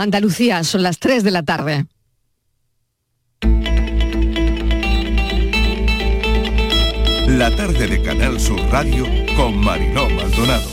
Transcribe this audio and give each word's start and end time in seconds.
Andalucía, 0.00 0.64
son 0.64 0.82
las 0.82 0.98
3 0.98 1.22
de 1.24 1.30
la 1.30 1.42
tarde. 1.42 1.84
La 7.28 7.54
tarde 7.54 7.86
de 7.86 8.00
Canal 8.00 8.40
Sur 8.40 8.58
Radio 8.70 9.04
con 9.36 9.58
Mariló 9.58 10.08
Maldonado. 10.08 10.70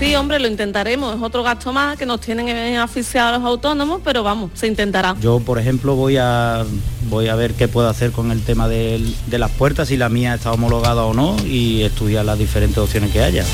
Sí, 0.00 0.16
hombre, 0.16 0.40
lo 0.40 0.48
intentaremos. 0.48 1.14
Es 1.14 1.22
otro 1.22 1.44
gasto 1.44 1.72
más 1.72 1.96
que 1.96 2.06
nos 2.06 2.20
tienen 2.20 2.76
asfixiados 2.76 3.38
los 3.40 3.48
autónomos, 3.48 4.00
pero 4.02 4.24
vamos, 4.24 4.50
se 4.54 4.66
intentará. 4.66 5.14
Yo, 5.20 5.38
por 5.38 5.60
ejemplo, 5.60 5.94
voy 5.94 6.16
a 6.16 6.64
voy 7.08 7.28
a 7.28 7.36
ver 7.36 7.54
qué 7.54 7.68
puedo 7.68 7.88
hacer 7.88 8.10
con 8.10 8.32
el 8.32 8.42
tema 8.42 8.66
de, 8.66 9.00
de 9.28 9.38
las 9.38 9.52
puertas, 9.52 9.86
si 9.86 9.96
la 9.96 10.08
mía 10.08 10.34
está 10.34 10.50
homologada 10.50 11.04
o 11.04 11.14
no, 11.14 11.36
y 11.46 11.82
estudiar 11.82 12.24
las 12.24 12.36
diferentes 12.36 12.78
opciones 12.78 13.12
que 13.12 13.22
haya 13.22 13.44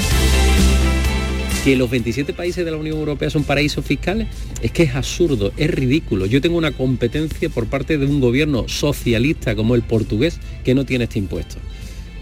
que 1.66 1.74
los 1.74 1.90
27 1.90 2.32
países 2.32 2.64
de 2.64 2.70
la 2.70 2.76
Unión 2.76 2.96
Europea 2.96 3.28
son 3.28 3.42
paraísos 3.42 3.84
fiscales, 3.84 4.28
es 4.62 4.70
que 4.70 4.84
es 4.84 4.94
absurdo, 4.94 5.50
es 5.56 5.68
ridículo. 5.68 6.27
Yo 6.27 6.41
tengo 6.41 6.56
una 6.56 6.70
competencia 6.70 7.48
por 7.48 7.66
parte 7.66 7.98
de 7.98 8.06
un 8.06 8.20
gobierno 8.20 8.68
socialista 8.68 9.56
como 9.56 9.74
el 9.74 9.82
portugués 9.82 10.38
que 10.62 10.77
no 10.77 10.86
tiene 10.86 11.05
este 11.05 11.18
impuesto. 11.18 11.56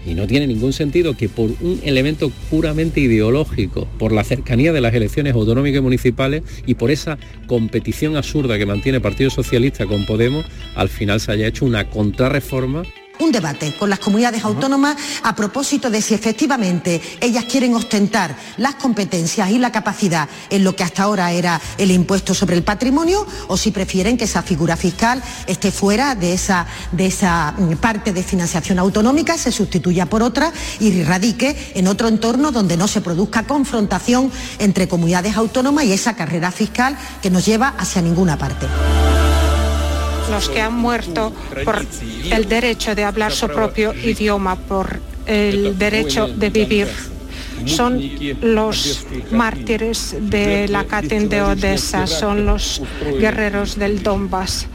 Y 0.03 0.15
no 0.15 0.25
tiene 0.25 0.47
ningún 0.47 0.73
sentido 0.73 1.15
que 1.15 1.29
por 1.29 1.51
un 1.61 1.79
elemento 1.83 2.31
puramente 2.49 3.01
ideológico, 3.01 3.87
por 3.99 4.13
la 4.13 4.23
cercanía 4.23 4.73
de 4.73 4.81
las 4.81 4.95
elecciones 4.95 5.35
autonómicas 5.35 5.77
y 5.77 5.83
municipales 5.83 6.41
y 6.65 6.73
por 6.73 6.89
esa 6.89 7.19
competición 7.45 8.17
absurda 8.17 8.57
que 8.57 8.65
mantiene 8.65 8.95
el 8.95 9.03
Partido 9.03 9.29
Socialista 9.29 9.85
con 9.85 10.07
Podemos, 10.07 10.43
al 10.73 10.89
final 10.89 11.19
se 11.19 11.31
haya 11.31 11.45
hecho 11.45 11.65
una 11.65 11.87
contrarreforma 11.91 12.81
un 13.19 13.31
debate 13.31 13.75
con 13.77 13.89
las 13.89 13.99
comunidades 13.99 14.43
autónomas 14.43 14.95
a 15.23 15.35
propósito 15.35 15.89
de 15.89 16.01
si 16.01 16.13
efectivamente 16.13 17.01
ellas 17.21 17.45
quieren 17.45 17.75
ostentar 17.75 18.35
las 18.57 18.75
competencias 18.75 19.49
y 19.49 19.59
la 19.59 19.71
capacidad 19.71 20.29
en 20.49 20.63
lo 20.63 20.75
que 20.75 20.83
hasta 20.83 21.03
ahora 21.03 21.31
era 21.31 21.59
el 21.77 21.91
impuesto 21.91 22.33
sobre 22.33 22.55
el 22.55 22.63
patrimonio 22.63 23.25
o 23.47 23.57
si 23.57 23.71
prefieren 23.71 24.17
que 24.17 24.25
esa 24.25 24.41
figura 24.41 24.77
fiscal 24.77 25.21
esté 25.47 25.71
fuera 25.71 26.15
de 26.15 26.33
esa, 26.33 26.67
de 26.91 27.07
esa 27.07 27.53
mm, 27.57 27.75
parte 27.75 28.13
de 28.13 28.23
financiación 28.23 28.79
autonómica, 28.79 29.37
se 29.37 29.51
sustituya 29.51 30.05
por 30.05 30.23
otra 30.23 30.51
y 30.79 31.03
radique 31.03 31.73
en 31.75 31.87
otro 31.87 32.07
entorno 32.07 32.51
donde 32.51 32.77
no 32.77 32.87
se 32.87 33.01
produzca 33.01 33.43
confrontación 33.43 34.31
entre 34.59 34.87
comunidades 34.87 35.35
autónomas 35.37 35.85
y 35.85 35.93
esa 35.93 36.15
carrera 36.15 36.51
fiscal 36.51 36.97
que 37.21 37.29
nos 37.29 37.45
lleva 37.45 37.75
hacia 37.77 38.01
ninguna 38.01 38.37
parte 38.37 38.67
los 40.29 40.49
que 40.49 40.61
han 40.61 40.73
muerto 40.73 41.33
por 41.63 41.85
el 42.31 42.49
derecho 42.49 42.95
de 42.95 43.03
hablar 43.03 43.31
su 43.31 43.47
propio 43.47 43.93
idioma, 43.93 44.55
por 44.55 44.99
el 45.25 45.77
derecho 45.77 46.27
de 46.27 46.49
vivir. 46.49 46.87
Son 47.65 48.01
los 48.41 49.05
mártires 49.31 50.15
de 50.19 50.67
la 50.67 50.83
Katyn 50.85 51.29
de 51.29 51.41
Odessa, 51.41 52.05
son 52.05 52.45
los 52.45 52.81
guerreros 53.19 53.77
del 53.77 54.03
Donbass 54.03 54.67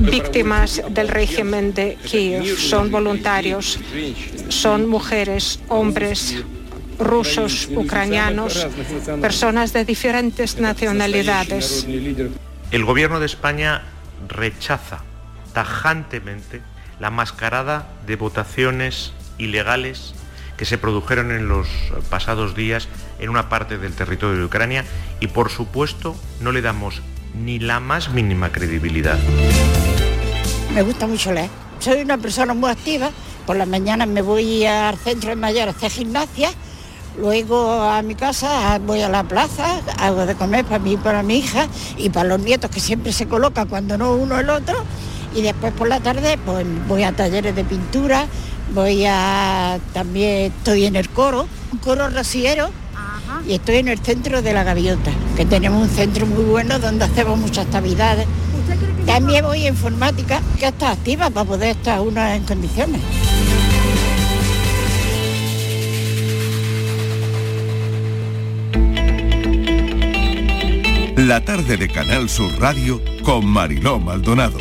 víctimas 0.00 0.82
del 0.90 1.08
régimen 1.08 1.72
de 1.74 1.96
Kiev, 1.96 2.58
son 2.58 2.90
voluntarios, 2.90 3.78
son 4.48 4.88
mujeres, 4.88 5.60
hombres, 5.68 6.42
rusos, 6.98 7.68
ucranianos, 7.74 8.66
personas 9.20 9.72
de 9.72 9.84
diferentes 9.84 10.58
nacionalidades. 10.58 11.86
El 12.70 12.84
gobierno 12.84 13.20
de 13.20 13.26
España 13.26 13.82
rechaza 14.28 14.98
tajantemente 15.52 16.62
la 17.00 17.10
mascarada 17.10 17.86
de 18.06 18.16
votaciones 18.16 19.12
ilegales 19.38 20.14
que 20.56 20.64
se 20.64 20.78
produjeron 20.78 21.30
en 21.30 21.48
los 21.48 21.68
pasados 22.10 22.54
días 22.54 22.88
en 23.18 23.30
una 23.30 23.48
parte 23.48 23.78
del 23.78 23.94
territorio 23.94 24.36
de 24.36 24.44
Ucrania 24.44 24.84
y 25.20 25.28
por 25.28 25.50
supuesto 25.50 26.16
no 26.40 26.52
le 26.52 26.62
damos 26.62 27.00
ni 27.34 27.58
la 27.58 27.80
más 27.80 28.10
mínima 28.10 28.50
credibilidad. 28.50 29.18
Me 30.74 30.82
gusta 30.82 31.06
mucho 31.06 31.32
leer. 31.32 31.50
Soy 31.78 32.00
una 32.00 32.18
persona 32.18 32.54
muy 32.54 32.70
activa. 32.70 33.10
Por 33.46 33.56
las 33.56 33.68
mañanas 33.68 34.08
me 34.08 34.20
voy 34.20 34.66
al 34.66 34.96
centro 34.98 35.30
de 35.30 35.36
mayor 35.36 35.68
a 35.68 35.70
hacer 35.70 35.90
gimnasia 35.90 36.50
Luego 37.16 37.82
a 37.82 38.02
mi 38.02 38.14
casa 38.14 38.78
voy 38.78 39.00
a 39.00 39.08
la 39.08 39.24
plaza, 39.24 39.80
hago 39.98 40.26
de 40.26 40.34
comer 40.34 40.64
para 40.64 40.78
mí 40.78 40.92
y 40.92 40.96
para 40.96 41.22
mi 41.22 41.38
hija 41.38 41.66
y 41.96 42.10
para 42.10 42.28
los 42.28 42.40
nietos 42.40 42.70
que 42.70 42.80
siempre 42.80 43.12
se 43.12 43.26
colocan 43.26 43.68
cuando 43.68 43.98
no 43.98 44.14
uno 44.14 44.38
el 44.38 44.50
otro. 44.50 44.76
Y 45.34 45.42
después 45.42 45.72
por 45.72 45.88
la 45.88 46.00
tarde 46.00 46.38
pues 46.44 46.66
voy 46.86 47.02
a 47.02 47.12
talleres 47.12 47.54
de 47.54 47.64
pintura, 47.64 48.26
voy 48.74 49.04
a 49.06 49.78
también 49.92 50.52
estoy 50.56 50.86
en 50.86 50.96
el 50.96 51.08
coro, 51.08 51.48
un 51.72 51.78
coro 51.78 52.08
rociero 52.08 52.70
y 53.46 53.54
estoy 53.54 53.76
en 53.76 53.88
el 53.88 53.98
centro 53.98 54.42
de 54.42 54.52
la 54.52 54.64
gaviota, 54.64 55.10
que 55.36 55.44
tenemos 55.44 55.82
un 55.82 55.88
centro 55.88 56.26
muy 56.26 56.44
bueno 56.44 56.78
donde 56.78 57.04
hacemos 57.04 57.38
muchas 57.38 57.66
actividades. 57.66 58.26
También 59.06 59.44
voy 59.44 59.64
a 59.64 59.68
informática, 59.68 60.40
que 60.58 60.66
está 60.66 60.90
activa 60.90 61.30
para 61.30 61.46
poder 61.46 61.76
estar 61.76 62.00
uno 62.00 62.26
en 62.26 62.44
condiciones. 62.44 63.00
La 71.28 71.44
tarde 71.44 71.76
de 71.76 71.88
Canal 71.88 72.30
Sur 72.30 72.58
Radio 72.58 73.02
con 73.22 73.44
Mariló 73.44 74.00
Maldonado. 74.00 74.60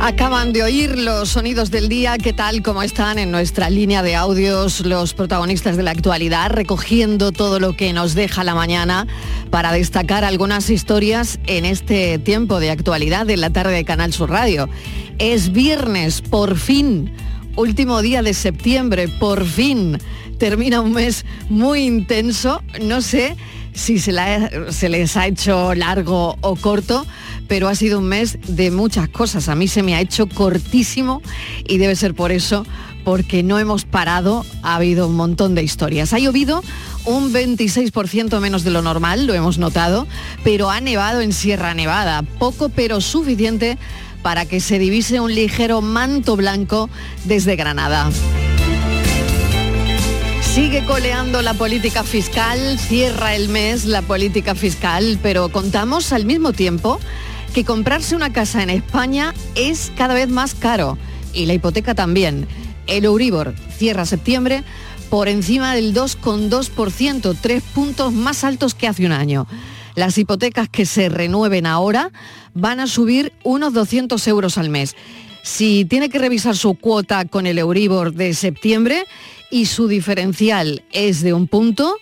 Acaban 0.00 0.54
de 0.54 0.62
oír 0.62 0.96
los 0.96 1.28
sonidos 1.28 1.70
del 1.70 1.90
día, 1.90 2.16
¿qué 2.16 2.32
tal? 2.32 2.62
¿Cómo 2.62 2.82
están 2.82 3.18
en 3.18 3.30
nuestra 3.30 3.68
línea 3.68 4.02
de 4.02 4.16
audios 4.16 4.80
los 4.80 5.12
protagonistas 5.12 5.76
de 5.76 5.82
la 5.82 5.90
actualidad, 5.90 6.50
recogiendo 6.52 7.32
todo 7.32 7.60
lo 7.60 7.76
que 7.76 7.92
nos 7.92 8.14
deja 8.14 8.44
la 8.44 8.54
mañana 8.54 9.06
para 9.50 9.72
destacar 9.72 10.24
algunas 10.24 10.70
historias 10.70 11.38
en 11.46 11.66
este 11.66 12.18
tiempo 12.18 12.60
de 12.60 12.70
actualidad 12.70 13.26
de 13.26 13.36
la 13.36 13.50
tarde 13.50 13.74
de 13.74 13.84
Canal 13.84 14.14
Sur 14.14 14.30
Radio? 14.30 14.70
Es 15.18 15.52
viernes, 15.52 16.22
por 16.22 16.56
fin, 16.56 17.12
último 17.56 18.00
día 18.00 18.22
de 18.22 18.32
septiembre, 18.32 19.08
por 19.08 19.44
fin 19.44 19.98
termina 20.38 20.80
un 20.80 20.92
mes 20.92 21.24
muy 21.50 21.84
intenso, 21.84 22.62
no 22.80 23.02
sé 23.02 23.36
si 23.74 23.98
se, 23.98 24.12
les 24.12 25.16
ha 25.16 25.26
hecho 25.26 25.74
largo 25.74 26.36
o 26.40 26.56
corto, 26.56 27.06
pero 27.48 27.68
ha 27.68 27.74
sido 27.74 27.98
un 27.98 28.06
mes 28.06 28.38
de 28.46 28.70
muchas 28.70 29.08
cosas. 29.08 29.48
A 29.48 29.54
mí 29.54 29.68
se 29.68 29.82
me 29.82 29.94
ha 29.94 30.00
hecho 30.00 30.26
cortísimo 30.26 31.20
y 31.66 31.78
debe 31.78 31.96
ser 31.96 32.14
por 32.14 32.32
eso, 32.32 32.64
porque 33.04 33.42
no 33.42 33.58
hemos 33.58 33.84
parado, 33.84 34.46
ha 34.62 34.76
habido 34.76 35.08
un 35.08 35.16
montón 35.16 35.54
de 35.54 35.62
historias. 35.62 36.12
Ha 36.12 36.18
llovido 36.18 36.62
un 37.04 37.32
26% 37.32 38.40
menos 38.40 38.64
de 38.64 38.70
lo 38.70 38.80
normal, 38.80 39.26
lo 39.26 39.34
hemos 39.34 39.58
notado, 39.58 40.06
pero 40.42 40.70
ha 40.70 40.80
nevado 40.80 41.20
en 41.20 41.32
Sierra 41.32 41.74
Nevada, 41.74 42.22
poco 42.38 42.68
pero 42.70 43.00
suficiente 43.00 43.76
para 44.22 44.46
que 44.46 44.60
se 44.60 44.78
divise 44.78 45.20
un 45.20 45.34
ligero 45.34 45.82
manto 45.82 46.36
blanco 46.36 46.88
desde 47.24 47.56
Granada. 47.56 48.10
Sigue 50.54 50.84
coleando 50.84 51.42
la 51.42 51.54
política 51.54 52.04
fiscal, 52.04 52.78
cierra 52.78 53.34
el 53.34 53.48
mes 53.48 53.86
la 53.86 54.02
política 54.02 54.54
fiscal, 54.54 55.18
pero 55.20 55.48
contamos 55.48 56.12
al 56.12 56.26
mismo 56.26 56.52
tiempo 56.52 57.00
que 57.52 57.64
comprarse 57.64 58.14
una 58.14 58.32
casa 58.32 58.62
en 58.62 58.70
España 58.70 59.34
es 59.56 59.90
cada 59.96 60.14
vez 60.14 60.28
más 60.28 60.54
caro 60.54 60.96
y 61.32 61.46
la 61.46 61.54
hipoteca 61.54 61.96
también. 61.96 62.46
El 62.86 63.04
Euribor 63.04 63.52
cierra 63.76 64.06
septiembre 64.06 64.62
por 65.10 65.26
encima 65.26 65.74
del 65.74 65.92
2,2%, 65.92 67.36
tres 67.40 67.64
puntos 67.74 68.12
más 68.12 68.44
altos 68.44 68.76
que 68.76 68.86
hace 68.86 69.06
un 69.06 69.12
año. 69.12 69.48
Las 69.96 70.18
hipotecas 70.18 70.68
que 70.68 70.86
se 70.86 71.08
renueven 71.08 71.66
ahora 71.66 72.12
van 72.54 72.78
a 72.78 72.86
subir 72.86 73.32
unos 73.42 73.72
200 73.72 74.24
euros 74.28 74.56
al 74.56 74.70
mes. 74.70 74.94
Si 75.42 75.84
tiene 75.84 76.10
que 76.10 76.20
revisar 76.20 76.56
su 76.56 76.74
cuota 76.74 77.24
con 77.24 77.48
el 77.48 77.58
Euribor 77.58 78.14
de 78.14 78.32
septiembre, 78.34 79.04
y 79.54 79.66
su 79.66 79.86
diferencial 79.86 80.82
es 80.90 81.22
de 81.22 81.32
un 81.32 81.46
punto, 81.46 81.98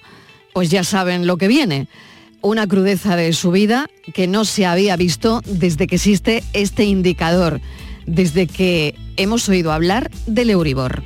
pues 0.54 0.70
ya 0.70 0.84
saben 0.84 1.26
lo 1.26 1.36
que 1.36 1.48
viene. 1.48 1.86
Una 2.40 2.66
crudeza 2.66 3.14
de 3.14 3.34
subida 3.34 3.90
que 4.15 4.27
no 4.27 4.47
se 4.47 4.65
había 4.65 4.97
visto 4.97 5.42
desde 5.44 5.86
que 5.86 5.97
existe 5.97 6.42
este 6.54 6.84
indicador, 6.84 7.60
desde 8.06 8.47
que 8.47 8.94
hemos 9.18 9.50
oído 9.50 9.71
hablar 9.71 10.10
del 10.27 10.48
Euribor. 10.48 11.03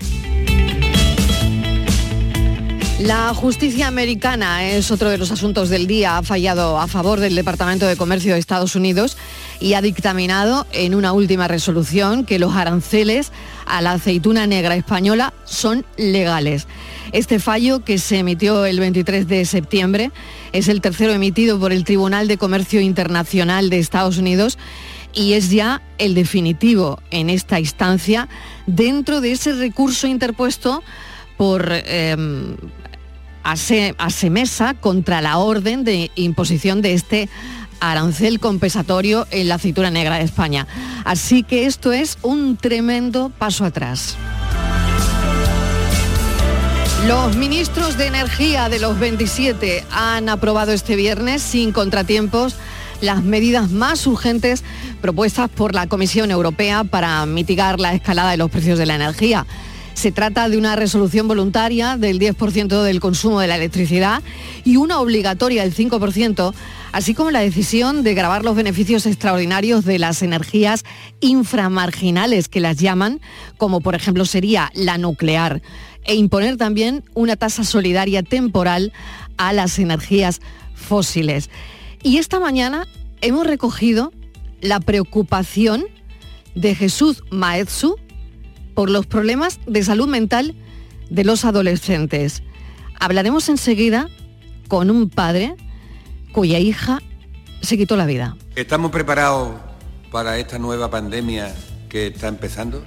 La 3.01 3.35
justicia 3.35 3.89
americana 3.89 4.65
es 4.71 4.91
otro 4.91 5.11
de 5.11 5.19
los 5.19 5.31
asuntos 5.31 5.69
del 5.69 5.87
día. 5.87 6.17
Ha 6.17 6.23
fallado 6.23 6.81
a 6.81 6.87
favor 6.87 7.21
del 7.21 7.35
Departamento 7.35 7.87
de 7.87 7.95
Comercio 7.95 8.33
de 8.33 8.39
Estados 8.39 8.75
Unidos 8.75 9.19
y 9.61 9.75
ha 9.75 9.83
dictaminado 9.83 10.67
en 10.73 10.95
una 10.95 11.13
última 11.13 11.47
resolución 11.47 12.25
que 12.25 12.39
los 12.39 12.57
aranceles 12.57 13.33
a 13.67 13.83
la 13.83 13.93
aceituna 13.93 14.47
negra 14.47 14.77
española 14.77 15.35
son 15.45 15.85
legales. 15.99 16.69
Este 17.13 17.39
fallo, 17.39 17.85
que 17.85 17.99
se 17.99 18.21
emitió 18.21 18.65
el 18.65 18.81
23 18.81 19.29
de 19.29 19.45
septiembre, 19.45 20.11
es 20.53 20.69
el 20.69 20.81
tercero 20.81 21.13
emitido 21.13 21.61
por 21.61 21.73
el 21.73 21.85
Tribunal 21.85 22.29
de 22.29 22.39
Comercio 22.39 22.81
Internacional 22.81 23.69
de 23.69 23.79
Estados 23.79 24.17
Unidos 24.17 24.57
y 25.13 25.35
es 25.35 25.51
ya 25.51 25.83
el 25.99 26.15
definitivo 26.15 27.03
en 27.11 27.29
esta 27.29 27.61
instancia 27.61 28.31
dentro 28.67 29.21
de 29.21 29.33
ese 29.33 29.53
recurso 29.53 30.07
interpuesto 30.07 30.83
por 31.37 31.71
em, 31.71 32.57
ASEMESA 33.47 34.75
contra 34.75 35.21
la 35.21 35.39
orden 35.39 35.85
de 35.85 36.11
imposición 36.15 36.83
de 36.83 36.95
este 36.95 37.29
arancel 37.81 38.41
compensatorio 38.41 39.27
en 39.31 39.49
la 39.49 39.57
aceituna 39.57 39.91
negra 39.91 40.17
de 40.17 40.25
España. 40.25 40.67
Así 41.05 41.43
que 41.43 41.67
esto 41.67 41.93
es 41.93 42.19
un 42.23 42.57
tremendo 42.57 43.31
paso 43.39 43.65
atrás. 43.65 44.17
Los 47.07 47.37
ministros 47.37 47.97
de 47.97 48.07
Energía 48.07 48.69
de 48.69 48.81
los 48.81 48.99
27 48.99 49.85
han 49.93 50.29
aprobado 50.29 50.73
este 50.73 50.97
viernes 50.97 51.41
sin 51.41 51.71
contratiempos 51.71 52.57
las 53.01 53.23
medidas 53.23 53.71
más 53.71 54.07
urgentes 54.07 54.65
propuestas 55.01 55.49
por 55.49 55.75
la 55.75 55.87
Comisión 55.87 56.31
Europea 56.31 56.83
para 56.83 57.25
mitigar 57.27 57.79
la 57.79 57.95
escalada 57.95 58.31
de 58.31 58.39
los 58.39 58.51
precios 58.51 58.79
de 58.79 58.87
la 58.87 58.97
energía. 58.97 59.47
Se 59.97 60.13
trata 60.13 60.51
de 60.51 60.59
una 60.59 60.77
resolución 60.77 61.27
voluntaria 61.27 61.97
del 61.97 62.21
10% 62.21 62.83
del 62.83 63.01
consumo 63.01 63.41
de 63.41 63.47
la 63.47 63.57
electricidad 63.57 64.23
y 64.63 64.77
una 64.77 65.01
obligatoria 65.01 65.63
del 65.63 65.75
5%, 65.75 66.53
así 66.93 67.15
como 67.15 67.31
la 67.31 67.41
decisión 67.41 68.03
de 68.03 68.13
grabar 68.13 68.45
los 68.45 68.55
beneficios 68.55 69.07
extraordinarios 69.07 69.87
de 69.87 69.99
las 69.99 70.21
energías 70.21 70.85
inframarginales 71.21 72.49
que 72.49 72.61
las 72.61 72.77
llaman, 72.77 73.23
como 73.57 73.81
por 73.81 73.95
ejemplo 73.95 74.27
sería 74.27 74.71
la 74.75 74.99
nuclear 74.99 75.63
e 76.05 76.15
imponer 76.15 76.59
también 76.59 77.03
una 77.15 77.37
tasa 77.37 77.65
solidaria 77.65 78.23
temporal 78.23 78.93
a 79.39 79.55
las 79.55 79.79
energías 79.79 80.43
fósiles. 80.75 81.49
Y 82.03 82.19
esta 82.19 82.39
mañana 82.39 82.87
hemos 83.23 83.47
recogido 83.47 84.13
la 84.61 84.79
preocupación 84.79 85.87
de 86.55 86.75
Jesús 86.75 87.25
Maetsu 87.31 87.97
por 88.76 88.90
los 88.90 89.06
problemas 89.06 89.58
de 89.67 89.82
salud 89.82 90.06
mental 90.06 90.55
de 91.08 91.25
los 91.25 91.46
adolescentes. 91.46 92.43
Hablaremos 93.00 93.49
enseguida 93.49 94.08
con 94.69 94.90
un 94.90 95.08
padre 95.08 95.56
cuya 96.31 96.58
hija 96.58 97.00
se 97.62 97.78
quitó 97.78 97.96
la 97.96 98.05
vida. 98.05 98.37
¿Estamos 98.55 98.90
preparados 98.90 99.56
para 100.12 100.38
esta 100.38 100.58
nueva 100.58 100.90
pandemia 100.90 101.55
que 101.88 102.08
está 102.08 102.28
empezando? 102.28 102.84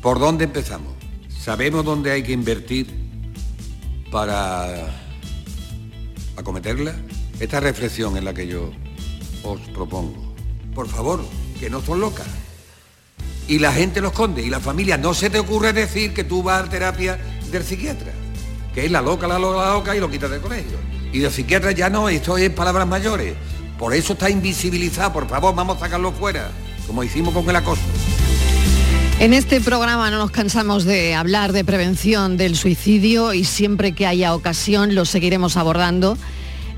¿Por 0.00 0.18
dónde 0.18 0.44
empezamos? 0.44 0.94
¿Sabemos 1.28 1.84
dónde 1.84 2.10
hay 2.10 2.22
que 2.22 2.32
invertir 2.32 2.86
para 4.10 4.86
acometerla? 6.36 6.94
Esta 7.38 7.60
reflexión 7.60 8.16
es 8.16 8.24
la 8.24 8.32
que 8.32 8.46
yo 8.46 8.70
os 9.42 9.60
propongo. 9.74 10.34
Por 10.74 10.88
favor, 10.88 11.20
que 11.60 11.68
no 11.68 11.82
son 11.82 12.00
locas. 12.00 12.47
Y 13.48 13.58
la 13.58 13.72
gente 13.72 14.02
lo 14.02 14.08
esconde, 14.08 14.42
y 14.42 14.50
la 14.50 14.60
familia. 14.60 14.98
No 14.98 15.14
se 15.14 15.30
te 15.30 15.38
ocurre 15.38 15.72
decir 15.72 16.12
que 16.12 16.22
tú 16.22 16.42
vas 16.42 16.64
a 16.64 16.68
terapia 16.68 17.18
del 17.50 17.64
psiquiatra, 17.64 18.12
que 18.74 18.84
es 18.84 18.90
la 18.90 19.00
loca, 19.00 19.26
la 19.26 19.38
loca, 19.38 19.64
la 19.64 19.72
loca, 19.72 19.96
y 19.96 20.00
lo 20.00 20.10
quitas 20.10 20.30
del 20.30 20.40
colegio. 20.40 20.76
Y 21.12 21.20
del 21.20 21.32
psiquiatra 21.32 21.72
ya 21.72 21.88
no, 21.88 22.10
esto 22.10 22.36
es 22.36 22.50
palabras 22.50 22.86
mayores. 22.86 23.34
Por 23.78 23.94
eso 23.94 24.12
está 24.12 24.28
invisibilizado, 24.28 25.14
por 25.14 25.28
favor, 25.28 25.54
vamos 25.54 25.78
a 25.78 25.80
sacarlo 25.80 26.12
fuera, 26.12 26.50
como 26.86 27.02
hicimos 27.02 27.32
con 27.32 27.48
el 27.48 27.56
acoso. 27.56 27.80
En 29.20 29.32
este 29.32 29.60
programa 29.60 30.10
no 30.10 30.18
nos 30.18 30.30
cansamos 30.30 30.84
de 30.84 31.14
hablar 31.14 31.52
de 31.52 31.64
prevención 31.64 32.36
del 32.36 32.54
suicidio 32.54 33.32
y 33.34 33.44
siempre 33.44 33.92
que 33.92 34.06
haya 34.06 34.34
ocasión 34.34 34.94
lo 34.94 35.04
seguiremos 35.04 35.56
abordando. 35.56 36.18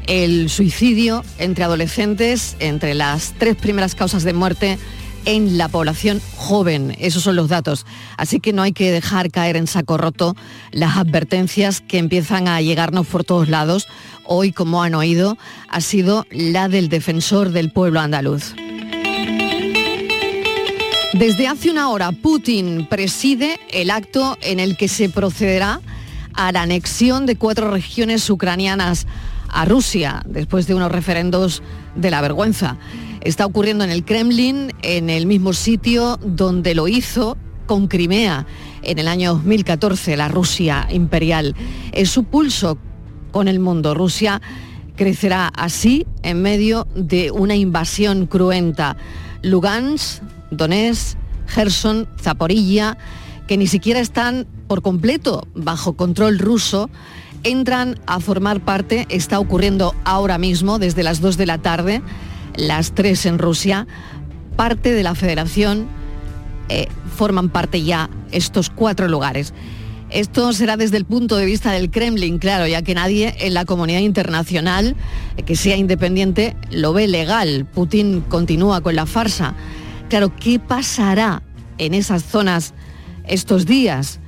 El 0.06 0.48
suicidio 0.48 1.22
entre 1.38 1.64
adolescentes, 1.64 2.56
entre 2.58 2.94
las 2.94 3.34
tres 3.38 3.56
primeras 3.56 3.94
causas 3.94 4.22
de 4.22 4.32
muerte 4.32 4.78
en 5.24 5.58
la 5.58 5.68
población 5.68 6.20
joven. 6.36 6.96
Esos 6.98 7.22
son 7.22 7.36
los 7.36 7.48
datos. 7.48 7.86
Así 8.16 8.40
que 8.40 8.52
no 8.52 8.62
hay 8.62 8.72
que 8.72 8.90
dejar 8.90 9.30
caer 9.30 9.56
en 9.56 9.66
saco 9.66 9.96
roto 9.96 10.36
las 10.72 10.96
advertencias 10.96 11.80
que 11.80 11.98
empiezan 11.98 12.48
a 12.48 12.60
llegarnos 12.60 13.06
por 13.06 13.24
todos 13.24 13.48
lados. 13.48 13.88
Hoy, 14.24 14.52
como 14.52 14.82
han 14.82 14.94
oído, 14.94 15.36
ha 15.68 15.80
sido 15.80 16.26
la 16.30 16.68
del 16.68 16.88
defensor 16.88 17.50
del 17.50 17.72
pueblo 17.72 18.00
andaluz. 18.00 18.54
Desde 21.12 21.48
hace 21.48 21.70
una 21.70 21.90
hora, 21.90 22.12
Putin 22.12 22.86
preside 22.88 23.58
el 23.72 23.90
acto 23.90 24.38
en 24.40 24.60
el 24.60 24.76
que 24.76 24.88
se 24.88 25.08
procederá 25.08 25.80
a 26.34 26.52
la 26.52 26.62
anexión 26.62 27.26
de 27.26 27.36
cuatro 27.36 27.70
regiones 27.70 28.28
ucranianas 28.30 29.06
a 29.48 29.64
Rusia, 29.64 30.22
después 30.26 30.66
de 30.66 30.74
unos 30.74 30.92
referendos 30.92 31.62
de 31.96 32.10
la 32.10 32.20
vergüenza. 32.20 32.76
Está 33.20 33.44
ocurriendo 33.44 33.84
en 33.84 33.90
el 33.90 34.04
Kremlin, 34.04 34.72
en 34.82 35.10
el 35.10 35.26
mismo 35.26 35.52
sitio 35.52 36.18
donde 36.24 36.74
lo 36.74 36.88
hizo 36.88 37.36
con 37.66 37.86
Crimea 37.86 38.46
en 38.82 38.98
el 38.98 39.08
año 39.08 39.34
2014, 39.34 40.16
la 40.16 40.28
Rusia 40.28 40.88
imperial. 40.90 41.54
Es 41.92 42.10
su 42.10 42.24
pulso 42.24 42.78
con 43.30 43.46
el 43.46 43.60
mundo. 43.60 43.94
Rusia 43.94 44.40
crecerá 44.96 45.48
así 45.48 46.06
en 46.22 46.42
medio 46.42 46.86
de 46.94 47.30
una 47.30 47.56
invasión 47.56 48.26
cruenta. 48.26 48.96
Lugansk, 49.42 50.22
Donetsk, 50.50 51.16
Gerson, 51.46 52.08
Zaporilla, 52.20 52.96
que 53.46 53.56
ni 53.56 53.66
siquiera 53.66 54.00
están 54.00 54.46
por 54.66 54.82
completo 54.82 55.46
bajo 55.54 55.94
control 55.94 56.38
ruso, 56.38 56.88
entran 57.42 57.98
a 58.06 58.20
formar 58.20 58.60
parte, 58.60 59.06
está 59.08 59.40
ocurriendo 59.40 59.94
ahora 60.04 60.38
mismo 60.38 60.78
desde 60.78 61.02
las 61.02 61.20
2 61.20 61.36
de 61.36 61.46
la 61.46 61.58
tarde, 61.58 62.02
las 62.60 62.92
3 62.92 63.26
en 63.26 63.38
Rusia, 63.38 63.86
parte 64.56 64.92
de 64.92 65.02
la 65.02 65.14
federación, 65.14 65.86
eh, 66.68 66.88
forman 67.16 67.48
parte 67.48 67.82
ya 67.82 68.10
estos 68.30 68.70
cuatro 68.70 69.08
lugares. 69.08 69.52
Esto 70.10 70.52
será 70.52 70.76
desde 70.76 70.96
el 70.96 71.04
punto 71.04 71.36
de 71.36 71.46
vista 71.46 71.70
del 71.70 71.90
Kremlin, 71.90 72.38
claro, 72.38 72.66
ya 72.66 72.82
que 72.82 72.94
nadie 72.94 73.34
en 73.38 73.54
la 73.54 73.64
comunidad 73.64 74.00
internacional 74.00 74.96
que 75.46 75.54
sea 75.54 75.76
independiente 75.76 76.56
lo 76.70 76.92
ve 76.92 77.06
legal. 77.06 77.66
Putin 77.72 78.20
continúa 78.22 78.80
con 78.80 78.96
la 78.96 79.06
farsa. 79.06 79.54
Claro, 80.08 80.34
¿qué 80.34 80.58
pasará 80.58 81.42
en 81.78 81.94
esas 81.94 82.24
zonas 82.24 82.74
estos 83.26 83.66
días? 83.66 84.18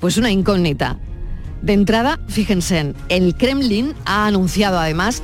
Pues 0.00 0.16
una 0.16 0.30
incógnita. 0.30 0.98
De 1.62 1.72
entrada, 1.72 2.20
fíjense, 2.28 2.94
el 3.08 3.34
Kremlin 3.36 3.94
ha 4.04 4.26
anunciado 4.26 4.78
además 4.78 5.22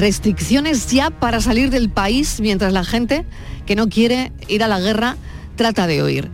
restricciones 0.00 0.90
ya 0.90 1.10
para 1.10 1.40
salir 1.40 1.70
del 1.70 1.90
país 1.90 2.40
mientras 2.40 2.72
la 2.72 2.84
gente 2.84 3.24
que 3.66 3.76
no 3.76 3.88
quiere 3.88 4.32
ir 4.48 4.64
a 4.64 4.68
la 4.68 4.80
guerra 4.80 5.16
trata 5.56 5.86
de 5.86 6.02
huir. 6.02 6.30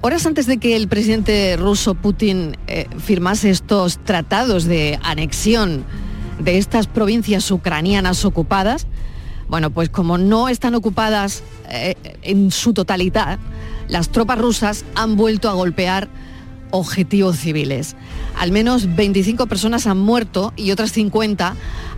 Horas 0.00 0.26
antes 0.26 0.46
de 0.46 0.58
que 0.58 0.74
el 0.76 0.88
presidente 0.88 1.56
ruso 1.56 1.94
Putin 1.94 2.56
eh, 2.66 2.86
firmase 2.98 3.50
estos 3.50 3.98
tratados 3.98 4.64
de 4.64 4.98
anexión 5.02 5.84
de 6.38 6.58
estas 6.58 6.86
provincias 6.86 7.50
ucranianas 7.50 8.24
ocupadas, 8.24 8.86
bueno, 9.48 9.70
pues 9.70 9.90
como 9.90 10.18
no 10.18 10.48
están 10.48 10.74
ocupadas 10.74 11.42
eh, 11.70 11.94
en 12.22 12.50
su 12.50 12.72
totalidad, 12.72 13.38
las 13.88 14.08
tropas 14.08 14.38
rusas 14.38 14.84
han 14.94 15.16
vuelto 15.16 15.48
a 15.48 15.52
golpear 15.54 16.08
objetivos 16.70 17.38
civiles. 17.38 17.96
Al 18.38 18.50
menos 18.50 18.96
25 18.96 19.46
personas 19.46 19.86
han 19.86 19.98
muerto 19.98 20.52
y 20.56 20.72
otras 20.72 20.92
50 20.92 21.54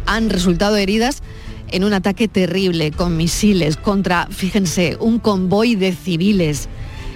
han 0.06 0.30
resultado 0.30 0.76
heridas 0.76 1.22
en 1.68 1.84
un 1.84 1.92
ataque 1.92 2.28
terrible 2.28 2.92
con 2.92 3.16
misiles 3.16 3.76
contra, 3.76 4.28
fíjense, 4.30 4.96
un 5.00 5.18
convoy 5.18 5.75
de 5.75 5.92
civiles. 5.92 6.68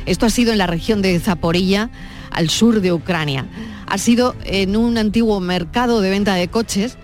Esto 0.07 0.27
ha 0.27 0.31
sido 0.31 0.53
en 0.53 0.59
la 0.59 0.67
región 0.67 1.03
de 1.03 1.19
Zaporilla, 1.21 1.91
al 2.31 2.49
sur 2.49 2.81
de 2.81 2.93
Ucrania. 2.93 3.47
Ha 3.87 3.99
sido 3.99 4.35
en 4.45 4.77
un 4.77 4.99
antiguo 4.99 5.41
mercado 5.41 6.01
de 6.01 6.11
venta 6.11 6.35
de 6.35 6.49
coches 6.49 6.97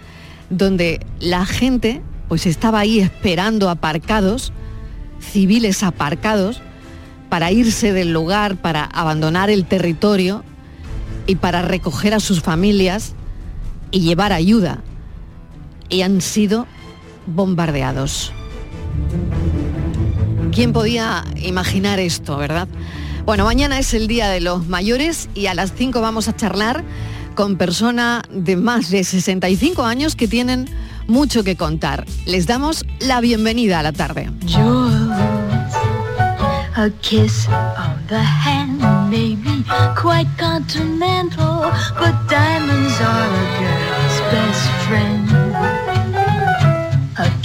donde 0.50 1.00
la 1.21 1.45
gente 1.47 2.02
pues 2.28 2.47
estaba 2.47 2.81
ahí 2.81 3.00
esperando 3.00 3.71
aparcados, 3.71 4.52
civiles 5.21 5.83
aparcados, 5.83 6.61
para 7.28 7.50
irse 7.50 7.93
del 7.93 8.12
lugar, 8.12 8.57
para 8.57 8.85
abandonar 8.85 9.50
el 9.50 9.64
territorio 9.66 10.45
y 11.26 11.37
para 11.37 11.62
recoger 11.62 12.14
a 12.14 12.21
sus 12.21 12.40
familias 12.40 13.14
y 13.90 14.00
llevar 14.00 14.33
ayuda. 14.33 14.83
Y 15.88 16.02
han 16.02 16.21
sido 16.21 16.66
bombardeados. 17.26 18.33
¿Quién 20.52 20.73
podía 20.73 21.25
imaginar 21.37 21.99
esto, 22.00 22.37
verdad? 22.38 22.69
Bueno, 23.25 23.45
mañana 23.45 23.78
es 23.78 23.93
el 23.93 24.07
Día 24.07 24.28
de 24.28 24.40
los 24.40 24.66
Mayores 24.69 25.28
y 25.35 25.47
a 25.47 25.55
las 25.55 25.73
5 25.75 26.00
vamos 26.00 26.28
a 26.28 26.37
charlar 26.37 26.85
con 27.35 27.57
personas 27.57 28.23
de 28.31 28.57
más 28.57 28.90
de 28.90 29.05
65 29.05 29.85
años 29.85 30.16
que 30.16 30.28
tienen 30.28 30.66
mucho 31.07 31.45
que 31.45 31.57
contar. 31.57 32.07
Les 32.25 32.47
damos 32.47 32.85
la 33.00 33.21
bienvenida 33.21 33.81
a 33.81 33.83
la 33.83 33.93
tarde. 33.93 34.31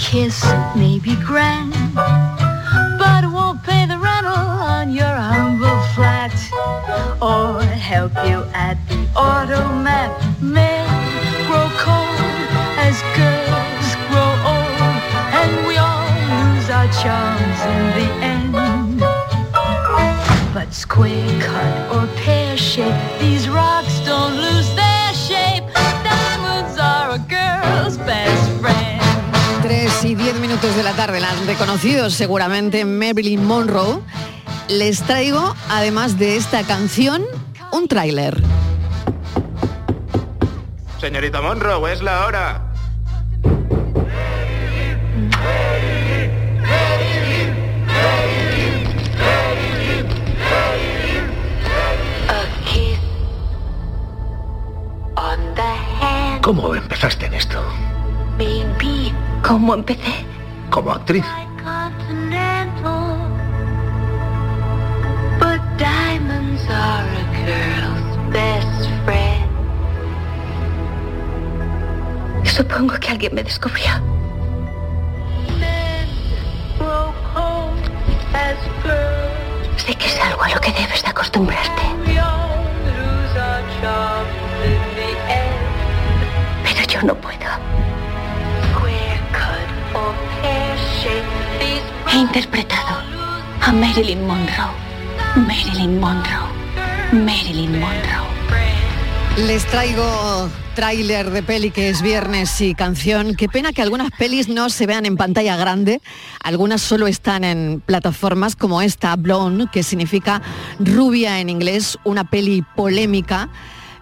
Kiss 0.02 0.44
may 0.76 0.98
be 0.98 1.14
grand, 1.24 1.72
but 2.98 3.24
it 3.24 3.30
won't 3.32 3.62
pay 3.62 3.86
the 3.86 3.96
rental 3.96 4.34
on 4.34 4.90
your 4.92 5.06
humble 5.06 5.80
flat 5.94 6.34
or 7.22 7.62
help 7.62 8.12
you 8.28 8.44
at 8.52 8.76
the 8.88 9.00
automat. 9.16 10.10
Men 10.42 10.84
grow 11.46 11.68
cold 11.78 12.18
as 12.76 13.00
girls 13.16 13.88
grow 14.10 14.32
old, 14.52 15.00
and 15.40 15.66
we 15.66 15.76
all 15.78 16.10
lose 16.32 16.68
our 16.68 16.88
charms 17.00 17.60
in 17.72 17.82
the 17.98 18.08
end. 18.34 19.00
But 20.52 20.74
square 20.74 21.40
cut 21.40 21.94
or 21.94 22.06
pear 22.18 22.56
shape, 22.56 23.00
these 23.18 23.48
rocks 23.48 23.91
minutos 30.62 30.76
de 30.76 30.82
la 30.84 30.94
tarde, 30.94 31.18
la 31.18 31.28
han 31.30 31.44
reconocido 31.44 32.08
seguramente 32.08 32.84
Marilyn 32.84 33.44
Monroe. 33.44 34.00
Les 34.68 35.02
traigo, 35.02 35.56
además 35.68 36.18
de 36.18 36.36
esta 36.36 36.62
canción, 36.62 37.24
un 37.72 37.88
tráiler. 37.88 38.40
Señorita 41.00 41.40
Monroe, 41.40 41.92
es 41.92 42.00
la 42.00 42.26
hora. 42.26 42.72
¿Cómo 56.40 56.74
empezaste 56.76 57.26
en 57.26 57.34
esto? 57.34 57.60
¿Cómo 59.42 59.74
empecé? 59.74 60.31
Como 60.72 60.90
actriz. 60.90 61.24
Continental. 61.62 63.28
But 65.38 65.60
diamonds 65.76 66.62
are 66.70 67.06
a 67.06 67.24
girl's 67.44 68.16
best 68.32 68.88
friend. 69.04 69.50
Supongo 72.44 72.98
que 72.98 73.10
alguien 73.10 73.34
me 73.34 73.42
descubrió. 73.44 73.90
Sé 79.76 79.94
que 79.94 80.06
es 80.06 80.20
algo 80.22 80.42
a 80.42 80.48
lo 80.48 80.60
que 80.60 80.72
debes 80.72 81.02
de 81.02 81.08
acostumbrarte. 81.10 81.82
Pero 86.64 86.82
yo 86.88 87.02
no 87.02 87.14
puedo. 87.14 87.71
He 92.12 92.18
interpretado 92.18 93.00
a 93.62 93.72
Marilyn 93.72 94.26
Monroe. 94.26 94.74
Marilyn 95.34 95.98
Monroe. 95.98 96.46
Marilyn 97.10 97.80
Monroe. 97.80 98.28
Les 99.46 99.64
traigo 99.64 100.50
tráiler 100.74 101.30
de 101.30 101.42
peli 101.42 101.70
que 101.70 101.88
es 101.88 102.02
viernes 102.02 102.60
y 102.60 102.74
canción. 102.74 103.34
Qué 103.34 103.48
pena 103.48 103.72
que 103.72 103.80
algunas 103.80 104.10
pelis 104.10 104.50
no 104.50 104.68
se 104.68 104.84
vean 104.84 105.06
en 105.06 105.16
pantalla 105.16 105.56
grande. 105.56 106.02
Algunas 106.42 106.82
solo 106.82 107.06
están 107.06 107.44
en 107.44 107.80
plataformas 107.80 108.56
como 108.56 108.82
esta, 108.82 109.16
Blonde, 109.16 109.68
que 109.72 109.82
significa 109.82 110.42
rubia 110.78 111.40
en 111.40 111.48
inglés, 111.48 111.98
una 112.04 112.28
peli 112.28 112.62
polémica. 112.76 113.48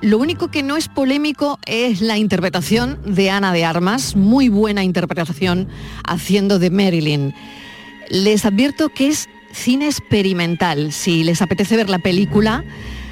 Lo 0.01 0.19
único 0.19 0.49
que 0.49 0.65
no 0.65 0.77
es 0.77 0.89
polémico 0.89 1.61
es 1.65 2.01
la 2.01 2.19
interpretación 2.19 2.99
de 3.05 3.31
Ana 3.31 3.53
de 3.53 3.65
Armas, 3.65 4.17
muy 4.17 4.49
buena 4.49 4.83
interpretación 4.83 5.69
haciendo 6.05 6.59
de 6.59 6.71
Marilyn. 6.71 7.35
Les 8.11 8.45
advierto 8.45 8.89
que 8.89 9.07
es 9.07 9.29
cine 9.53 9.87
experimental. 9.87 10.93
Si 10.93 11.23
les 11.23 11.43
apetece 11.43 11.77
ver 11.77 11.89
la 11.89 12.01
película, 12.01 12.65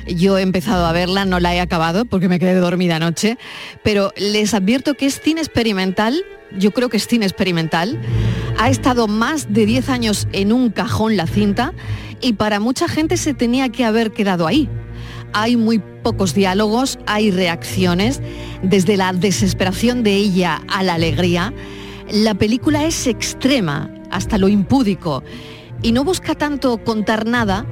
yo 0.09 0.39
he 0.39 0.43
empezado 0.43 0.87
a 0.87 0.93
verla, 0.93 1.25
no 1.25 1.39
la 1.39 1.55
he 1.55 1.61
acabado 1.61 2.05
porque 2.05 2.29
me 2.29 2.41
quedé 2.41 2.57
dormida 2.57 2.97
anoche, 2.97 3.39
pero 3.85 4.13
les 4.17 4.55
advierto 4.55 4.95
que 4.95 5.07
es 5.07 5.21
cine 5.21 5.41
experimental, 5.41 6.25
yo 6.59 6.73
creo 6.73 6.89
que 6.89 6.97
es 6.97 7.07
cine 7.07 7.27
experimental. 7.27 8.01
Ha 8.59 8.71
estado 8.71 9.07
más 9.07 9.53
de 9.53 9.67
10 9.67 9.89
años 9.89 10.27
en 10.33 10.53
un 10.53 10.71
cajón 10.71 11.17
la 11.17 11.29
cinta 11.29 11.75
y 12.21 12.33
para 12.33 12.59
mucha 12.59 12.89
gente 12.89 13.17
se 13.19 13.35
tenía 13.35 13.69
que 13.69 13.85
haber 13.85 14.11
quedado 14.11 14.49
ahí. 14.49 14.69
Hay 15.33 15.57
muy 15.57 15.79
pocos 15.79 16.35
diálogos, 16.35 16.99
hay 17.07 17.31
reacciones, 17.31 18.21
desde 18.65 18.97
la 18.97 19.13
desesperación 19.13 20.03
de 20.03 20.17
ella 20.17 20.61
a 20.67 20.83
la 20.83 20.95
alegría. 20.95 21.55
La 22.11 22.35
película 22.35 22.85
es 22.85 23.07
extrema, 23.07 23.93
hasta 24.11 24.39
lo 24.39 24.49
impúdico, 24.49 25.23
y 25.83 25.93
no 25.93 26.05
busca 26.05 26.35
tanto 26.35 26.79
contar 26.85 27.27
nada 27.27 27.67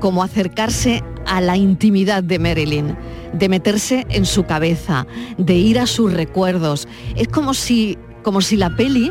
como 0.00 0.22
acercarse 0.22 1.02
a 1.26 1.40
la 1.40 1.56
intimidad 1.56 2.22
de 2.22 2.38
Marilyn, 2.38 2.96
de 3.32 3.48
meterse 3.48 4.06
en 4.10 4.24
su 4.24 4.44
cabeza, 4.44 5.06
de 5.38 5.54
ir 5.54 5.78
a 5.78 5.86
sus 5.86 6.12
recuerdos. 6.12 6.86
Es 7.16 7.28
como 7.28 7.54
si, 7.54 7.98
como 8.22 8.40
si 8.40 8.56
la 8.56 8.76
peli 8.76 9.10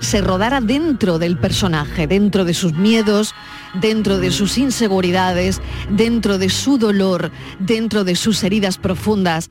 se 0.00 0.20
rodara 0.20 0.60
dentro 0.60 1.18
del 1.18 1.38
personaje, 1.38 2.06
dentro 2.06 2.44
de 2.44 2.54
sus 2.54 2.74
miedos, 2.74 3.34
dentro 3.74 4.18
de 4.18 4.30
sus 4.30 4.58
inseguridades, 4.58 5.60
dentro 5.90 6.38
de 6.38 6.48
su 6.48 6.78
dolor, 6.78 7.30
dentro 7.58 8.04
de 8.04 8.14
sus 8.14 8.42
heridas 8.44 8.78
profundas. 8.78 9.50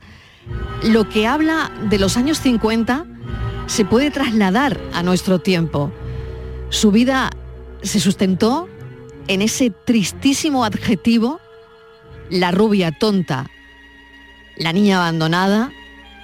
Lo 0.82 1.08
que 1.08 1.26
habla 1.26 1.70
de 1.90 1.98
los 1.98 2.16
años 2.16 2.40
50 2.40 3.04
se 3.66 3.84
puede 3.84 4.10
trasladar 4.10 4.80
a 4.94 5.02
nuestro 5.02 5.38
tiempo. 5.38 5.92
Su 6.70 6.90
vida 6.90 7.30
se 7.82 8.00
sustentó 8.00 8.68
en 9.26 9.42
ese 9.42 9.70
tristísimo 9.70 10.64
adjetivo, 10.64 11.40
la 12.30 12.50
rubia 12.50 12.92
tonta, 12.92 13.50
la 14.56 14.72
niña 14.72 14.98
abandonada, 14.98 15.72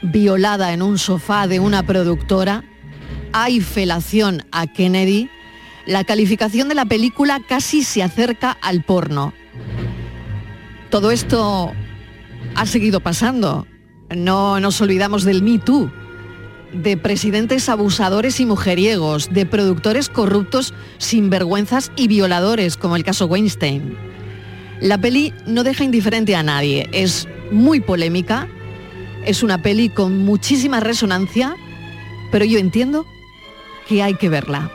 violada 0.02 0.72
en 0.72 0.82
un 0.82 0.98
sofá 0.98 1.46
de 1.46 1.60
una 1.60 1.82
productora, 1.82 2.64
hay 3.32 3.60
felación 3.60 4.46
a 4.52 4.66
Kennedy, 4.66 5.30
la 5.86 6.04
calificación 6.04 6.68
de 6.68 6.74
la 6.74 6.84
película 6.84 7.40
casi 7.46 7.82
se 7.82 8.02
acerca 8.02 8.50
al 8.50 8.82
porno. 8.82 9.32
Todo 10.90 11.10
esto 11.10 11.72
ha 12.54 12.66
seguido 12.66 13.00
pasando. 13.00 13.66
No 14.14 14.60
nos 14.60 14.80
olvidamos 14.80 15.24
del 15.24 15.42
Me 15.42 15.58
Too, 15.58 15.90
de 16.74 16.96
presidentes 16.96 17.68
abusadores 17.68 18.40
y 18.40 18.46
mujeriegos, 18.46 19.32
de 19.32 19.46
productores 19.46 20.08
corruptos, 20.08 20.74
sinvergüenzas 20.98 21.92
y 21.96 22.08
violadores, 22.08 22.76
como 22.76 22.96
el 22.96 23.04
caso 23.04 23.26
Weinstein. 23.26 23.96
La 24.80 24.98
peli 24.98 25.32
no 25.46 25.62
deja 25.64 25.84
indiferente 25.84 26.36
a 26.36 26.42
nadie, 26.42 26.88
es 26.92 27.28
muy 27.50 27.80
polémica, 27.80 28.48
es 29.24 29.42
una 29.42 29.62
peli 29.62 29.88
con 29.88 30.18
muchísima 30.24 30.80
resonancia, 30.80 31.56
pero 32.30 32.44
yo 32.44 32.58
entiendo 32.58 33.06
que 33.88 34.02
hay 34.02 34.14
que 34.14 34.28
verla. 34.28 34.70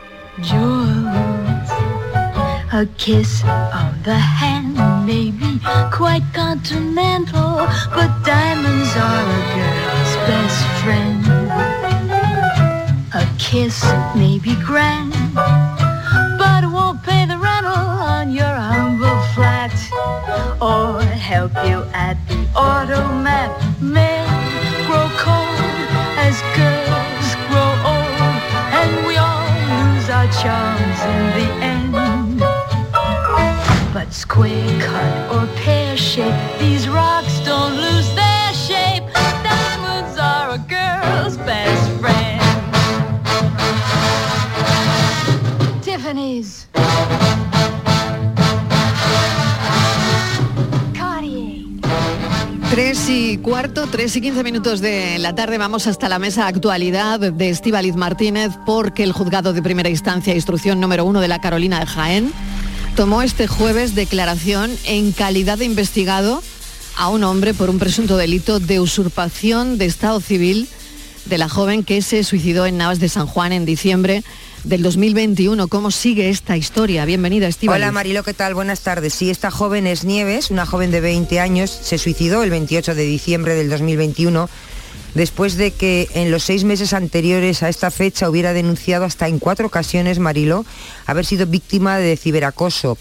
A 13.12 13.26
kiss 13.38 13.82
may 14.14 14.38
be 14.38 14.54
grand, 14.64 15.12
but 15.34 16.62
it 16.62 16.68
won't 16.68 17.02
pay 17.02 17.26
the 17.26 17.36
rental 17.38 17.74
on 17.74 18.30
your 18.30 18.44
humble 18.44 19.20
flat 19.34 19.74
or 20.62 21.02
help 21.02 21.50
you 21.66 21.82
at 21.92 22.16
the 22.28 22.38
automat. 22.54 23.50
Men 23.82 24.24
grow 24.86 25.10
cold 25.18 25.58
as 26.22 26.40
girls 26.54 27.28
grow 27.50 27.70
old, 27.82 28.42
and 28.78 29.04
we 29.04 29.16
all 29.16 29.42
lose 29.74 30.08
our 30.08 30.28
charms 30.40 31.00
in 31.12 31.22
the 31.36 31.48
end. 31.66 32.38
But 33.92 34.12
square 34.12 34.80
cut 34.80 35.34
or 35.34 35.46
pear 35.56 35.96
shape, 35.96 36.40
these 36.60 36.88
rocks 36.88 37.40
don't 37.40 37.74
lose 37.74 38.14
their 38.14 38.29
Cartier. 50.92 51.66
3 52.70 53.08
y 53.08 53.38
cuarto, 53.38 53.86
3 53.88 54.16
y 54.16 54.20
15 54.20 54.42
minutos 54.42 54.80
de 54.80 55.20
la 55.20 55.36
tarde 55.36 55.56
vamos 55.56 55.86
hasta 55.86 56.08
la 56.08 56.18
mesa 56.18 56.48
actualidad 56.48 57.20
de 57.20 57.50
Estíbaliz 57.50 57.94
Martínez 57.94 58.50
porque 58.66 59.04
el 59.04 59.12
juzgado 59.12 59.52
de 59.52 59.62
primera 59.62 59.88
instancia, 59.88 60.34
instrucción 60.34 60.80
número 60.80 61.04
uno 61.04 61.20
de 61.20 61.28
la 61.28 61.40
Carolina 61.40 61.78
de 61.78 61.86
Jaén, 61.86 62.32
tomó 62.96 63.22
este 63.22 63.46
jueves 63.46 63.94
declaración 63.94 64.76
en 64.86 65.12
calidad 65.12 65.58
de 65.58 65.64
investigado 65.64 66.42
a 66.96 67.08
un 67.08 67.22
hombre 67.22 67.54
por 67.54 67.70
un 67.70 67.78
presunto 67.78 68.16
delito 68.16 68.58
de 68.58 68.80
usurpación 68.80 69.78
de 69.78 69.86
estado 69.86 70.20
civil 70.20 70.68
de 71.26 71.38
la 71.38 71.48
joven 71.48 71.84
que 71.84 72.02
se 72.02 72.24
suicidó 72.24 72.66
en 72.66 72.78
Navas 72.78 72.98
de 72.98 73.08
San 73.08 73.28
Juan 73.28 73.52
en 73.52 73.64
diciembre 73.64 74.24
del 74.64 74.82
2021. 74.82 75.68
¿Cómo 75.68 75.90
sigue 75.90 76.30
esta 76.30 76.56
historia? 76.56 77.04
Bienvenida, 77.04 77.48
Estíbaliz. 77.48 77.82
Hola 77.82 77.92
Marilo, 77.92 78.22
¿qué 78.22 78.34
tal? 78.34 78.54
Buenas 78.54 78.80
tardes. 78.80 79.14
Sí, 79.14 79.30
esta 79.30 79.50
joven 79.50 79.86
es 79.86 80.04
Nieves, 80.04 80.50
una 80.50 80.66
joven 80.66 80.90
de 80.90 81.00
20 81.00 81.40
años, 81.40 81.70
se 81.70 81.98
suicidó 81.98 82.42
el 82.42 82.50
28 82.50 82.94
de 82.94 83.02
diciembre 83.04 83.54
del 83.54 83.70
2021 83.70 84.48
después 85.14 85.56
de 85.56 85.72
que 85.72 86.08
en 86.14 86.30
los 86.30 86.44
seis 86.44 86.64
meses 86.64 86.92
anteriores 86.92 87.62
a 87.62 87.68
esta 87.68 87.90
fecha 87.90 88.28
hubiera 88.28 88.52
denunciado 88.52 89.04
hasta 89.04 89.28
en 89.28 89.38
cuatro 89.38 89.66
ocasiones 89.66 90.18
Mariló 90.18 90.64
haber 91.06 91.26
sido 91.26 91.46
víctima 91.46 91.98
de 91.98 92.16
ciberacoso. 92.16 92.96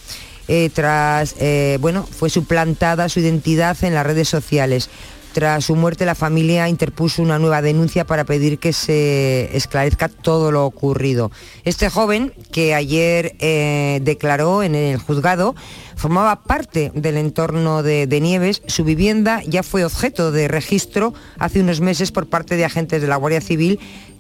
Eh, 0.48 0.72
tras, 0.74 1.36
eh, 1.40 1.78
bueno, 1.80 2.08
fue 2.10 2.32
suplantada 2.32 3.08
su 3.08 3.20
identidad 3.20 3.78
en 3.84 3.94
las 3.94 4.06
redes 4.06 4.28
sociales. 4.28 4.90
Tras 5.34 5.66
su 5.66 5.76
muerte, 5.76 6.06
la 6.06 6.16
familia 6.16 6.70
interpuso 6.70 7.22
una 7.22 7.38
nueva 7.38 7.62
denuncia 7.62 8.04
para 8.06 8.24
pedir 8.24 8.58
que 8.58 8.74
se 8.74 9.56
esclarezca 9.56 10.10
todo 10.10 10.52
lo 10.52 10.66
ocurrido. 10.66 11.32
Este 11.66 11.90
joven, 11.90 12.34
que 12.52 12.74
ayer 12.74 13.36
eh, 13.40 14.00
declaró 14.02 14.64
en 14.64 14.74
el 14.74 14.98
juzgado, 14.98 15.56
formaba 15.96 16.44
parte 16.44 16.92
del 16.96 17.18
entorno 17.18 17.84
de, 17.84 18.08
de 18.08 18.22
Nieves. 18.22 18.64
Su 18.66 18.84
vivienda 18.84 19.42
ya 19.46 19.62
fue 19.62 19.86
objeto 19.86 20.32
de 20.32 20.48
registro 20.48 21.14
hace 21.38 21.60
unos 21.60 21.80
meses 21.80 22.12
por 22.12 22.28
parte 22.28 22.56
de 22.56 22.66
agentes 22.66 23.02
de 23.02 23.08
la 23.08 23.18
Guardia 23.18 23.42
Civil 23.42 23.80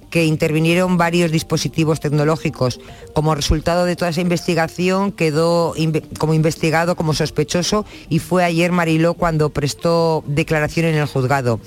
que 0.10 0.25
intervinieron 0.25 0.98
varios 0.98 1.32
dispositivos 1.32 2.00
tecnológicos. 2.00 2.80
Como 3.13 3.36
resultado 3.36 3.86
de 3.86 3.96
toda 3.96 4.12
esa 4.12 4.22
investigación 4.22 5.12
quedó 5.12 5.74
como 6.18 6.34
investigado 6.34 6.96
como 6.96 7.13
sospechoso 7.13 7.86
y 8.10 8.20
fue 8.20 8.44
ayer 8.44 8.72
Mariló 8.72 9.13
cuando 9.13 9.50
prestó 9.50 10.24
declaración 10.28 10.88
en 10.88 10.96
el 10.96 11.06
juzgado. 11.06 11.60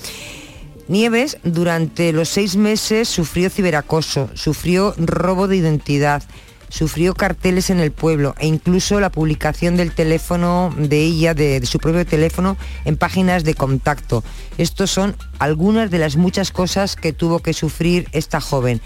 Nieves 0.88 1.38
durante 1.44 2.12
los 2.12 2.28
seis 2.28 2.56
meses 2.56 3.08
sufrió 3.08 3.48
ciberacoso, 3.50 4.28
sufrió 4.34 4.94
robo 4.98 5.48
de 5.48 5.56
identidad, 5.56 6.22
sufrió 6.72 7.12
carteles 7.12 7.68
en 7.68 7.80
el 7.80 7.92
pueblo 7.92 8.34
e 8.38 8.46
incluso 8.46 8.98
la 8.98 9.12
publicación 9.12 9.76
del 9.76 9.92
teléfono 9.92 10.74
de 10.78 11.02
ella, 11.02 11.34
de, 11.34 11.64
su 11.66 11.78
propio 11.78 12.06
teléfono, 12.06 12.56
en 12.86 12.96
páginas 12.96 13.44
de 13.44 13.54
contacto. 13.54 14.24
Estos 14.56 14.90
son 14.90 15.14
algunas 15.38 15.90
de 15.90 15.98
las 15.98 16.16
muchas 16.16 16.50
cosas 16.50 16.96
que 16.96 17.12
tuvo 17.12 17.40
que 17.40 17.52
sufrir 17.52 18.08
esta 18.12 18.40
joven. 18.40 18.80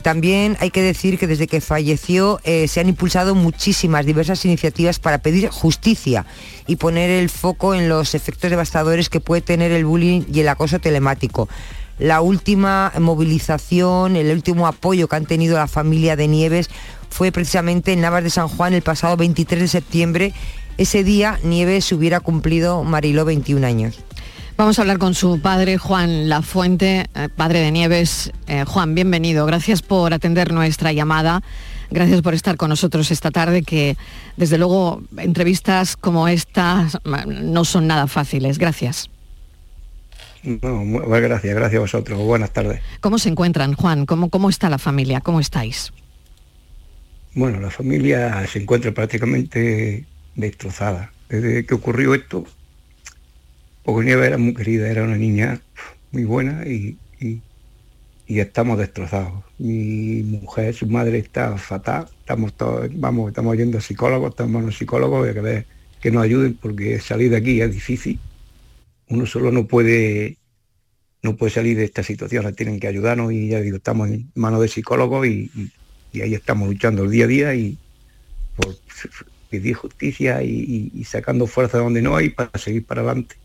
También 0.00 0.56
hay 0.60 0.70
que 0.70 0.80
decir 0.80 1.18
que 1.18 1.26
desde 1.26 1.48
que 1.48 1.60
falleció 1.60 2.40
eh, 2.44 2.66
se 2.66 2.80
han 2.80 2.88
impulsado 2.88 3.34
muchísimas, 3.34 4.06
diversas 4.06 4.46
iniciativas 4.46 4.98
para 4.98 5.18
pedir 5.18 5.50
justicia 5.50 6.24
y 6.66 6.76
poner 6.76 7.10
el 7.10 7.28
foco 7.28 7.74
en 7.74 7.90
los 7.90 8.14
efectos 8.14 8.48
devastadores 8.48 9.10
que 9.10 9.20
puede 9.20 9.42
tener 9.42 9.70
el 9.72 9.84
bullying 9.84 10.22
y 10.32 10.40
el 10.40 10.48
acoso 10.48 10.78
telemático. 10.78 11.46
La 11.98 12.20
última 12.20 12.92
movilización, 13.00 14.14
el 14.14 14.30
último 14.30 14.68
apoyo 14.68 15.08
que 15.08 15.16
han 15.16 15.26
tenido 15.26 15.58
la 15.58 15.66
familia 15.66 16.14
de 16.14 16.28
Nieves 16.28 16.70
fue 17.10 17.32
precisamente 17.32 17.92
en 17.92 18.00
Navas 18.00 18.24
de 18.24 18.30
San 18.30 18.48
Juan 18.48 18.74
el 18.74 18.82
pasado 18.82 19.16
23 19.16 19.60
de 19.60 19.68
septiembre. 19.68 20.32
Ese 20.76 21.04
día 21.04 21.38
Nieves 21.42 21.90
hubiera 21.92 22.20
cumplido 22.20 22.84
Mariló 22.84 23.24
21 23.24 23.66
años. 23.66 23.98
Vamos 24.56 24.78
a 24.78 24.82
hablar 24.82 24.98
con 24.98 25.14
su 25.14 25.40
padre, 25.40 25.78
Juan 25.78 26.28
Lafuente, 26.28 27.06
eh, 27.14 27.28
padre 27.34 27.60
de 27.60 27.70
Nieves. 27.70 28.32
Eh, 28.48 28.64
Juan, 28.66 28.94
bienvenido. 28.94 29.46
Gracias 29.46 29.82
por 29.82 30.12
atender 30.12 30.52
nuestra 30.52 30.92
llamada. 30.92 31.42
Gracias 31.90 32.22
por 32.22 32.34
estar 32.34 32.56
con 32.56 32.68
nosotros 32.68 33.10
esta 33.12 33.30
tarde, 33.30 33.62
que 33.62 33.96
desde 34.36 34.58
luego 34.58 35.00
entrevistas 35.16 35.96
como 35.96 36.26
estas 36.26 36.98
no 37.04 37.64
son 37.64 37.86
nada 37.86 38.08
fáciles. 38.08 38.58
Gracias. 38.58 39.10
No, 40.42 40.84
gracias, 41.08 41.54
gracias 41.54 41.78
a 41.78 41.80
vosotros. 41.80 42.18
Buenas 42.20 42.52
tardes. 42.52 42.80
¿Cómo 43.00 43.18
se 43.18 43.28
encuentran, 43.28 43.74
Juan? 43.74 44.06
¿Cómo, 44.06 44.28
cómo 44.28 44.50
está 44.50 44.68
la 44.68 44.78
familia? 44.78 45.20
¿Cómo 45.20 45.40
estáis? 45.40 45.92
Bueno, 47.38 47.60
la 47.60 47.70
familia 47.70 48.44
se 48.48 48.58
encuentra 48.60 48.90
prácticamente 48.92 50.04
destrozada. 50.34 51.12
Desde 51.28 51.64
que 51.64 51.74
ocurrió 51.74 52.12
esto, 52.12 52.44
Nieve 53.86 54.26
era 54.26 54.38
muy 54.38 54.54
querida, 54.54 54.88
era 54.90 55.04
una 55.04 55.16
niña 55.16 55.60
muy 56.10 56.24
buena 56.24 56.66
y, 56.66 56.98
y- 57.20 57.42
estamos 58.40 58.76
destrozados. 58.78 59.44
Mi 59.58 60.22
mujer, 60.24 60.74
su 60.74 60.86
madre 60.88 61.18
está 61.18 61.56
fatal, 61.58 62.08
estamos 62.20 62.54
todos, 62.56 62.88
vamos, 62.94 63.28
estamos 63.28 63.56
yendo 63.56 63.78
a 63.78 63.80
psicólogos, 63.82 64.30
estamos 64.30 64.62
a 64.62 64.66
los 64.66 64.76
psicólogos 64.76 65.32
que 65.32 65.40
ver 65.40 65.66
que 66.00 66.10
nos 66.10 66.24
ayuden 66.24 66.56
porque 66.56 66.98
salir 67.00 67.30
de 67.30 67.36
aquí 67.36 67.60
es 67.60 67.72
difícil. 67.72 68.20
Uno 69.08 69.26
solo 69.26 69.52
no 69.52 69.66
puede 69.68 70.38
no 71.22 71.36
puede 71.36 71.52
salir 71.52 71.76
de 71.76 71.84
esta 71.84 72.02
situación, 72.02 72.54
tienen 72.54 72.80
que 72.80 72.88
ayudarnos 72.88 73.32
y 73.32 73.48
ya 73.48 73.60
digo, 73.60 73.76
estamos 73.78 74.08
en 74.08 74.30
manos 74.34 74.60
de 74.60 74.68
psicólogos 74.68 75.26
y- 75.26 75.50
y 76.12 76.22
ahí 76.22 76.34
estamos 76.34 76.68
luchando 76.68 77.04
el 77.04 77.10
día 77.10 77.24
a 77.24 77.28
día 77.28 77.54
y 77.54 77.76
por 78.56 78.76
pedir 79.50 79.74
justicia 79.74 80.42
y, 80.42 81.04
sacando 81.04 81.46
fuerza 81.46 81.78
donde 81.78 82.02
no 82.02 82.16
hay 82.16 82.30
para 82.30 82.58
seguir 82.58 82.84
para 82.84 83.00
adelante. 83.02 83.36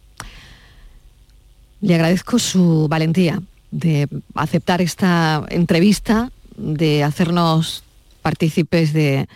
Le 1.81 1.95
agradezco 1.95 2.39
su 2.39 2.87
valentía 2.89 3.41
de 3.71 4.07
aceptar 4.35 4.81
esta 4.81 5.45
entrevista, 5.49 6.31
de 6.55 7.03
hacernos 7.03 7.83
partícipes 8.21 8.93
de, 8.93 9.27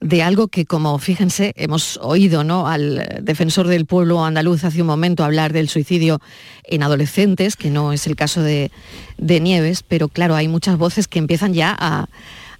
de 0.00 0.22
algo 0.22 0.48
que, 0.48 0.64
como 0.64 0.98
fíjense, 0.98 1.52
hemos 1.56 1.98
oído 2.02 2.44
¿no? 2.44 2.68
al 2.68 3.20
defensor 3.22 3.66
del 3.66 3.86
pueblo 3.86 4.24
andaluz 4.24 4.64
hace 4.64 4.80
un 4.80 4.86
momento 4.86 5.24
hablar 5.24 5.52
del 5.52 5.68
suicidio 5.68 6.20
en 6.64 6.82
adolescentes, 6.82 7.56
que 7.56 7.70
no 7.70 7.92
es 7.92 8.06
el 8.06 8.14
caso 8.14 8.42
de, 8.42 8.70
de 9.16 9.40
Nieves, 9.40 9.82
pero 9.82 10.08
claro, 10.08 10.36
hay 10.36 10.46
muchas 10.46 10.76
voces 10.78 11.08
que 11.08 11.18
empiezan 11.18 11.54
ya 11.54 11.74
a, 11.78 12.08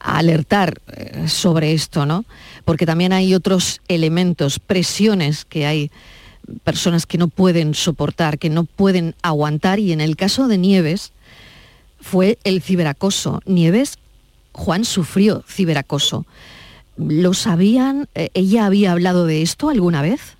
a 0.00 0.18
alertar 0.18 0.80
eh, 0.88 1.28
sobre 1.28 1.72
esto, 1.72 2.06
¿no? 2.06 2.24
Porque 2.64 2.87
también 2.87 3.12
hay 3.12 3.34
otros 3.34 3.80
elementos, 3.88 4.58
presiones 4.58 5.44
que 5.44 5.66
hay 5.66 5.90
personas 6.64 7.06
que 7.06 7.18
no 7.18 7.28
pueden 7.28 7.74
soportar, 7.74 8.38
que 8.38 8.50
no 8.50 8.64
pueden 8.64 9.14
aguantar 9.22 9.78
y 9.78 9.92
en 9.92 10.00
el 10.00 10.16
caso 10.16 10.48
de 10.48 10.58
Nieves 10.58 11.12
fue 12.00 12.38
el 12.44 12.62
ciberacoso. 12.62 13.40
Nieves, 13.44 13.98
Juan 14.52 14.84
sufrió 14.84 15.44
ciberacoso. 15.46 16.26
¿Lo 16.96 17.34
sabían? 17.34 18.08
Eh, 18.14 18.30
¿Ella 18.34 18.66
había 18.66 18.92
hablado 18.92 19.26
de 19.26 19.42
esto 19.42 19.68
alguna 19.68 20.02
vez? 20.02 20.37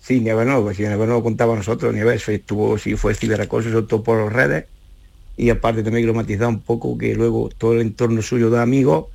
Sí, 0.00 0.20
Nieves 0.20 0.46
no, 0.46 0.62
pues 0.62 0.76
si 0.76 0.82
Nieves 0.82 1.08
no 1.08 1.14
lo 1.14 1.22
contaba 1.22 1.54
a 1.54 1.56
nosotros, 1.56 1.94
Nieves 1.94 2.28
estuvo, 2.28 2.76
sí 2.76 2.96
fue 2.96 3.14
ciberacoso, 3.14 3.70
sobre 3.70 3.86
todo 3.86 4.02
por 4.02 4.32
redes, 4.32 4.66
y 5.42 5.50
aparte 5.50 5.82
también 5.82 6.14
matizar 6.14 6.46
un 6.46 6.60
poco 6.62 6.96
que 6.96 7.16
luego 7.16 7.50
todo 7.58 7.72
el 7.74 7.80
entorno 7.80 8.22
suyo 8.22 8.48
de 8.48 8.60
amigos 8.60 9.06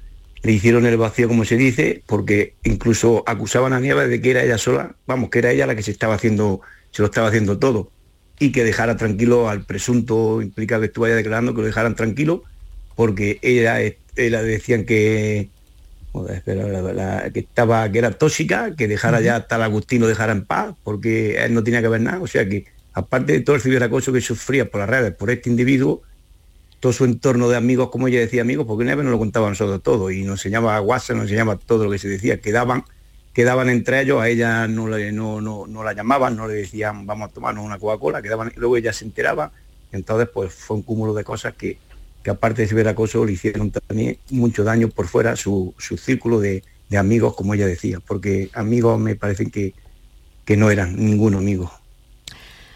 le 0.43 0.51
hicieron 0.51 0.85
el 0.85 0.97
vacío, 0.97 1.29
como 1.29 1.45
se 1.45 1.55
dice, 1.55 2.03
porque 2.05 2.53
incluso 2.65 3.23
acusaban 3.25 3.71
a 3.71 3.79
Nieves 3.79 4.09
de 4.09 4.21
que 4.21 4.31
era 4.31 4.43
ella 4.43 4.57
sola, 4.57 4.97
vamos, 5.05 5.29
que 5.29 5.39
era 5.39 5.51
ella 5.53 5.65
la 5.65 5.75
que 5.75 5.83
se 5.83 5.91
estaba 5.91 6.15
haciendo, 6.15 6.59
se 6.91 7.01
lo 7.01 7.05
estaba 7.05 7.29
haciendo 7.29 7.57
todo, 7.59 7.91
y 8.39 8.51
que 8.51 8.65
dejara 8.65 8.97
tranquilo 8.97 9.47
al 9.47 9.63
presunto 9.63 10.41
implicado 10.41 10.81
que 10.81 10.87
estuvo 10.87 11.05
allá 11.05 11.15
declarando, 11.15 11.53
que 11.53 11.61
lo 11.61 11.67
dejaran 11.67 11.95
tranquilo, 11.95 12.43
porque 12.97 13.39
ella, 13.41 13.79
ella 14.17 14.43
decían 14.43 14.83
que, 14.83 15.49
joder, 16.11 16.41
pero 16.45 16.67
la- 16.67 16.93
la- 16.93 17.29
que 17.31 17.39
estaba, 17.39 17.89
que 17.89 17.99
era 17.99 18.11
tóxica, 18.11 18.75
que 18.75 18.89
dejara 18.89 19.21
ya 19.21 19.37
hasta 19.37 19.55
el 19.55 19.61
Agustín 19.63 20.01
lo 20.01 20.07
dejara 20.07 20.33
en 20.33 20.45
paz, 20.45 20.75
porque 20.83 21.37
él 21.43 21.53
no 21.53 21.63
tenía 21.63 21.81
que 21.81 21.87
ver 21.87 22.01
nada, 22.01 22.19
o 22.19 22.27
sea 22.27 22.47
que 22.49 22.65
aparte 22.93 23.31
de 23.33 23.39
todo 23.41 23.55
el 23.55 23.61
ciberacoso 23.61 24.11
que 24.11 24.21
sufría 24.21 24.69
por 24.69 24.81
las 24.81 24.89
redes 24.89 25.13
por 25.15 25.29
este 25.29 25.49
individuo, 25.49 26.01
todo 26.79 26.93
su 26.93 27.05
entorno 27.05 27.49
de 27.49 27.57
amigos, 27.57 27.89
como 27.89 28.07
ella 28.07 28.19
decía 28.19 28.41
amigos, 28.41 28.65
porque 28.67 28.85
Neves 28.85 29.03
nos 29.03 29.11
lo 29.11 29.19
contaba 29.19 29.47
a 29.47 29.49
nosotros 29.49 29.81
todo 29.81 30.11
y 30.11 30.23
nos 30.23 30.39
enseñaba 30.39 30.79
WhatsApp, 30.81 31.15
nos 31.15 31.23
enseñaba 31.25 31.57
todo 31.57 31.85
lo 31.85 31.91
que 31.91 31.97
se 31.97 32.07
decía, 32.07 32.39
quedaban, 32.39 32.83
quedaban 33.33 33.69
entre 33.69 34.01
ellos, 34.01 34.21
a 34.21 34.29
ella 34.29 34.67
no, 34.67 34.87
le, 34.87 35.11
no, 35.11 35.41
no, 35.41 35.65
no 35.67 35.83
la 35.83 35.93
llamaban, 35.93 36.35
no 36.35 36.47
le 36.47 36.53
decían 36.53 37.05
vamos 37.05 37.29
a 37.29 37.33
tomarnos 37.33 37.65
una 37.65 37.79
Coca-Cola, 37.79 38.21
quedaban, 38.21 38.51
luego 38.55 38.77
ella 38.77 38.93
se 38.93 39.05
enteraba, 39.05 39.51
entonces 39.91 40.29
pues 40.33 40.53
fue 40.53 40.77
un 40.77 40.83
cúmulo 40.83 41.13
de 41.13 41.23
cosas 41.23 41.55
que, 41.55 41.79
que 42.23 42.29
aparte 42.29 42.61
de 42.61 42.67
ciberacoso 42.67 43.25
le 43.25 43.33
hicieron 43.33 43.71
también 43.71 44.17
mucho 44.29 44.63
daño 44.63 44.89
por 44.89 45.07
fuera 45.07 45.35
su, 45.35 45.73
su 45.77 45.97
círculo 45.97 46.39
de, 46.39 46.63
de 46.89 46.97
amigos, 46.97 47.35
como 47.35 47.53
ella 47.53 47.65
decía, 47.65 47.99
porque 48.05 48.49
amigos 48.53 48.99
me 48.99 49.15
parecen 49.15 49.49
que, 49.49 49.73
que 50.45 50.57
no 50.57 50.69
eran 50.69 50.95
ninguno 50.95 51.39
amigo. 51.39 51.71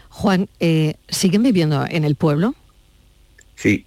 Juan, 0.08 0.48
eh, 0.60 0.94
¿siguen 1.08 1.42
viviendo 1.42 1.86
en 1.88 2.04
el 2.04 2.16
pueblo? 2.16 2.54
Sí, 3.56 3.86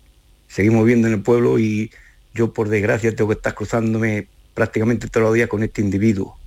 seguimos 0.56 0.86
viviendo 0.86 1.08
en 1.10 1.16
el 1.16 1.22
pueblo 1.22 1.60
y 1.60 1.92
yo 2.34 2.54
por 2.54 2.70
desgracia 2.70 3.14
tengo 3.14 3.30
que 3.30 3.36
estar 3.36 3.54
cruzándome 3.54 4.28
prácticamente 4.54 5.10
todos 5.10 5.26
los 5.26 5.34
días 5.34 5.50
con 5.50 5.64
este 5.64 5.82
individuo. 5.82 6.38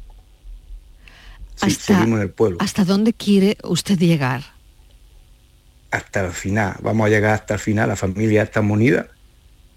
Sí, 1.57 1.67
Hasta- 1.67 1.95
seguimos 1.97 2.17
en 2.19 2.23
el 2.23 2.31
pueblo. 2.31 2.57
¿Hasta 2.61 2.85
dónde 2.87 3.13
quiere 3.13 3.59
usted 3.65 3.99
llegar? 3.99 4.43
Hasta 5.91 6.25
el 6.25 6.33
final. 6.33 6.77
Vamos 6.81 7.07
a 7.07 7.11
llegar 7.11 7.35
hasta 7.35 7.55
el 7.55 7.61
final. 7.61 7.89
La 7.89 7.97
familia 7.97 8.43
está 8.45 8.61
unida. 8.61 9.09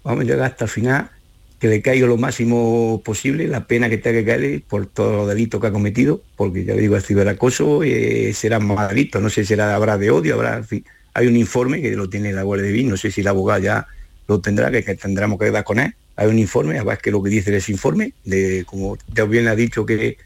Vamos 0.02 0.22
a 0.22 0.24
llegar 0.24 0.46
hasta 0.50 0.64
el 0.64 0.70
final. 0.70 1.10
Que 1.58 1.68
le 1.68 1.82
caiga 1.82 2.06
lo 2.06 2.16
máximo 2.16 3.02
posible 3.04 3.46
la 3.48 3.66
pena 3.66 3.88
que 3.90 3.98
tenga 3.98 4.20
que 4.20 4.24
caerle 4.24 4.64
por 4.66 4.86
todos 4.86 5.14
los 5.14 5.28
delitos 5.28 5.60
que 5.60 5.66
ha 5.68 5.72
cometido, 5.72 6.22
porque 6.36 6.64
ya 6.64 6.74
digo, 6.74 6.96
el 6.96 7.02
ciberacoso 7.02 7.82
eh, 7.84 8.32
será 8.34 8.58
más 8.58 8.88
delito, 8.88 9.20
no 9.20 9.28
sé 9.30 9.42
si 9.42 9.48
será, 9.48 9.74
habrá 9.74 9.96
de 9.96 10.10
odio, 10.10 10.34
habrá, 10.34 10.56
en 10.56 10.64
fin. 10.64 10.84
Hay 11.14 11.28
un 11.28 11.36
informe 11.36 11.80
que 11.80 11.92
lo 11.94 12.08
tiene 12.08 12.32
la 12.32 12.42
Guardia 12.42 12.66
Civil, 12.66 12.88
no 12.88 12.96
sé 12.96 13.12
si 13.12 13.20
el 13.20 13.28
abogado 13.28 13.60
ya 13.60 13.86
lo 14.28 14.40
tendrá, 14.40 14.70
que, 14.70 14.84
que 14.84 14.94
tendremos 14.94 15.38
que 15.38 15.50
dar 15.50 15.64
con 15.64 15.78
él. 15.78 15.94
Hay 16.16 16.28
un 16.28 16.38
informe, 16.38 16.78
a 16.78 16.84
ver 16.84 16.98
qué 16.98 17.10
es 17.10 17.12
lo 17.12 17.22
que 17.22 17.30
dice 17.30 17.56
ese 17.56 17.72
informe, 17.72 18.12
de 18.24 18.64
como 18.66 18.96
ya 19.14 19.24
bien 19.24 19.48
ha 19.48 19.54
dicho 19.54 19.86
que 19.86 20.18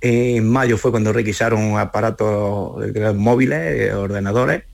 en 0.00 0.48
mayo 0.48 0.78
fue 0.78 0.90
cuando 0.90 1.12
requisaron 1.12 1.78
aparatos 1.78 2.84
eh, 2.84 3.12
móviles, 3.14 3.58
eh, 3.60 3.92
ordenadores, 3.94 4.64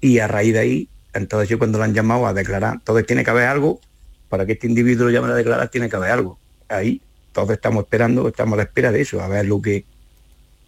y 0.00 0.18
a 0.18 0.28
raíz 0.28 0.52
de 0.52 0.58
ahí, 0.58 0.88
entonces 1.14 1.48
yo 1.48 1.58
cuando 1.58 1.78
lo 1.78 1.84
han 1.84 1.94
llamado 1.94 2.26
a 2.26 2.34
declarar, 2.34 2.74
entonces 2.74 3.06
tiene 3.06 3.24
que 3.24 3.30
haber 3.30 3.48
algo, 3.48 3.80
para 4.28 4.44
que 4.44 4.52
este 4.52 4.66
individuo 4.66 5.06
lo 5.06 5.12
llamen 5.12 5.30
a 5.30 5.34
declarar 5.34 5.68
tiene 5.68 5.88
que 5.88 5.96
haber 5.96 6.10
algo. 6.10 6.38
Ahí, 6.68 7.00
todos 7.32 7.50
estamos 7.50 7.84
esperando, 7.84 8.28
estamos 8.28 8.54
a 8.54 8.56
la 8.58 8.62
espera 8.64 8.92
de 8.92 9.00
eso, 9.00 9.20
a 9.20 9.28
ver 9.28 9.46
lo 9.46 9.62
que, 9.62 9.84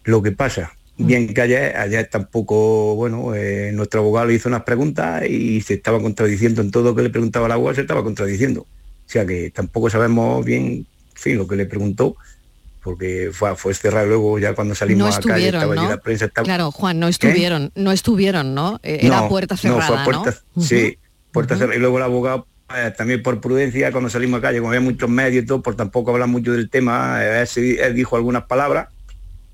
lo 0.03 0.23
que 0.23 0.31
pasa. 0.31 0.71
Bien 1.01 1.33
que 1.33 1.41
ayer, 1.41 1.77
ayer 1.77 2.09
tampoco, 2.11 2.93
bueno, 2.95 3.33
eh, 3.33 3.71
nuestro 3.73 4.01
abogado 4.01 4.27
le 4.27 4.33
hizo 4.33 4.49
unas 4.49 4.63
preguntas 4.63 5.23
y 5.25 5.61
se 5.61 5.75
estaba 5.75 6.01
contradiciendo 6.01 6.61
en 6.61 6.71
todo 6.71 6.83
lo 6.83 6.95
que 6.95 7.03
le 7.03 7.09
preguntaba 7.09 7.47
la 7.47 7.53
abogado, 7.53 7.75
se 7.75 7.81
estaba 7.81 8.03
contradiciendo. 8.03 8.61
O 8.61 9.11
sea 9.11 9.25
que 9.25 9.49
tampoco 9.49 9.89
sabemos 9.89 10.43
bien, 10.43 10.65
en 10.65 10.85
fin, 11.15 11.37
lo 11.37 11.47
que 11.47 11.55
le 11.55 11.65
preguntó, 11.65 12.17
porque 12.83 13.29
fue, 13.31 13.55
fue 13.55 13.73
cerrado 13.73 14.07
luego 14.07 14.39
ya 14.39 14.53
cuando 14.53 14.75
salimos 14.75 14.99
No 14.99 15.05
a 15.15 15.19
la 15.21 15.21
calle, 15.21 15.45
estaba 15.45 15.73
allí 15.73 15.83
¿no? 15.83 15.89
la 15.89 15.97
prensa. 16.01 16.25
Estaba... 16.25 16.43
Claro, 16.43 16.71
Juan, 16.71 16.99
no 16.99 17.07
estuvieron, 17.07 17.71
no 17.75 17.93
estuvieron, 17.93 18.53
¿no? 18.53 18.81
Eh, 18.83 18.99
Era 19.03 19.21
No, 19.21 19.29
puerta 19.29 19.55
no, 19.55 19.61
cerrada, 19.61 19.87
fue 19.87 19.95
¿no? 19.95 20.01
a 20.01 20.23
puerta, 20.23 20.41
Sí, 20.59 20.97
puerta 21.31 21.55
cerrada. 21.55 21.77
Y 21.77 21.79
luego 21.79 21.97
el 21.97 22.03
abogado, 22.03 22.45
eh, 22.75 22.93
también 22.97 23.23
por 23.23 23.39
prudencia, 23.39 23.93
cuando 23.93 24.09
salimos 24.09 24.39
a 24.39 24.41
calle, 24.41 24.57
como 24.59 24.71
había 24.71 24.81
muchos 24.81 25.09
medios 25.09 25.45
y 25.45 25.47
todo, 25.47 25.61
por 25.61 25.77
tampoco 25.77 26.11
hablar 26.11 26.27
mucho 26.27 26.51
del 26.51 26.69
tema, 26.69 27.23
él 27.23 27.95
dijo 27.95 28.17
algunas 28.17 28.43
palabras 28.43 28.89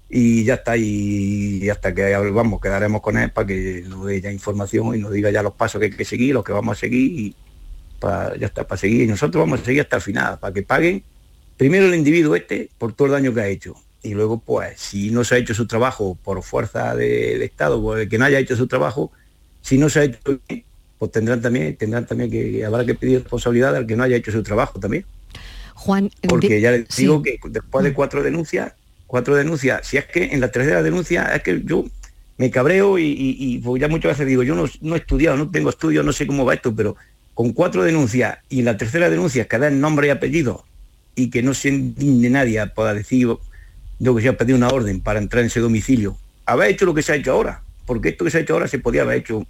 y 0.09 0.43
ya 0.43 0.55
está. 0.55 0.77
Y, 0.77 1.69
hasta 1.69 1.93
que 1.93 2.15
vamos, 2.31 2.61
quedaremos 2.61 3.01
con 3.01 3.17
él 3.17 3.31
para 3.31 3.47
que 3.47 3.83
nos 3.87 4.05
dé 4.05 4.21
ya 4.21 4.31
información 4.31 4.95
y 4.95 4.99
nos 4.99 5.11
diga 5.11 5.31
ya 5.31 5.41
los 5.43 5.53
pasos 5.53 5.79
que 5.79 5.85
hay 5.85 5.91
que 5.91 6.05
seguir, 6.05 6.33
los 6.33 6.43
que 6.43 6.51
vamos 6.51 6.77
a 6.77 6.79
seguir 6.79 7.11
y 7.19 7.35
para, 7.99 8.35
ya 8.37 8.47
está, 8.47 8.67
para 8.67 8.79
seguir. 8.79 9.01
Y 9.03 9.07
nosotros 9.07 9.41
vamos 9.41 9.61
a 9.61 9.65
seguir 9.65 9.81
hasta 9.81 9.95
el 9.97 10.01
final, 10.01 10.39
para 10.39 10.53
que 10.53 10.63
paguen 10.63 11.03
primero 11.57 11.85
el 11.85 11.95
individuo 11.95 12.35
este 12.35 12.69
por 12.77 12.93
todo 12.93 13.07
el 13.07 13.13
daño 13.13 13.33
que 13.33 13.41
ha 13.41 13.47
hecho. 13.47 13.75
Y 14.03 14.13
luego, 14.13 14.37
pues, 14.39 14.79
si 14.79 15.09
no 15.09 15.23
se 15.23 15.35
ha 15.35 15.37
hecho 15.39 15.55
su 15.55 15.65
trabajo 15.65 16.15
por 16.23 16.43
fuerza 16.43 16.95
de- 16.95 17.29
del 17.33 17.41
Estado, 17.41 17.81
por 17.81 17.99
el 17.99 18.07
que 18.07 18.17
no 18.19 18.25
haya 18.25 18.37
hecho 18.37 18.55
su 18.55 18.67
trabajo, 18.67 19.11
si 19.61 19.79
no 19.79 19.89
se 19.89 19.99
ha 19.99 20.03
hecho 20.03 20.39
bien, 20.47 20.63
pues 20.99 21.11
tendrán 21.11 21.41
también, 21.41 21.75
tendrán 21.75 22.05
también 22.05 22.29
que, 22.29 22.63
habrá 22.63 22.85
que 22.85 22.93
pedir 22.93 23.19
responsabilidad 23.21 23.75
al 23.75 23.87
que 23.87 23.95
no 23.95 24.03
haya 24.03 24.15
hecho 24.15 24.31
su 24.31 24.43
trabajo 24.43 24.79
también. 24.79 25.05
Juan, 25.73 26.11
Porque 26.29 26.61
ya 26.61 26.71
les 26.71 26.85
sí. 26.89 27.01
digo 27.01 27.21
que 27.23 27.39
después 27.49 27.83
de 27.83 27.93
cuatro 27.93 28.21
denuncias, 28.21 28.73
cuatro 29.15 29.37
denuncias, 29.37 29.87
si 29.87 29.95
es 29.95 30.03
que 30.03 30.25
en 30.33 30.41
la 30.41 30.51
tercera 30.51 30.83
denuncia 30.83 31.33
es 31.33 31.41
que 31.41 31.61
yo 31.63 31.85
me 32.37 32.51
cabreo 32.51 32.99
y, 32.99 33.61
pues 33.63 33.79
ya 33.79 33.87
muchas 33.87 34.11
veces 34.11 34.27
digo, 34.27 34.43
yo 34.43 34.55
no, 34.55 34.93
he 34.93 34.97
estudiado, 34.97 35.37
no 35.37 35.49
tengo 35.49 35.69
estudios, 35.69 36.03
no 36.03 36.11
sé 36.11 36.27
cómo 36.27 36.43
va 36.43 36.53
esto, 36.53 36.75
pero 36.75 36.97
con 37.33 37.53
cuatro 37.53 37.81
denuncias 37.81 38.39
y 38.49 38.59
en 38.59 38.65
la 38.65 38.75
tercera 38.75 39.09
denuncia 39.09 39.47
que 39.47 39.57
den 39.57 39.79
nombre 39.79 40.07
y 40.07 40.09
apellido 40.09 40.65
y 41.15 41.29
que 41.29 41.41
no 41.41 41.53
se 41.53 41.69
indigne 41.69 42.29
nadie 42.29 42.67
para 42.67 42.93
decir 42.93 43.29
yo 43.99 44.15
que 44.17 44.21
se 44.21 44.27
ha 44.27 44.35
una 44.53 44.67
orden 44.67 44.99
para 44.99 45.19
entrar 45.19 45.39
en 45.39 45.47
ese 45.47 45.61
domicilio, 45.61 46.17
haber 46.45 46.71
hecho 46.71 46.85
lo 46.85 46.93
que 46.93 47.01
se 47.01 47.13
ha 47.13 47.15
hecho 47.15 47.31
ahora, 47.31 47.63
porque 47.85 48.09
esto 48.09 48.25
que 48.25 48.31
se 48.31 48.39
ha 48.39 48.41
hecho 48.41 48.55
ahora 48.55 48.67
se 48.67 48.79
podía 48.79 49.03
haber 49.03 49.19
hecho 49.19 49.47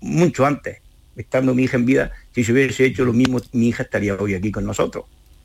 mucho 0.00 0.44
antes, 0.44 0.78
estando 1.14 1.54
mi 1.54 1.62
hija 1.62 1.76
en 1.76 1.86
vida, 1.86 2.10
si 2.34 2.42
se 2.42 2.50
hubiese 2.50 2.84
hecho 2.84 3.04
lo 3.04 3.12
mismo, 3.12 3.40
mi 3.52 3.68
hija 3.68 3.84
estaría 3.84 4.16
hoy 4.16 4.34
aquí 4.34 4.50
con 4.50 4.64
nosotros. 4.64 5.04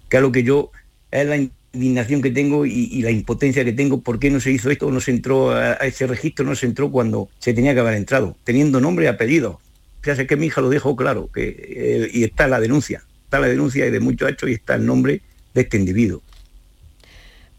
Que 0.09 0.17
es 0.17 0.23
lo 0.23 0.31
que 0.31 0.41
yo, 0.41 0.71
es 1.11 1.27
la 1.27 1.37
indignación 1.73 2.21
que 2.21 2.31
tengo 2.31 2.65
y, 2.65 2.89
y 2.91 3.01
la 3.01 3.11
impotencia 3.11 3.63
que 3.63 3.73
tengo, 3.73 4.01
¿por 4.01 4.19
qué 4.19 4.29
no 4.29 4.39
se 4.39 4.51
hizo 4.51 4.69
esto? 4.69 4.91
No 4.91 4.99
se 4.99 5.11
entró 5.11 5.51
a, 5.51 5.73
a 5.73 5.85
ese 5.85 6.07
registro, 6.07 6.45
no 6.45 6.55
se 6.55 6.65
entró 6.65 6.91
cuando 6.91 7.29
se 7.39 7.53
tenía 7.53 7.73
que 7.73 7.79
haber 7.79 7.95
entrado, 7.95 8.35
teniendo 8.43 8.81
nombre 8.81 9.05
y 9.05 9.07
apellido. 9.07 9.59
Sea, 10.03 10.13
es 10.13 10.27
que 10.27 10.37
mi 10.37 10.47
hija 10.47 10.61
lo 10.61 10.69
dejó 10.69 10.95
claro, 10.95 11.29
que, 11.33 11.47
eh, 11.47 12.09
y 12.13 12.23
está 12.23 12.47
la 12.47 12.59
denuncia, 12.59 13.03
está 13.23 13.39
la 13.39 13.47
denuncia 13.47 13.85
y 13.85 13.91
de 13.91 13.99
muchos 13.99 14.29
hechos 14.29 14.49
y 14.49 14.53
está 14.53 14.75
el 14.75 14.85
nombre 14.85 15.21
de 15.53 15.61
este 15.61 15.77
individuo. 15.77 16.21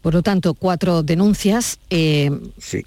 Por 0.01 0.15
lo 0.15 0.23
tanto, 0.23 0.55
cuatro 0.55 1.03
denuncias 1.03 1.77
eh, 1.91 2.31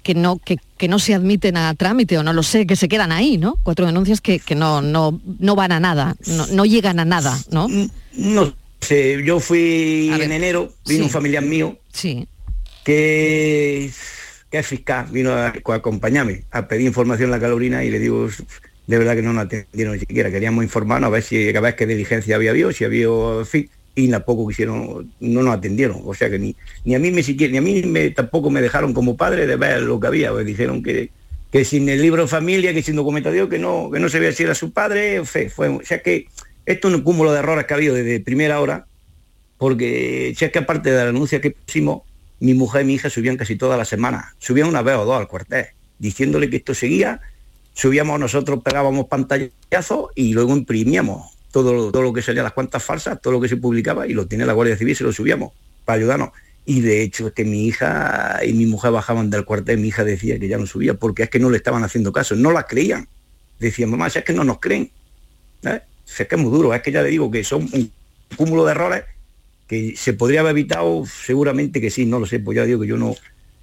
que, 0.03 0.13
no, 0.13 0.37
que, 0.37 0.57
que 0.77 0.89
no 0.89 0.99
se 0.99 1.13
admiten 1.13 1.55
a 1.55 1.73
trámite 1.73 2.17
o 2.17 2.23
no 2.23 2.33
lo 2.33 2.43
sé, 2.43 2.67
que 2.67 2.75
se 2.75 2.89
quedan 2.89 3.13
ahí, 3.13 3.37
¿no? 3.37 3.57
Cuatro 3.63 3.85
denuncias 3.85 4.19
que, 4.19 4.39
que 4.39 4.53
no, 4.53 4.81
no, 4.81 5.21
no 5.39 5.55
van 5.55 5.71
a 5.71 5.79
nada, 5.79 6.17
no, 6.27 6.47
no 6.47 6.65
llegan 6.65 6.99
a 6.99 7.05
nada, 7.05 7.39
¿no? 7.51 7.69
No 8.11 8.53
yo 8.89 9.39
fui 9.39 10.09
en 10.19 10.31
enero, 10.31 10.71
vino 10.85 10.99
Sí. 10.99 11.03
un 11.05 11.09
familiar 11.09 11.43
mío 11.43 11.77
Sí. 11.91 12.27
que, 12.83 13.89
que 14.51 14.57
es 14.59 14.67
fiscal, 14.67 15.07
vino 15.11 15.31
a, 15.33 15.47
a 15.47 15.73
acompañarme 15.73 16.43
a 16.51 16.67
pedir 16.67 16.85
información 16.87 17.27
en 17.27 17.31
la 17.31 17.39
calorina 17.39 17.83
y 17.83 17.89
le 17.91 17.99
digo, 17.99 18.29
de 18.87 18.97
verdad 18.97 19.15
que 19.15 19.21
no 19.21 19.33
nos 19.33 19.45
atendieron 19.45 19.93
ni 19.93 19.99
siquiera, 19.99 20.31
queríamos 20.31 20.63
informarnos 20.63 21.07
a 21.07 21.11
ver 21.11 21.23
si 21.23 21.55
a 21.55 21.59
ver 21.59 21.75
qué 21.75 21.85
diligencia 21.87 22.35
había 22.35 22.51
habido, 22.51 22.71
si 22.71 22.83
había, 22.85 23.07
en 23.39 23.45
fin, 23.45 23.69
y 23.95 24.09
tampoco 24.09 24.47
quisieron, 24.47 25.11
no 25.19 25.41
nos 25.43 25.55
atendieron, 25.55 26.01
o 26.05 26.13
sea 26.13 26.29
que 26.29 26.37
ni, 26.37 26.55
ni 26.83 26.95
a 26.95 26.99
mí 26.99 27.11
me 27.11 27.23
siquiera, 27.23 27.51
ni 27.51 27.57
a 27.57 27.61
mí 27.61 27.81
me, 27.83 28.11
tampoco 28.11 28.49
me 28.49 28.61
dejaron 28.61 28.93
como 28.93 29.15
padre 29.17 29.47
de 29.47 29.55
ver 29.55 29.81
lo 29.81 29.99
que 29.99 30.07
había, 30.07 30.31
pues 30.31 30.45
dijeron 30.45 30.83
que, 30.83 31.09
que 31.51 31.63
sin 31.65 31.87
el 31.89 32.01
libro 32.01 32.23
de 32.23 32.27
familia, 32.27 32.73
que 32.73 32.83
sin 32.83 32.95
documentación, 32.97 33.49
que 33.49 33.57
no, 33.57 33.89
que 33.91 33.99
no 33.99 34.09
se 34.09 34.19
veía 34.19 34.33
si 34.33 34.43
era 34.43 34.53
su 34.53 34.71
padre, 34.71 35.23
fin, 35.25 35.49
fue, 35.49 35.69
o 35.69 35.81
sea 35.83 36.01
que 36.01 36.27
esto 36.65 36.87
es 36.89 36.93
un 36.95 37.01
cúmulo 37.01 37.31
de 37.31 37.39
errores 37.39 37.65
que 37.65 37.73
ha 37.73 37.77
habido 37.77 37.95
desde 37.95 38.19
primera 38.19 38.59
hora, 38.61 38.87
porque 39.57 40.33
si 40.37 40.45
es 40.45 40.51
que 40.51 40.59
aparte 40.59 40.91
de 40.91 40.97
la 40.97 41.05
denuncia 41.05 41.39
que 41.41 41.51
pusimos, 41.51 42.03
mi 42.39 42.53
mujer 42.53 42.81
y 42.81 42.85
mi 42.85 42.93
hija 42.95 43.09
subían 43.09 43.37
casi 43.37 43.55
todas 43.55 43.77
las 43.77 43.87
semanas, 43.87 44.33
subían 44.37 44.67
una 44.67 44.81
vez 44.81 44.95
o 44.95 45.05
dos 45.05 45.17
al 45.17 45.27
cuartel, 45.27 45.67
diciéndole 45.99 46.49
que 46.49 46.57
esto 46.57 46.73
seguía, 46.73 47.21
subíamos 47.73 48.19
nosotros, 48.19 48.61
pegábamos 48.63 49.07
pantallazos 49.07 50.09
y 50.15 50.33
luego 50.33 50.55
imprimíamos 50.55 51.31
todo, 51.51 51.73
lo- 51.73 51.91
todo 51.91 52.01
lo 52.01 52.11
que 52.13 52.21
salía, 52.21 52.43
las 52.43 52.51
cuentas 52.53 52.83
falsas, 52.83 53.21
todo 53.21 53.33
lo 53.33 53.41
que 53.41 53.47
se 53.47 53.57
publicaba 53.57 54.05
y 54.07 54.13
lo 54.13 54.27
tiene 54.27 54.45
la 54.45 54.53
Guardia 54.53 54.75
Civil, 54.77 54.95
se 54.95 55.03
lo 55.05 55.13
subíamos 55.13 55.53
para 55.85 55.97
ayudarnos. 55.99 56.29
Y 56.65 56.81
de 56.81 57.03
hecho 57.03 57.27
es 57.27 57.33
que 57.33 57.45
mi 57.45 57.65
hija 57.67 58.39
y 58.45 58.51
mi 58.53 58.65
mujer 58.65 58.91
bajaban 58.91 59.29
del 59.29 59.45
cuartel, 59.45 59.77
mi 59.77 59.89
hija 59.89 60.03
decía 60.03 60.37
que 60.39 60.47
ya 60.47 60.57
no 60.57 60.65
subía, 60.65 60.95
porque 60.95 61.23
es 61.23 61.29
que 61.29 61.39
no 61.39 61.49
le 61.49 61.57
estaban 61.57 61.83
haciendo 61.83 62.11
caso, 62.11 62.35
no 62.35 62.51
las 62.51 62.65
creían. 62.65 63.07
Decían, 63.59 63.91
mamá, 63.91 64.09
si 64.09 64.19
es 64.19 64.25
que 64.25 64.33
no 64.33 64.43
nos 64.43 64.59
creen. 64.59 64.89
¿eh? 65.63 65.79
Es 66.07 66.27
que 66.27 66.35
es 66.35 66.41
muy 66.41 66.51
duro, 66.51 66.73
es 66.73 66.81
que 66.81 66.91
ya 66.91 67.01
le 67.01 67.09
digo 67.09 67.29
que 67.31 67.43
son 67.43 67.67
un 67.73 67.91
cúmulo 68.37 68.65
de 68.65 68.71
errores 68.71 69.03
que 69.67 69.95
se 69.97 70.13
podría 70.13 70.41
haber 70.41 70.51
evitado, 70.51 71.03
seguramente 71.05 71.81
que 71.81 71.89
sí, 71.89 72.05
no 72.05 72.19
lo 72.19 72.25
sé, 72.25 72.39
pues 72.39 72.55
ya 72.55 72.65
digo 72.65 72.81
que 72.81 72.87
yo 72.87 72.97
no 72.97 73.15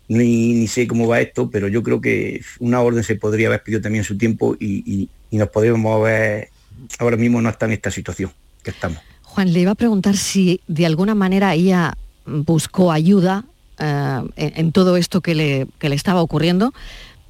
ni, 0.09 0.53
ni 0.55 0.67
sé 0.67 0.87
cómo 0.87 1.07
va 1.07 1.21
esto, 1.21 1.49
pero 1.51 1.69
yo 1.69 1.83
creo 1.83 2.01
que 2.01 2.43
una 2.59 2.81
orden 2.81 3.05
se 3.05 3.15
podría 3.17 3.47
haber 3.49 3.63
pedido 3.63 3.81
también 3.81 4.05
su 4.05 4.19
tiempo 4.19 4.57
y, 4.59 4.83
y- 4.85 5.09
y 5.31 5.37
nos 5.39 5.49
podríamos 5.49 5.97
haber, 6.01 6.51
ahora 6.99 7.17
mismo 7.17 7.41
no 7.41 7.49
está 7.49 7.67
en 7.67 7.73
esta 7.73 7.91
situación 7.91 8.31
que 8.63 8.71
estamos. 8.71 8.99
Juan, 9.23 9.53
le 9.53 9.61
iba 9.61 9.71
a 9.71 9.75
preguntar 9.77 10.17
si 10.17 10.61
de 10.67 10.85
alguna 10.85 11.15
manera 11.15 11.55
ella 11.55 11.97
buscó 12.27 12.93
ayuda 12.93 13.45
eh, 13.79 14.21
en, 14.37 14.53
en 14.57 14.73
todo 14.73 14.97
esto 14.99 15.21
que 15.23 15.35
le, 15.35 15.67
que 15.79 15.89
le 15.89 15.95
estaba 15.95 16.21
ocurriendo. 16.21 16.75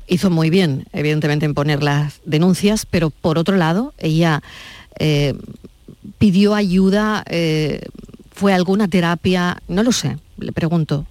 Hizo 0.09 0.31
muy 0.31 0.51
bien, 0.51 0.87
evidentemente, 0.93 1.47
en 1.47 1.55
poner 1.55 1.83
las 1.83 2.21
denuncias, 2.25 2.87
pero 2.87 3.11
por 3.11 3.39
otro 3.39 3.57
lado, 3.57 3.95
ella 3.99 4.43
eh, 4.99 5.35
pidió 6.19 6.55
ayuda, 6.55 7.25
eh, 7.29 7.81
fue 8.33 8.53
alguna 8.53 8.89
terapia, 8.89 9.63
no 9.69 9.83
lo 9.83 9.93
sé, 9.93 10.19
le 10.39 10.53
pregunto. 10.53 11.07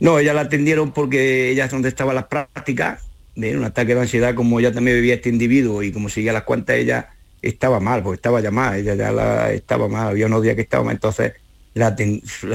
No, 0.00 0.18
ella 0.18 0.34
la 0.34 0.42
atendieron 0.42 0.92
porque 0.92 1.50
ella 1.50 1.66
es 1.66 1.70
donde 1.70 1.88
estaban 1.88 2.14
las 2.14 2.26
prácticas, 2.26 3.02
de 3.36 3.56
un 3.56 3.64
ataque 3.64 3.94
de 3.94 4.00
ansiedad, 4.00 4.34
como 4.34 4.60
ya 4.60 4.72
también 4.72 4.96
vivía 4.96 5.14
este 5.14 5.28
individuo 5.28 5.82
y 5.82 5.92
como 5.92 6.08
seguía 6.08 6.32
las 6.32 6.44
cuentas, 6.44 6.76
ella 6.76 7.10
estaba 7.42 7.80
mal, 7.80 8.02
porque 8.02 8.16
estaba 8.16 8.40
ya 8.40 8.50
mal, 8.50 8.76
ella 8.78 8.94
ya 8.94 9.50
estaba 9.50 9.88
mal, 9.88 10.08
había 10.08 10.26
unos 10.26 10.42
días 10.42 10.54
que 10.54 10.62
estaba 10.62 10.84
mal, 10.84 10.94
entonces 10.94 11.32
la 11.74 11.96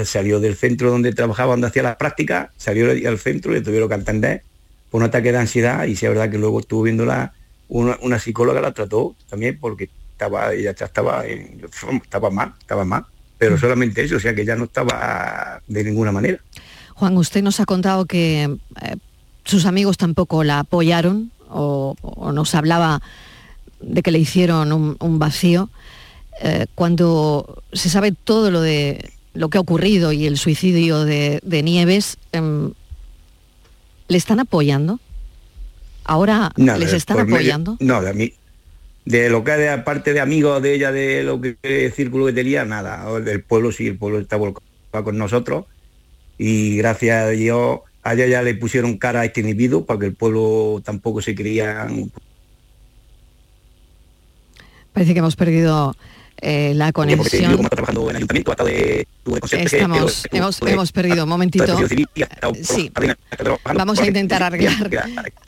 salió 0.06 0.40
del 0.40 0.56
centro 0.56 0.90
donde 0.90 1.12
trabajaba, 1.14 1.52
donde 1.52 1.68
hacía 1.68 1.84
las 1.84 1.98
prácticas, 1.98 2.50
salió 2.58 2.90
al 2.90 3.20
centro 3.20 3.56
y 3.56 3.62
tuvieron 3.62 3.90
que 3.90 3.96
atender 3.96 4.44
por 4.90 5.02
un 5.02 5.08
ataque 5.08 5.32
de 5.32 5.38
ansiedad 5.38 5.86
y 5.86 5.96
sí 5.96 6.06
es 6.06 6.12
verdad 6.12 6.32
que 6.32 6.38
luego 6.38 6.62
estuvo 6.62 6.84
viéndola, 6.84 7.34
una, 7.70 7.98
una 8.02 8.20
psicóloga 8.20 8.62
la 8.62 8.74
trató 8.74 9.16
también 9.30 9.58
porque 9.60 9.90
estaba, 10.12 10.54
ella 10.54 10.76
ya 10.76 10.86
estaba, 10.86 11.24
estaba 11.26 12.30
mal, 12.30 12.54
estaba 12.60 12.84
mal, 12.84 13.06
pero 13.38 13.58
solamente 13.58 14.04
eso, 14.04 14.18
o 14.18 14.20
sea 14.20 14.36
que 14.36 14.44
ya 14.44 14.56
no 14.56 14.66
estaba 14.66 15.62
de 15.68 15.84
ninguna 15.84 16.12
manera. 16.12 16.40
Juan, 16.96 17.16
usted 17.18 17.42
nos 17.42 17.60
ha 17.62 17.66
contado 17.66 18.06
que 18.06 18.44
eh, 18.82 18.96
sus 19.46 19.66
amigos 19.66 19.98
tampoco 19.98 20.44
la 20.44 20.60
apoyaron 20.60 21.32
o, 21.48 21.96
o 22.02 22.32
nos 22.34 22.54
hablaba 22.54 23.02
de 23.80 24.02
que 24.02 24.12
le 24.12 24.20
hicieron 24.20 24.74
un, 24.74 24.98
un 25.00 25.20
vacío. 25.20 25.70
Eh, 26.42 26.68
cuando 26.76 27.64
se 27.74 27.90
sabe 27.90 28.12
todo 28.12 28.52
lo 28.52 28.62
de 28.62 29.12
lo 29.34 29.50
que 29.50 29.58
ha 29.58 29.62
ocurrido 29.62 30.12
y 30.12 30.26
el 30.26 30.38
suicidio 30.38 31.06
de, 31.06 31.40
de 31.44 31.64
Nieves, 31.64 32.18
em, 32.32 32.74
¿le 34.08 34.18
están 34.18 34.40
apoyando? 34.40 35.00
Ahora 36.10 36.52
Nada, 36.58 36.80
les 36.80 36.92
están 36.94 37.18
medio- 37.18 37.36
apoyando. 37.36 37.78
no, 37.80 38.02
de 38.02 38.14
mí. 38.14 38.34
De 39.06 39.30
lo 39.30 39.44
que 39.44 39.52
de 39.52 39.70
aparte 39.70 40.12
de 40.14 40.20
amigos 40.20 40.62
de 40.62 40.74
ella, 40.74 40.92
de 40.92 41.24
lo 41.24 41.40
que 41.40 41.56
el 41.62 41.92
círculo 41.94 42.26
que 42.26 42.34
tenía, 42.34 42.66
nada. 42.66 43.20
Del 43.20 43.44
pueblo 43.44 43.72
sí, 43.72 43.86
el 43.88 43.98
pueblo 43.98 44.20
está 44.20 44.36
volcado 44.36 44.64
con 45.04 45.18
nosotros. 45.18 45.66
Y 46.38 46.78
gracias 46.78 47.26
a 47.26 47.30
Dios, 47.30 47.80
a 48.04 48.14
ella 48.14 48.26
ya 48.28 48.42
le 48.42 48.56
pusieron 48.56 48.98
cara 48.98 49.22
a 49.22 49.26
este 49.26 49.42
individuo 49.42 49.86
para 49.86 50.00
que 50.00 50.06
el 50.08 50.16
pueblo 50.16 50.82
tampoco 50.84 51.22
se 51.22 51.36
creían. 51.36 52.12
Parece 54.94 55.14
que 55.14 55.20
hemos 55.20 55.36
perdido 55.36 55.96
eh, 56.42 56.74
la 56.76 56.92
conexión. 56.92 57.52
como 57.52 57.64
está 57.64 57.76
trabajando 57.76 58.04
en 58.04 58.10
el 58.12 58.16
ayuntamiento, 58.18 58.52
hasta 58.52 58.64
de, 58.64 59.08
tuve 59.24 59.36
de 59.36 59.42
conserje, 59.42 59.76
Estamos, 59.78 60.24
que- 60.30 60.38
hemos, 60.38 60.62
hemos 60.62 60.92
perdido 60.92 61.24
un 61.24 61.30
momentito. 61.30 61.64
hasta- 61.66 61.88
Sí. 62.64 62.92
Vamos 63.76 64.00
a 64.00 64.08
intentar 64.08 64.44
arreglar. 64.44 64.90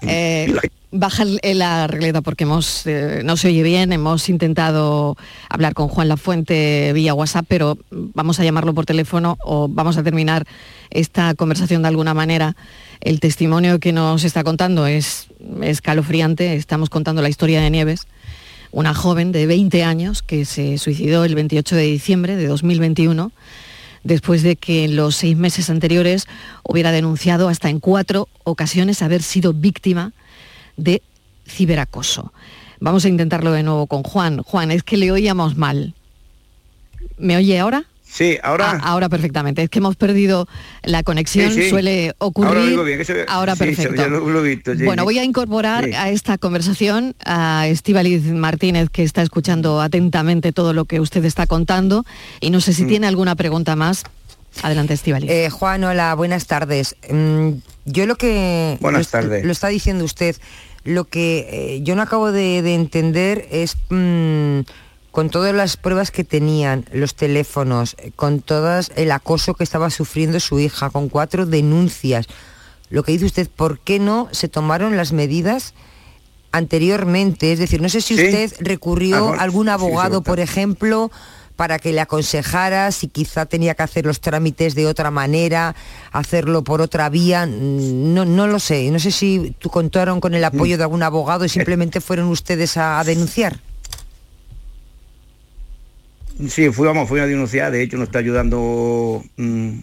Eh, 0.01 0.54
baja 0.91 1.23
la 1.25 1.88
regleta 1.88 2.21
porque 2.21 2.43
hemos, 2.43 2.86
eh, 2.86 3.21
no 3.23 3.38
se 3.38 3.47
oye 3.47 3.63
bien, 3.63 3.93
hemos 3.93 4.27
intentado 4.30 5.15
hablar 5.49 5.73
con 5.73 5.88
Juan 5.88 6.08
Lafuente 6.10 6.91
vía 6.93 7.13
WhatsApp, 7.13 7.45
pero 7.47 7.77
vamos 7.91 8.39
a 8.39 8.43
llamarlo 8.43 8.73
por 8.73 8.86
teléfono 8.86 9.38
o 9.43 9.67
vamos 9.69 9.97
a 9.97 10.04
terminar 10.04 10.45
esta 10.89 11.34
conversación 11.36 11.82
de 11.82 11.88
alguna 11.88 12.13
manera. 12.13 12.56
El 12.99 13.19
testimonio 13.19 13.80
que 13.80 13.93
nos 13.93 14.23
está 14.25 14.43
contando 14.43 14.86
es 14.86 15.27
escalofriante, 15.63 16.56
estamos 16.56 16.89
contando 16.89 17.21
la 17.21 17.30
historia 17.30 17.62
de 17.62 17.69
Nieves, 17.69 18.01
una 18.71 18.93
joven 18.93 19.31
de 19.31 19.45
20 19.45 19.84
años 19.84 20.21
que 20.21 20.45
se 20.45 20.77
suicidó 20.77 21.25
el 21.25 21.36
28 21.36 21.75
de 21.75 21.84
diciembre 21.84 22.36
de 22.36 22.47
2021 22.47 23.31
después 24.03 24.43
de 24.43 24.55
que 24.55 24.84
en 24.86 24.95
los 24.95 25.15
seis 25.15 25.38
meses 25.38 25.69
anteriores 25.69 26.27
hubiera 26.63 26.91
denunciado 26.91 27.49
hasta 27.49 27.69
en 27.69 27.79
cuatro 27.79 28.27
ocasiones 28.43 29.01
haber 29.01 29.21
sido 29.21 29.53
víctima 29.53 30.13
de 30.77 31.01
ciberacoso. 31.47 32.34
Vamos 32.79 33.05
a 33.05 33.10
intentarlo 33.10 33.51
de 33.51 33.63
nuevo 33.63 33.86
con 33.88 34.03
Juan. 34.03 34.41
Juan, 34.41 34.71
es 34.71 34.84
que 34.84 34.97
le 34.97 35.12
oíamos 35.12 35.55
mal. 35.55 35.93
¿Me 37.17 37.38
oye 37.38 37.60
ahora? 37.60 37.86
Sí, 38.13 38.38
ahora. 38.43 38.71
Ah, 38.71 38.80
ahora 38.91 39.08
perfectamente. 39.08 39.63
Es 39.63 39.69
que 39.69 39.80
hemos 39.80 39.95
perdido 39.95 40.45
la 40.84 41.02
conexión, 41.02 41.54
Sí, 41.54 41.63
sí. 41.63 41.69
suele 41.69 42.13
ocurrir. 42.17 42.50
Ahora 42.50 42.60
lo 42.62 42.67
digo 42.69 42.84
bien, 42.84 42.97
que 42.97 43.06
se 43.06 43.13
ve- 43.13 43.26
Ahora 43.30 43.54
sí, 43.56 43.60
se- 43.60 43.65
perfecto. 43.67 43.95
ya 44.02 44.08
lo- 44.10 44.30
lo 44.30 44.43
he 44.45 44.50
visto, 44.56 44.76
sí, 44.76 44.84
bueno, 44.84 45.04
sí. 45.04 45.06
voy 45.06 45.19
a 45.19 45.24
incorporar 45.24 45.86
Sí. 45.86 45.93
a 45.93 46.10
esta 46.10 46.38
conversación 46.38 47.15
a 47.24 47.67
Estíbaliz 47.69 48.24
Martínez, 48.26 48.89
que 48.89 49.04
está 49.04 49.21
escuchando 49.21 49.80
atentamente 49.80 50.52
todo 50.52 50.74
lo 50.74 50.84
que 50.84 51.00
usted 51.00 51.24
está 51.24 51.47
contando. 51.47 52.06
Y 52.41 52.50
no 52.50 52.60
sé 52.60 52.74
si 52.74 52.84
Mm. 52.84 52.88
tiene 52.88 53.08
alguna 53.08 53.36
pregunta 53.36 53.78
más. 53.78 54.04
Adelante, 54.62 54.93
Estíbaliz. 54.93 55.30
Eh, 55.32 55.50
Juan, 55.50 55.82
hola, 55.86 56.13
buenas 56.13 56.47
tardes. 56.47 56.97
Mm, 57.10 57.52
yo 57.86 58.06
lo 58.06 58.17
que... 58.17 58.78
Buenas 58.82 59.06
lo, 59.06 59.12
tardes. 59.21 59.45
Lo 59.45 59.52
está 59.54 59.69
diciendo 59.69 60.04
usted. 60.04 60.36
Lo 60.84 61.06
que 61.06 61.47
eh, 61.50 61.80
yo 61.84 61.95
no 61.95 62.02
acabo 62.02 62.34
de, 62.34 62.62
de 62.62 62.74
entender 62.76 63.47
es... 63.52 63.78
mm, 63.89 64.60
con 65.12 65.30
todas 65.30 65.54
las 65.54 65.76
pruebas 65.78 66.10
que 66.12 66.24
tenían, 66.24 66.86
los 66.93 67.15
teléfonos, 67.15 67.95
eh, 68.00 68.12
con 68.15 68.41
todo 68.41 68.80
el 68.95 69.12
acoso 69.12 69.54
que 69.56 69.63
estaba 69.63 69.89
sufriendo 69.89 70.39
su 70.39 70.60
hija, 70.60 70.89
con 70.89 71.10
cuatro 71.10 71.45
denuncias, 71.45 72.28
lo 72.89 73.04
que 73.04 73.12
dice 73.13 73.26
usted, 73.26 73.50
¿por 73.50 73.80
qué 73.80 74.00
no 74.00 74.28
se 74.32 74.47
tomaron 74.47 74.95
las 74.97 75.12
medidas 75.13 75.74
anteriormente? 76.52 77.52
Es 77.54 77.60
decir, 77.60 77.82
no 77.82 77.89
sé 77.89 78.02
si 78.02 78.15
Sí. 78.17 78.26
usted 78.26 78.54
recurrió 78.60 79.34
Ah, 79.34 79.38
a 79.39 79.43
algún 79.43 79.69
abogado, 79.69 80.17
sí, 80.19 80.24
por 80.26 80.39
ejemplo, 80.39 81.12
para 81.56 81.78
que 81.80 81.91
le 81.93 82.02
aconsejara 82.02 82.91
si 82.91 83.08
quizá 83.08 83.45
tenía 83.45 83.76
que 83.76 83.84
hacer 83.84 84.06
los 84.06 84.19
trámites 84.19 84.74
de 84.76 84.88
otra 84.88 85.12
manera, 85.12 85.76
hacerlo 86.12 86.63
por 86.63 86.82
otra 86.82 87.10
vía, 87.10 87.45
mm, 87.45 88.13
no, 88.13 88.26
no 88.26 88.47
lo 88.47 88.60
sé. 88.60 88.89
No 88.91 89.00
sé 89.00 89.12
si 89.12 89.56
tú 89.60 89.69
contaron 89.69 90.19
con 90.19 90.34
el 90.34 90.43
apoyo 90.43 90.78
de 90.78 90.84
algún 90.84 91.04
abogado 91.04 91.45
y 91.45 91.50
simplemente 91.50 92.02
fueron 92.02 92.28
ustedes 92.30 92.78
a, 92.78 93.00
a 93.00 93.04
denunciar. 93.04 93.60
Sí, 96.49 96.71
fuimos, 96.71 97.08
fui 97.08 97.19
a 97.19 97.27
denunciar, 97.27 97.71
de 97.71 97.84
hecho 97.84 97.97
nos 97.97 98.08
está 98.08 98.19
ayudando 98.19 99.23
mm, 99.38 99.80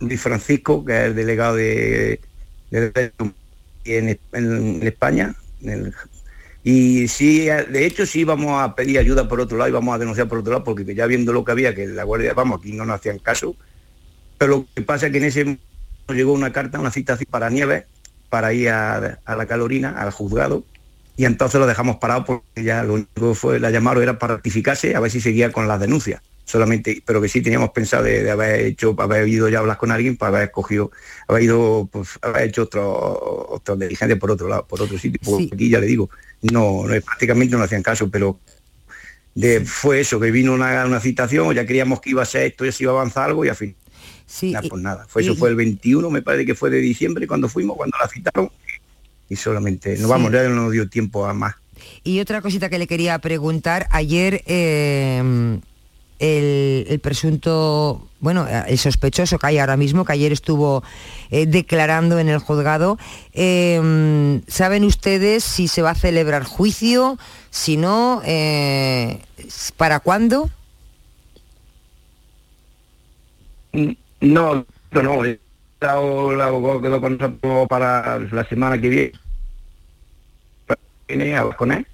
Luis 0.00 0.20
Francisco, 0.20 0.84
que 0.84 0.92
es 0.92 1.04
el 1.04 1.14
delegado 1.14 1.56
de, 1.56 2.20
en, 3.84 4.18
España. 4.82 5.34
y 6.62 7.08
sí, 7.08 7.46
de 7.46 7.86
hecho 7.86 8.04
sí 8.04 8.20
íbamos 8.20 8.60
a 8.62 8.74
pedir 8.74 8.98
ayuda 8.98 9.28
por 9.28 9.40
otro 9.40 9.56
lado, 9.56 9.70
íbamos 9.70 9.94
a 9.94 9.98
denunciar 9.98 10.28
por 10.28 10.38
otro 10.38 10.52
lado, 10.52 10.64
porque 10.64 10.94
ya 10.94 11.06
viendo 11.06 11.32
lo 11.32 11.44
que 11.44 11.52
había, 11.52 11.74
que 11.74 11.86
la 11.86 12.04
Guardia, 12.04 12.34
vamos, 12.34 12.60
aquí 12.60 12.72
no 12.72 12.84
nos 12.84 12.96
hacían 12.96 13.18
caso, 13.18 13.56
pero 14.36 14.56
lo 14.58 14.66
que 14.74 14.82
pasa 14.82 15.06
es 15.06 15.12
que 15.12 15.18
en 15.18 15.24
ese 15.24 15.44
momento 15.44 15.62
llegó 16.08 16.32
una 16.32 16.52
carta, 16.52 16.80
una 16.80 16.90
citación 16.90 17.28
para 17.30 17.48
Nieves, 17.48 17.84
para 18.28 18.52
ir 18.52 18.68
a 18.68 19.18
la 19.26 19.46
Calorina, 19.46 19.90
al 19.90 20.10
juzgado, 20.10 20.64
y 21.16 21.24
entonces 21.24 21.60
lo 21.60 21.66
dejamos 21.66 21.96
parado 21.96 22.24
porque 22.24 22.64
ya 22.64 22.82
lo 22.82 22.94
único 22.94 23.30
que 23.30 23.34
fue, 23.34 23.60
la 23.60 23.70
llamaron 23.70 24.02
era 24.02 24.18
para 24.18 24.34
rectificarse, 24.34 24.96
a 24.96 25.00
ver 25.00 25.10
si 25.10 25.20
seguía 25.20 25.52
con 25.52 25.68
las 25.68 25.78
denuncias, 25.80 26.22
solamente, 26.44 27.02
pero 27.06 27.20
que 27.20 27.28
sí 27.28 27.40
teníamos 27.40 27.70
pensado 27.70 28.04
de, 28.04 28.22
de 28.24 28.30
haber 28.30 28.60
hecho, 28.60 28.96
haber 28.98 29.28
ido 29.28 29.48
ya 29.48 29.58
a 29.58 29.60
hablar 29.60 29.76
con 29.76 29.92
alguien 29.92 30.16
para 30.16 30.36
haber 30.36 30.48
escogido, 30.48 30.90
haber 31.28 31.44
ido, 31.44 31.88
pues, 31.92 32.18
haber 32.22 32.48
hecho 32.48 32.62
otro, 32.62 33.48
otro 33.50 33.76
dirigente 33.76 34.16
por 34.16 34.32
otro 34.32 34.48
lado, 34.48 34.66
por 34.66 34.82
otro 34.82 34.98
sitio, 34.98 35.20
porque 35.24 35.50
aquí 35.52 35.70
ya 35.70 35.78
le 35.78 35.86
digo, 35.86 36.10
no, 36.42 36.84
no 36.86 37.00
prácticamente 37.00 37.56
no 37.56 37.62
hacían 37.62 37.82
caso, 37.82 38.10
pero 38.10 38.40
de, 39.34 39.60
fue 39.64 40.00
eso, 40.00 40.18
que 40.18 40.30
vino 40.30 40.52
una, 40.52 40.84
una 40.84 41.00
citación, 41.00 41.54
ya 41.54 41.66
creíamos 41.66 42.00
que 42.00 42.10
iba 42.10 42.22
a 42.22 42.26
ser 42.26 42.42
esto, 42.42 42.64
ya 42.64 42.72
se 42.72 42.84
iba 42.84 42.92
a 42.92 42.96
avanzar 42.96 43.28
algo 43.28 43.44
y 43.44 43.48
al 43.48 43.56
fin. 43.56 43.76
nada, 44.42 44.68
pues 44.68 44.82
nada. 44.82 45.06
Fue, 45.08 45.22
eso 45.22 45.36
fue 45.36 45.50
el 45.50 45.56
21, 45.56 46.10
me 46.10 46.22
parece 46.22 46.46
que 46.46 46.54
fue 46.54 46.70
de 46.70 46.78
diciembre 46.78 47.26
cuando 47.26 47.48
fuimos, 47.48 47.76
cuando 47.76 47.96
la 48.00 48.08
citaron. 48.08 48.50
Y 49.28 49.36
solamente, 49.36 49.96
Sí. 49.96 50.02
no 50.02 50.08
vamos, 50.08 50.32
ya 50.32 50.42
no 50.44 50.54
nos 50.54 50.72
dio 50.72 50.88
tiempo 50.88 51.26
a 51.26 51.34
más. 51.34 51.54
Y 52.02 52.20
otra 52.20 52.40
cosita 52.42 52.68
que 52.68 52.78
le 52.78 52.86
quería 52.86 53.18
preguntar, 53.18 53.86
ayer 53.90 54.42
eh, 54.46 55.58
el, 56.18 56.86
el 56.88 57.00
presunto, 57.00 58.06
bueno, 58.20 58.46
el 58.66 58.78
sospechoso 58.78 59.38
que 59.38 59.46
hay 59.48 59.58
ahora 59.58 59.76
mismo, 59.76 60.04
que 60.04 60.12
ayer 60.12 60.32
estuvo 60.32 60.82
eh, 61.30 61.46
declarando 61.46 62.18
en 62.18 62.28
el 62.28 62.38
juzgado, 62.38 62.98
eh, 63.32 64.40
¿saben 64.46 64.84
ustedes 64.84 65.42
si 65.44 65.68
se 65.68 65.82
va 65.82 65.90
a 65.90 65.94
celebrar 65.94 66.44
juicio? 66.44 67.18
Si 67.50 67.76
no, 67.76 68.22
eh, 68.24 69.20
¿para 69.76 70.00
cuándo? 70.00 70.50
No, 73.72 74.64
no, 74.92 75.02
no. 75.02 75.22
El 75.92 76.40
abogado 76.40 76.80
quedó 76.80 77.00
con 77.00 77.18
nosotros 77.18 77.68
para 77.68 78.18
la 78.18 78.44
semana 78.48 78.80
que 78.80 78.88
viene. 78.88 79.12
Viene 81.06 81.36
a 81.36 81.40
hablar 81.40 81.56
con 81.56 81.72
él. 81.72 81.86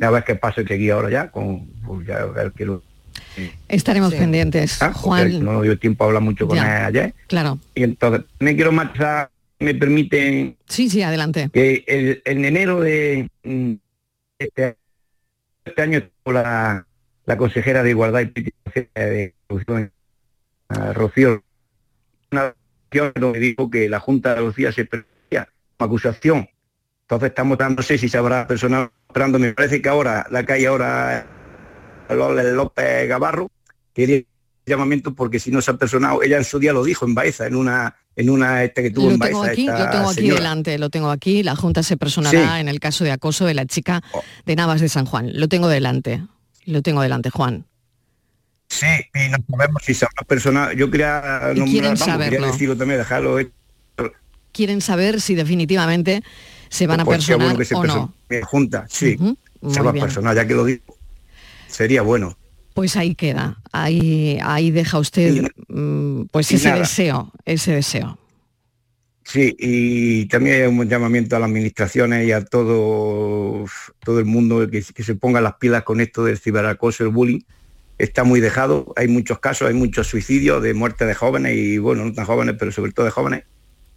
A 0.00 0.10
ver 0.10 0.24
qué 0.24 0.34
pasa 0.34 0.60
aquí 0.60 0.90
ahora 0.90 1.10
ya, 1.10 1.30
con 1.30 1.66
pues 1.86 2.06
ya 2.06 2.18
a 2.18 2.26
ver 2.26 2.52
qué 2.52 2.64
lo- 2.66 2.82
Estaremos 3.68 4.14
pendientes. 4.14 4.80
Ah, 4.82 4.92
Juan, 4.92 5.44
No 5.44 5.62
dio 5.62 5.78
tiempo 5.78 6.04
a 6.04 6.06
hablar 6.08 6.22
mucho 6.22 6.46
con 6.46 6.56
Ya. 6.56 6.80
él 6.80 6.84
ayer. 6.86 7.14
claro. 7.26 7.58
Y 7.74 7.82
entonces, 7.84 8.24
me 8.40 8.54
quiero 8.56 8.72
matizar, 8.72 9.30
me 9.60 9.74
permiten 9.74 10.56
Sí, 10.68 10.88
sí, 10.88 11.02
adelante. 11.02 11.50
que 11.52 11.84
el, 11.86 12.22
en 12.24 12.44
enero 12.44 12.80
de 12.80 13.28
mm, 13.44 13.72
este, 14.38 14.76
este 15.64 15.82
año 15.82 15.98
estuvo 15.98 16.32
la, 16.32 16.86
la 17.26 17.36
consejera 17.36 17.82
de 17.82 17.90
Igualdad 17.90 18.20
y 18.20 18.26
Política 18.26 18.88
de 18.94 19.34
Producción, 19.46 19.92
Rocío, 20.94 21.42
una 22.32 22.54
donde 22.90 23.38
dijo 23.38 23.70
que 23.70 23.88
la 23.88 24.00
Junta 24.00 24.34
de 24.34 24.40
Lucía 24.42 24.72
se 24.72 24.84
perdía 24.84 25.48
como 25.76 25.88
acusación. 25.90 26.48
Entonces 27.02 27.28
estamos 27.30 27.56
dando, 27.58 27.76
no 27.76 27.82
sé 27.82 27.96
si 27.98 28.08
se 28.08 28.18
habrá 28.18 28.46
personal 28.46 28.90
esperando, 29.08 29.38
me 29.38 29.52
parece 29.54 29.80
que 29.80 29.88
ahora, 29.88 30.26
la 30.30 30.44
calle 30.44 30.66
ahora 30.66 31.26
López 32.10 33.08
Gavarro, 33.08 33.50
quería 33.92 34.22
llamamiento 34.66 35.14
porque 35.14 35.38
si 35.40 35.50
no 35.50 35.62
se 35.62 35.70
ha 35.70 35.74
personado, 35.74 36.22
ella 36.22 36.36
en 36.36 36.44
su 36.44 36.58
día 36.58 36.72
lo 36.74 36.84
dijo 36.84 37.06
en 37.06 37.14
Baeza, 37.14 37.46
en 37.46 37.56
una, 37.56 37.96
en 38.16 38.28
una 38.28 38.62
este 38.64 38.82
que 38.82 38.90
tuvo 38.90 39.06
Lo 39.06 39.12
en 39.14 39.18
tengo 39.20 39.38
Baeza. 39.40 39.52
aquí, 39.52 39.66
esta 39.68 39.84
lo 39.84 39.90
tengo 39.90 40.08
aquí 40.10 40.14
señora. 40.20 40.40
delante, 40.40 40.78
lo 40.78 40.90
tengo 40.90 41.10
aquí. 41.10 41.42
La 41.42 41.56
Junta 41.56 41.82
se 41.82 41.96
personará 41.96 42.54
Sí. 42.56 42.60
en 42.60 42.68
el 42.68 42.78
caso 42.80 43.04
de 43.04 43.10
acoso 43.12 43.46
de 43.46 43.54
la 43.54 43.64
chica 43.64 44.02
de 44.44 44.56
Navas 44.56 44.82
de 44.82 44.90
San 44.90 45.06
Juan. 45.06 45.30
Lo 45.32 45.48
tengo 45.48 45.68
delante. 45.68 46.22
Lo 46.66 46.82
tengo 46.82 47.00
delante, 47.00 47.30
Juan. 47.30 47.64
Sí, 48.68 48.86
y 49.14 49.28
no 49.30 49.38
sabemos 49.50 49.82
si 49.82 49.94
se 49.94 50.04
habrá 50.04 50.24
personal. 50.26 50.76
Yo 50.76 50.90
quería 50.90 51.52
nombrar, 51.56 51.96
vamos, 51.98 52.28
quería 52.28 52.46
decirlo 52.46 52.76
también, 52.76 52.98
dejarlo. 52.98 53.38
Quieren 54.52 54.80
saber 54.80 55.20
si 55.20 55.34
definitivamente 55.34 56.22
se 56.68 56.86
van 56.86 57.00
a 57.00 57.04
Pues 57.04 57.24
sería 57.24 57.38
personar 57.38 57.46
bueno 57.46 57.58
que 57.58 57.64
se 57.64 57.74
o 57.74 57.84
no. 57.84 58.14
persone- 58.28 58.42
junta, 58.44 58.86
sí. 58.88 59.16
Muy 59.60 59.74
se 59.74 59.80
va 59.82 59.90
a 59.90 59.94
personar, 59.94 60.36
ya 60.36 60.46
que 60.46 60.54
lo 60.54 60.64
digo. 60.64 60.96
Sería 61.66 62.02
bueno. 62.02 62.36
Pues 62.74 62.96
ahí 62.96 63.14
queda. 63.14 63.60
Ahí, 63.72 64.38
ahí 64.42 64.70
deja 64.70 64.98
usted 64.98 65.48
mm, 65.68 66.24
pues 66.30 66.52
y 66.52 66.56
ese 66.56 66.68
nada. 66.68 66.80
deseo, 66.80 67.32
ese 67.44 67.72
deseo. 67.72 68.18
Sí, 69.24 69.54
y 69.58 70.24
también 70.26 70.62
hay 70.62 70.68
un 70.68 70.88
llamamiento 70.88 71.36
a 71.36 71.38
las 71.38 71.48
administraciones 71.50 72.26
y 72.26 72.32
a 72.32 72.44
todo, 72.44 73.66
todo 74.04 74.18
el 74.20 74.24
mundo 74.24 74.68
que, 74.70 74.82
que 74.82 75.02
se 75.02 75.14
ponga 75.16 75.40
las 75.40 75.54
pilas 75.54 75.82
con 75.82 76.00
esto 76.00 76.24
del 76.24 76.38
ciberacoso, 76.38 77.02
el 77.04 77.10
bullying. 77.10 77.40
Está 77.98 78.22
muy 78.22 78.40
dejado, 78.40 78.92
hay 78.96 79.08
muchos 79.08 79.40
casos, 79.40 79.68
hay 79.68 79.74
muchos 79.74 80.06
suicidios 80.06 80.62
de 80.62 80.72
muerte 80.72 81.04
de 81.04 81.14
jóvenes 81.14 81.56
y 81.56 81.78
bueno, 81.78 82.04
no 82.04 82.12
tan 82.12 82.24
jóvenes, 82.24 82.54
pero 82.58 82.70
sobre 82.70 82.92
todo 82.92 83.06
de 83.06 83.10
jóvenes, 83.10 83.44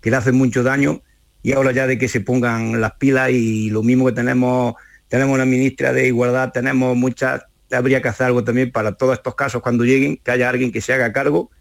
que 0.02 0.10
le 0.10 0.18
hacen 0.18 0.36
mucho 0.36 0.64
daño 0.64 1.02
y 1.44 1.54
ahora 1.54 1.72
ya 1.72 1.88
de 1.88 1.98
que 1.98 2.08
se 2.08 2.22
pongan 2.22 2.82
las 2.82 2.94
pilas 2.94 3.30
y 3.32 3.70
lo 3.70 3.84
mismo 3.84 4.08
que 4.08 4.14
tenemos, 4.14 4.76
tenemos 5.08 5.36
una 5.36 5.46
ministra 5.46 5.94
de 5.94 6.08
Igualdad, 6.08 6.52
tenemos 6.52 6.98
muchas, 6.98 7.44
habría 7.72 8.02
que 8.02 8.08
hacer 8.08 8.28
algo 8.28 8.44
también 8.44 8.72
para 8.72 8.94
todos 8.94 9.14
estos 9.14 9.36
casos 9.36 9.62
cuando 9.62 9.86
lleguen, 9.86 10.18
que 10.18 10.32
haya 10.32 10.50
alguien 10.50 10.72
que 10.72 10.82
se 10.82 10.94
haga 10.94 11.14
cargo 11.14 11.52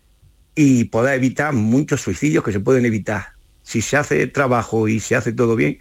y 0.54 0.84
poder 0.84 1.14
evitar 1.14 1.52
muchos 1.52 2.00
suicidios 2.00 2.42
que 2.42 2.52
se 2.52 2.60
pueden 2.60 2.86
evitar. 2.86 3.34
Si 3.62 3.82
se 3.82 3.96
hace 3.96 4.26
trabajo 4.26 4.88
y 4.88 5.00
se 5.00 5.14
hace 5.14 5.32
todo 5.32 5.56
bien, 5.56 5.78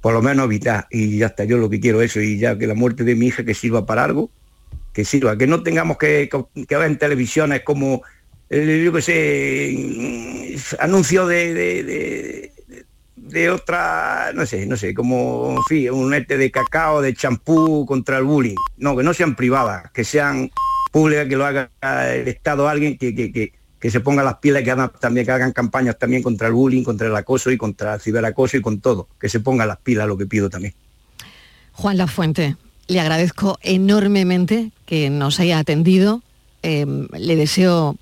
por 0.00 0.12
lo 0.12 0.20
menos 0.20 0.46
evitar. 0.46 0.86
Y 0.90 1.18
ya 1.18 1.26
está, 1.26 1.44
yo 1.44 1.58
lo 1.58 1.70
que 1.70 1.80
quiero 1.80 2.02
es 2.02 2.10
eso, 2.10 2.20
y 2.20 2.38
ya 2.38 2.58
que 2.58 2.66
la 2.66 2.74
muerte 2.74 3.04
de 3.04 3.14
mi 3.14 3.26
hija 3.26 3.44
que 3.44 3.54
sirva 3.54 3.86
para 3.86 4.04
algo, 4.04 4.30
que 4.92 5.04
sirva, 5.04 5.36
que 5.36 5.46
no 5.46 5.62
tengamos 5.62 5.96
que, 5.98 6.28
que, 6.28 6.76
ver 6.76 6.86
en 6.86 6.98
televisiones 6.98 7.62
como, 7.62 8.02
yo 8.50 8.92
qué 8.92 9.02
sé, 9.02 9.74
mm, 9.76 10.56
anuncios 10.80 11.28
de, 11.28 11.54
de- 11.54 12.52
otra, 13.50 14.32
no 14.34 14.44
sé, 14.44 14.66
no 14.66 14.76
sé, 14.76 14.92
como 14.92 15.54
en 15.56 15.62
fin, 15.64 15.90
un 15.90 16.12
este 16.12 16.36
de 16.36 16.50
cacao, 16.50 17.00
de 17.00 17.14
champú 17.14 17.86
contra 17.86 18.18
el 18.18 18.24
bullying. 18.24 18.56
No, 18.76 18.94
que 18.94 19.02
no 19.02 19.14
sean 19.14 19.34
privadas, 19.36 19.90
que 19.92 20.04
sean 20.04 20.50
públicas, 20.90 21.26
que 21.26 21.36
lo 21.36 21.46
haga 21.46 21.70
el 22.12 22.28
Estado 22.28 22.68
alguien 22.68 22.98
que, 22.98 23.14
que, 23.14 23.32
que, 23.32 23.54
que 23.78 23.90
se 23.90 24.00
ponga 24.00 24.22
las 24.22 24.36
pilas 24.36 24.62
que 24.62 24.70
hagan, 24.70 24.92
también 25.00 25.24
que 25.24 25.32
hagan 25.32 25.52
campañas 25.52 25.98
también 25.98 26.22
contra 26.22 26.48
el 26.48 26.52
bullying, 26.52 26.84
contra 26.84 27.06
el 27.08 27.16
acoso 27.16 27.50
y 27.50 27.56
contra 27.56 27.94
el 27.94 28.00
ciberacoso 28.00 28.58
y 28.58 28.60
con 28.60 28.80
todo. 28.80 29.08
Que 29.18 29.28
se 29.30 29.40
ponga 29.40 29.64
las 29.64 29.78
pilas, 29.78 30.06
lo 30.06 30.18
que 30.18 30.26
pido 30.26 30.50
también. 30.50 30.74
Juan 31.72 31.96
Lafuente, 31.96 32.56
le 32.88 33.00
agradezco 33.00 33.58
enormemente 33.62 34.70
que 34.86 35.10
nos 35.10 35.40
haya 35.40 35.58
atendido. 35.58 36.22
Eh, 36.62 36.86
le 37.18 37.36
deseo 37.36 37.96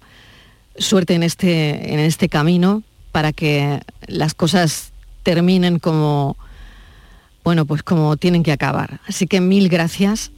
suerte 0.76 1.14
en 1.14 1.22
este, 1.22 1.92
en 1.92 1.98
este 1.98 2.28
camino 2.28 2.82
para 3.12 3.32
que 3.32 3.80
las 4.06 4.34
cosas 4.34 4.92
terminen 5.22 5.78
como, 5.78 6.36
bueno, 7.44 7.66
pues 7.66 7.82
como 7.82 8.16
tienen 8.16 8.42
que 8.42 8.52
acabar. 8.52 9.00
Así 9.06 9.26
que 9.26 9.40
mil 9.40 9.68
gracias 9.68 10.30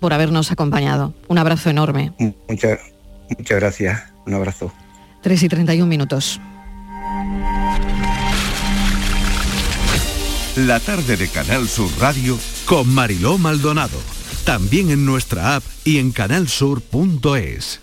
por 0.00 0.12
habernos 0.12 0.52
acompañado. 0.52 1.14
Un 1.28 1.38
abrazo 1.38 1.70
enorme. 1.70 2.12
Muchas, 2.48 2.78
muchas 3.36 3.60
gracias. 3.60 4.02
Un 4.26 4.34
abrazo. 4.34 4.72
3 5.22 5.42
y 5.42 5.48
31 5.48 5.86
minutos. 5.86 6.40
La 10.56 10.80
tarde 10.80 11.18
de 11.18 11.28
Canal 11.28 11.68
Sur 11.68 11.90
Radio 12.00 12.38
con 12.64 12.88
Mariló 12.88 13.36
Maldonado. 13.36 13.98
También 14.46 14.90
en 14.90 15.04
nuestra 15.04 15.56
app 15.56 15.62
y 15.84 15.98
en 15.98 16.12
canalsur.es. 16.12 17.80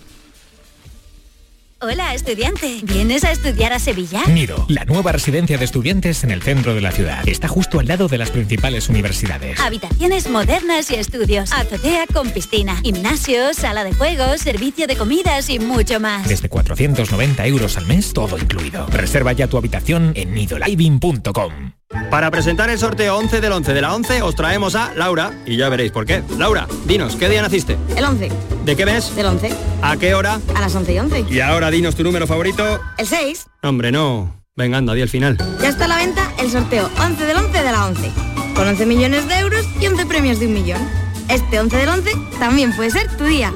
Hola, 1.80 2.16
estudiante. 2.16 2.80
¿Vienes 2.82 3.26
a 3.26 3.32
estudiar 3.32 3.74
a 3.74 3.80
Sevilla? 3.80 4.26
Nido, 4.26 4.66
la 4.70 4.86
nueva 4.86 5.12
residencia 5.12 5.60
de 5.60 5.66
estudiantes 5.66 6.24
en 6.24 6.32
el 6.32 6.42
centro 6.42 6.74
de 6.74 6.82
la 6.82 6.92
ciudad. 6.92 7.28
Está 7.28 7.48
justo 7.48 7.80
al 7.80 7.88
lado 7.88 8.08
de 8.08 8.18
las 8.18 8.32
principales 8.32 8.90
universidades. 8.90 9.60
Habitaciones 9.60 10.28
modernas 10.28 10.90
y 10.90 10.96
estudios. 10.96 11.52
Azotea 11.52 12.08
con 12.12 12.32
piscina, 12.32 12.78
gimnasio, 12.82 13.54
sala 13.54 13.84
de 13.84 13.94
juegos, 13.94 14.42
servicio 14.42 14.88
de 14.88 14.96
comidas 14.96 15.48
y 15.52 15.60
mucho 15.60 16.00
más. 16.00 16.28
Desde 16.28 16.50
490 16.50 17.46
euros 17.46 17.78
al 17.78 17.86
mes, 17.86 18.14
todo 18.14 18.36
incluido. 18.40 18.88
Reserva 18.88 19.34
ya 19.34 19.48
tu 19.48 19.58
habitación 19.58 20.14
en 20.16 20.34
nidoliving.com. 20.34 21.74
Para 22.10 22.30
presentar 22.30 22.70
el 22.70 22.78
sorteo 22.78 23.18
11 23.18 23.42
del 23.42 23.52
11 23.52 23.74
de 23.74 23.82
la 23.82 23.96
11 23.96 24.22
os 24.22 24.36
traemos 24.36 24.76
a 24.76 24.94
Laura 24.96 25.32
y 25.46 25.58
ya 25.58 25.70
veréis 25.70 25.92
por 25.92 26.06
qué. 26.06 26.24
Laura, 26.38 26.68
dinos, 26.86 27.16
¿qué 27.16 27.30
día 27.30 27.42
naciste? 27.42 27.78
El 27.96 28.06
11. 28.06 28.32
¿De 28.66 28.76
qué 28.76 28.86
mes? 28.86 29.16
Del 29.16 29.26
11. 29.26 29.52
¿A 29.82 29.98
qué 29.98 30.14
hora? 30.14 30.40
A 30.56 30.62
las 30.62 30.76
11 30.76 30.94
y 30.94 31.00
11. 31.00 31.26
Y 31.30 31.40
ahora 31.40 31.72
dinos 31.72 31.96
tu 31.96 32.04
número 32.04 32.28
favorito. 32.28 32.80
El 32.98 33.08
6. 33.08 33.48
Hombre, 33.64 33.92
no. 33.92 34.44
Venga, 34.56 34.78
anda, 34.78 34.94
di 34.94 35.02
el 35.02 35.10
final. 35.10 35.38
Ya 35.60 35.70
está 35.70 35.86
a 35.86 35.88
la 35.88 35.98
venta 35.98 36.32
el 36.38 36.52
sorteo 36.52 36.90
11 37.00 37.26
del 37.26 37.38
11 37.38 37.64
de 37.64 37.72
la 37.72 37.86
11. 37.88 38.12
Con 38.56 38.68
11 38.68 38.86
millones 38.86 39.28
de 39.28 39.40
euros 39.40 39.66
y 39.82 39.88
11 39.88 40.06
premios 40.06 40.40
de 40.40 40.48
un 40.48 40.54
millón. 40.54 40.88
Este 41.28 41.60
11 41.60 41.76
del 41.78 41.90
11 41.90 42.12
también 42.38 42.76
puede 42.76 42.92
ser 42.92 43.08
tu 43.18 43.24
día. 43.24 43.52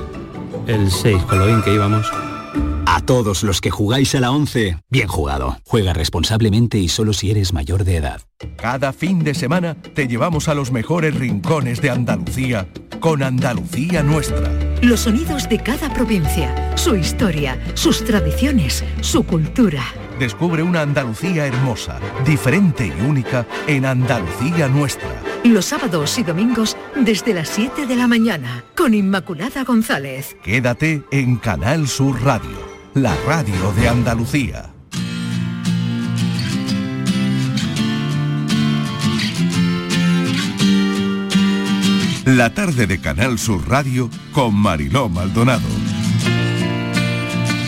El 0.66 0.92
6, 0.92 1.24
con 1.24 1.38
lo 1.38 1.46
bien 1.46 1.62
que 1.62 1.74
íbamos. 1.74 2.12
A 2.98 3.02
todos 3.02 3.44
los 3.44 3.62
que 3.62 3.70
jugáis 3.70 4.16
a 4.16 4.20
la 4.20 4.32
11, 4.32 4.80
bien 4.90 5.08
jugado. 5.08 5.60
Juega 5.68 5.94
responsablemente 5.94 6.80
y 6.80 6.90
solo 6.90 7.14
si 7.14 7.30
eres 7.30 7.54
mayor 7.54 7.84
de 7.84 7.98
edad. 7.98 8.22
Cada 8.56 8.92
fin 8.92 9.24
de 9.24 9.36
semana 9.36 9.76
te 9.76 10.08
llevamos 10.08 10.48
a 10.48 10.56
los 10.56 10.72
mejores 10.72 11.14
rincones 11.14 11.80
de 11.80 11.92
Andalucía 11.92 12.68
con 13.00 13.22
Andalucía 13.22 14.02
Nuestra. 14.02 14.52
Los 14.82 15.02
sonidos 15.02 15.48
de 15.48 15.62
cada 15.62 15.94
provincia, 15.94 16.76
su 16.76 16.96
historia, 16.96 17.62
sus 17.76 18.04
tradiciones, 18.04 18.84
su 19.02 19.24
cultura. 19.24 19.84
Descubre 20.18 20.64
una 20.64 20.82
Andalucía 20.82 21.46
hermosa, 21.46 22.00
diferente 22.26 22.88
y 22.88 23.02
única 23.06 23.46
en 23.68 23.86
Andalucía 23.86 24.68
Nuestra. 24.70 25.22
Los 25.44 25.66
sábados 25.66 26.18
y 26.18 26.24
domingos 26.24 26.76
desde 26.96 27.36
las 27.36 27.50
7 27.50 27.86
de 27.86 27.96
la 27.96 28.08
mañana 28.08 28.64
con 28.76 28.96
Inmaculada 28.96 29.64
González. 29.64 30.36
Quédate 30.44 31.04
en 31.12 31.38
Canal 31.38 31.88
Sur 31.88 32.24
Radio, 32.24 32.67
la 33.02 33.16
radio 33.28 33.72
de 33.74 33.88
Andalucía. 33.88 34.72
La 42.26 42.54
tarde 42.56 42.88
de 42.88 43.00
Canal 43.00 43.38
Sur 43.38 43.70
Radio 43.70 44.10
con 44.32 44.56
Mariló 44.56 45.10
Maldonado. 45.10 45.68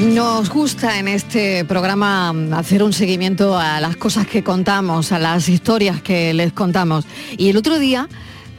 Nos 0.02 0.50
gusta 0.50 0.98
en 0.98 1.08
este 1.08 1.64
programa 1.64 2.34
hacer 2.58 2.82
un 2.82 2.94
seguimiento 2.94 3.58
a 3.58 3.80
las 3.82 3.98
cosas 3.98 4.26
que 4.26 4.44
contamos, 4.44 5.12
a 5.12 5.20
las 5.20 5.48
historias 5.48 6.02
que 6.02 6.34
les 6.34 6.54
contamos. 6.54 7.06
Y 7.38 7.50
el 7.50 7.58
otro 7.58 7.78
día 7.78 8.10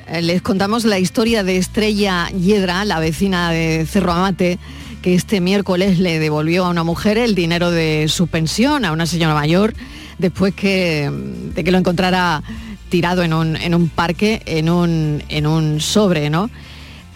eh, 0.07 0.23
les 0.23 0.41
contamos 0.41 0.85
la 0.85 1.01
historia 1.01 1.43
de 1.43 1.57
Estrella 1.57 2.29
Hiedra, 2.29 2.85
la 2.85 3.01
vecina 3.01 3.51
de 3.51 3.87
Cerro 3.87 4.13
Amate, 4.13 4.61
que 5.03 5.15
este 5.15 5.41
miércoles 5.41 5.99
le 5.99 6.19
devolvió 6.19 6.67
a 6.67 6.71
una 6.71 6.85
mujer 6.85 7.19
el 7.19 7.35
dinero 7.35 7.71
de 7.71 8.07
su 8.09 8.27
pensión, 8.27 8.85
a 8.85 8.93
una 8.93 9.07
señora 9.07 9.35
mayor, 9.35 9.75
después 10.19 10.55
que, 10.55 11.11
de 11.55 11.65
que 11.65 11.71
lo 11.71 11.79
encontrara 11.79 12.43
tirado 12.91 13.23
en 13.23 13.33
un, 13.33 13.57
en 13.57 13.75
un 13.75 13.89
parque, 13.89 14.43
en 14.47 14.69
un, 14.69 15.23
en 15.29 15.47
un 15.47 15.81
sobre, 15.81 16.29
¿no? 16.29 16.51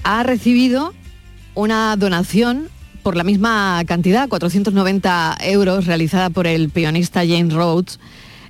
Ha 0.02 0.22
recibido 0.22 0.94
una 1.54 1.96
donación 1.96 2.68
por 3.02 3.16
la 3.16 3.24
misma 3.24 3.82
cantidad, 3.86 4.28
490 4.28 5.36
euros, 5.42 5.86
realizada 5.86 6.30
por 6.30 6.46
el 6.46 6.70
pianista 6.70 7.20
James 7.20 7.52
Rhodes, 7.52 8.00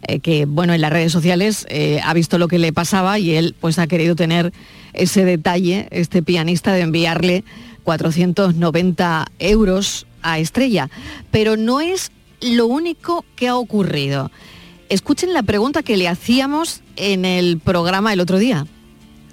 eh, 0.06 0.20
que 0.20 0.46
bueno, 0.46 0.74
en 0.74 0.80
las 0.80 0.92
redes 0.92 1.10
sociales 1.10 1.66
eh, 1.70 2.00
ha 2.04 2.14
visto 2.14 2.38
lo 2.38 2.46
que 2.46 2.58
le 2.58 2.72
pasaba 2.72 3.18
y 3.18 3.32
él 3.32 3.56
pues 3.60 3.78
ha 3.78 3.86
querido 3.86 4.14
tener 4.14 4.52
ese 4.92 5.24
detalle, 5.24 5.88
este 5.90 6.22
pianista, 6.22 6.72
de 6.72 6.82
enviarle 6.82 7.44
490 7.84 9.26
euros 9.38 10.06
a 10.22 10.38
Estrella. 10.38 10.90
Pero 11.30 11.56
no 11.56 11.80
es 11.80 12.10
lo 12.40 12.66
único 12.66 13.24
que 13.36 13.48
ha 13.48 13.56
ocurrido. 13.56 14.30
Escuchen 14.88 15.32
la 15.32 15.42
pregunta 15.42 15.82
que 15.82 15.96
le 15.96 16.08
hacíamos 16.08 16.82
en 16.96 17.24
el 17.24 17.58
programa 17.58 18.12
el 18.12 18.20
otro 18.20 18.38
día. 18.38 18.66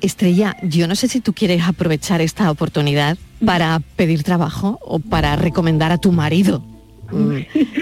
Estrella, 0.02 0.56
yo 0.64 0.88
no 0.88 0.96
sé 0.96 1.08
si 1.08 1.22
tú 1.22 1.34
quieres 1.34 1.64
aprovechar 1.64 2.22
esta 2.22 2.50
oportunidad 2.50 3.18
para 3.46 3.80
pedir 3.96 4.24
trabajo 4.24 4.80
o 4.82 5.00
para 5.00 5.36
recomendar 5.36 5.92
a 5.92 5.98
tu 5.98 6.12
marido. 6.12 6.64
Mm, 7.12 7.38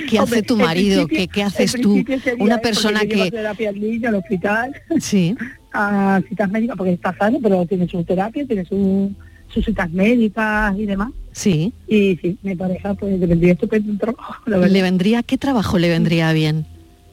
¿Qué 0.10 0.19
hace 0.19 0.41
tu 0.41 0.58
marido? 0.58 1.08
¿Qué, 1.08 1.27
qué 1.27 1.43
haces 1.43 1.73
tú? 1.79 2.03
Una 2.39 2.58
persona 2.58 3.01
que... 3.01 3.32
terapia 3.32 3.69
al 3.69 3.79
niño 3.79 4.10
al 4.10 4.15
hospital, 4.15 4.75
Sí, 4.99 5.36
a 5.71 6.19
citas 6.27 6.49
médicas, 6.49 6.75
porque 6.77 6.93
está 6.93 7.15
sano, 7.15 7.39
pero 7.41 7.65
tiene 7.65 7.88
su 7.88 8.03
terapia, 8.03 8.45
tiene 8.45 8.65
su, 8.65 9.13
sus 9.53 9.65
citas 9.65 9.89
médicas 9.91 10.75
y 10.77 10.85
demás. 10.85 11.12
sí. 11.31 11.73
Y 11.88 12.17
sí, 12.17 12.38
mi 12.43 12.55
pareja 12.55 12.93
pues 12.93 13.19
le 13.19 13.25
vendría 13.25 13.53
estupendo 13.53 13.91
un 13.91 13.97
trabajo, 13.97 14.33
la. 14.45 14.57
¿Le 14.57 14.81
vendría, 14.81 15.23
qué 15.23 15.38
trabajo 15.38 15.77
le 15.77 15.89
vendría 15.89 16.31
bien? 16.33 16.65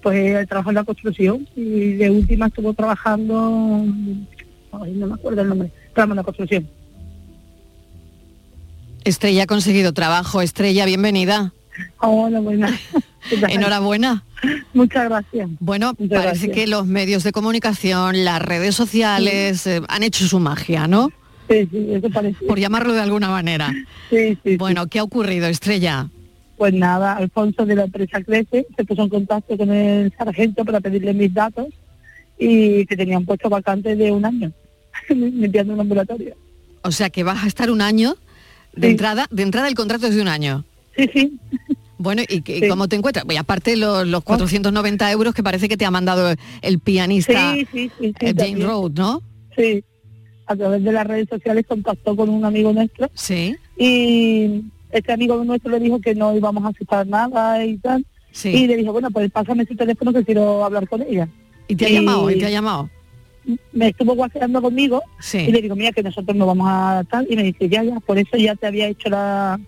Pues 0.03 0.37
él 0.37 0.47
trabaja 0.47 0.71
en 0.71 0.75
la 0.77 0.85
construcción 0.85 1.49
y 1.57 1.95
de 1.95 2.11
última 2.11 2.47
estuvo 2.47 2.73
trabajando, 2.75 3.85
ay, 4.73 4.93
no 4.93 5.07
me 5.09 5.15
acuerdo 5.15 5.43
el 5.43 5.49
nombre, 5.49 5.73
trabajando 5.95 6.13
en 6.13 6.17
la 6.17 6.23
construcción. 6.23 6.69
Estrella 9.05 9.45
ha 9.45 9.47
conseguido 9.47 9.93
trabajo. 9.93 10.43
Estrella, 10.43 10.85
bienvenida. 10.85 11.53
Hola, 12.01 12.41
buenas. 12.41 12.73
Enhorabuena. 13.49 14.25
Muchas 14.75 15.09
gracias. 15.09 15.49
Bueno, 15.61 15.95
Muchas 15.99 16.23
parece 16.23 16.47
gracias. 16.47 16.55
que 16.55 16.67
los 16.67 16.87
medios 16.87 17.23
de 17.23 17.33
comunicación, 17.33 18.25
las 18.25 18.41
redes 18.43 18.75
sociales 18.75 19.67
eh, 19.67 19.81
han 19.89 20.03
hecho 20.03 20.27
su 20.27 20.41
magia, 20.41 20.87
¿no? 20.89 21.11
Sí, 21.49 21.69
sí, 21.71 21.87
eso 21.93 22.11
parece. 22.11 22.45
Por 22.47 22.59
llamarlo 22.59 22.93
de 22.93 23.01
alguna 23.01 23.29
manera. 23.29 23.73
Sí, 24.11 24.37
sí. 24.43 24.57
Bueno, 24.57 24.87
¿qué 24.89 24.99
ha 24.99 25.03
ocurrido, 25.05 25.47
Estrella? 25.47 26.09
Pues 26.57 26.73
nada, 26.75 27.17
Alfonso 27.17 27.67
de 27.67 27.75
la 27.75 27.85
empresa 27.85 28.23
Crece 28.23 28.67
se 28.77 28.85
puso 28.85 29.03
en 29.03 29.09
contacto 29.11 29.57
con 29.57 29.71
el 29.71 30.13
sargento 30.17 30.65
para 30.65 30.81
pedirle 30.81 31.13
mis 31.13 31.33
datos 31.35 31.67
y 32.39 32.85
que 32.87 32.97
tenían 32.97 33.25
puesto 33.25 33.49
vacante 33.49 33.95
de 33.95 34.11
un 34.11 34.25
año, 34.25 34.53
limpiando 35.09 35.75
un 35.75 35.81
ambulatorio. 35.81 36.35
O 36.83 36.91
sea, 36.93 37.11
que 37.11 37.23
vas 37.25 37.45
a 37.45 37.47
estar 37.47 37.71
un 37.71 37.81
año 37.83 38.17
de 38.75 38.89
Sí. 38.89 38.91
entrada, 38.93 39.27
de 39.31 39.43
entrada 39.43 39.69
el 39.69 39.75
contrato 39.75 40.07
es 40.07 40.15
de 40.15 40.23
un 40.23 40.29
año. 40.29 40.65
Sí, 40.97 41.11
sí. 41.13 41.39
Bueno, 41.99 42.23
¿y, 42.29 42.43
Sí. 42.45 42.69
cómo 42.69 42.89
te 42.89 42.97
encuentras? 42.97 43.25
Y 43.29 43.37
aparte 43.37 43.77
los, 43.77 44.07
los 44.07 44.23
490 44.23 45.11
euros 45.13 45.35
que 45.35 45.43
parece 45.43 45.69
que 45.69 45.77
te 45.77 45.85
ha 45.87 45.91
mandado 45.91 46.35
el 46.63 46.79
pianista 46.79 47.55
Sí, 47.55 47.67
sí, 47.73 47.91
sí, 47.99 48.13
sí, 48.19 48.27
eh, 48.27 48.35
también. 48.35 48.63
Rhodes, 48.67 48.95
¿no? 48.99 49.23
Sí, 49.57 49.83
a 50.47 50.57
través 50.57 50.83
de 50.85 50.93
las 50.93 51.07
redes 51.07 51.29
sociales 51.29 51.65
contactó 51.69 52.15
con 52.17 52.29
un 52.29 52.45
amigo 52.45 52.73
nuestro 52.73 53.11
Sí, 53.15 53.57
y 53.77 54.63
este 54.91 55.13
amigo 55.13 55.43
nuestro 55.45 55.71
le 55.73 55.81
dijo 55.81 56.01
que 56.01 56.15
no 56.15 56.35
íbamos 56.37 56.65
a 56.65 56.69
aceptar 56.69 57.07
nada 57.07 57.65
y 57.65 57.77
tal. 57.79 58.05
sí. 58.33 58.49
Y 58.51 58.67
le 58.67 58.77
dijo, 58.77 58.93
bueno, 58.93 59.11
pues 59.11 59.31
pásame 59.31 59.65
su 59.67 59.75
teléfono 59.77 60.13
que 60.13 60.25
quiero 60.25 60.65
hablar 60.65 60.89
con 60.89 61.03
ella. 61.03 61.29
¿Y 61.69 61.75
te 61.77 61.87
ha 61.87 61.91
llamado? 61.91 62.31
¿Y 62.31 62.39
te 62.39 62.47
ha 62.47 62.51
llamado? 62.51 62.89
Me 63.73 63.89
estuvo 63.89 64.15
guaseando 64.15 64.61
conmigo 64.63 65.03
Sí. 65.21 65.39
y 65.39 65.53
le 65.53 65.63
digo, 65.63 65.77
mira, 65.77 65.93
que 65.93 66.03
nosotros 66.03 66.37
no 66.37 66.47
vamos 66.47 66.67
a 66.71 67.05
tal. 67.11 67.27
Y 67.31 67.37
me 67.37 67.43
dice, 67.45 67.69
ya, 67.69 67.83
ya, 67.83 67.99
por 68.01 68.19
eso 68.19 68.37
ya 68.37 68.55
te 68.57 68.67
había 68.67 68.89
hecho 68.89 69.09
la, 69.09 69.59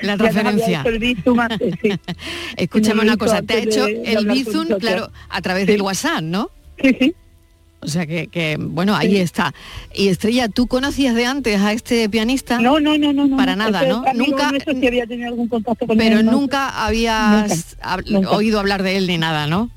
La 0.00 0.14
hecho 0.14 0.88
el 0.88 0.98
Bizum 0.98 1.40
antes, 1.40 1.74
sí. 1.82 1.90
Escúchame 2.56 3.02
una 3.02 3.16
cosa, 3.16 3.42
te 3.42 3.54
ha 3.54 3.58
hecho 3.58 3.86
el 3.86 4.26
Bizum, 4.26 4.66
claro, 4.78 5.10
a 5.28 5.40
través 5.42 5.66
del 5.66 5.82
WhatsApp, 5.82 6.22
¿no? 6.22 6.50
Sí, 6.82 6.96
sí. 6.98 7.14
O 7.84 7.88
sea 7.88 8.06
que, 8.06 8.28
que, 8.28 8.56
bueno, 8.60 8.94
ahí 8.94 9.10
Sí. 9.10 9.16
está. 9.18 9.52
Y 9.94 10.08
Estrella, 10.08 10.48
¿tú 10.48 10.68
conocías 10.68 11.14
de 11.16 11.26
antes 11.26 11.60
a 11.60 11.72
este 11.72 12.08
pianista? 12.08 12.60
No, 12.60 12.78
no, 12.78 12.96
no, 12.96 13.12
no. 13.12 13.36
Para 13.36 13.56
nada, 13.56 13.80
Ese 13.80 13.88
¿no? 13.88 14.04
Nunca, 14.14 14.50
sí 14.80 14.86
había 14.86 15.06
tenido 15.06 15.28
algún 15.28 15.48
contacto 15.48 15.86
con 15.86 15.98
pero 15.98 16.20
él, 16.20 16.24
¿no? 16.26 16.32
nunca 16.32 16.86
habías 16.86 17.50
Nunca, 17.50 17.88
hab- 17.96 18.06
nunca. 18.10 18.30
oído 18.30 18.60
hablar 18.60 18.82
de 18.84 18.96
él 18.96 19.06
ni 19.08 19.18
nada, 19.18 19.46
¿no? 19.48 19.70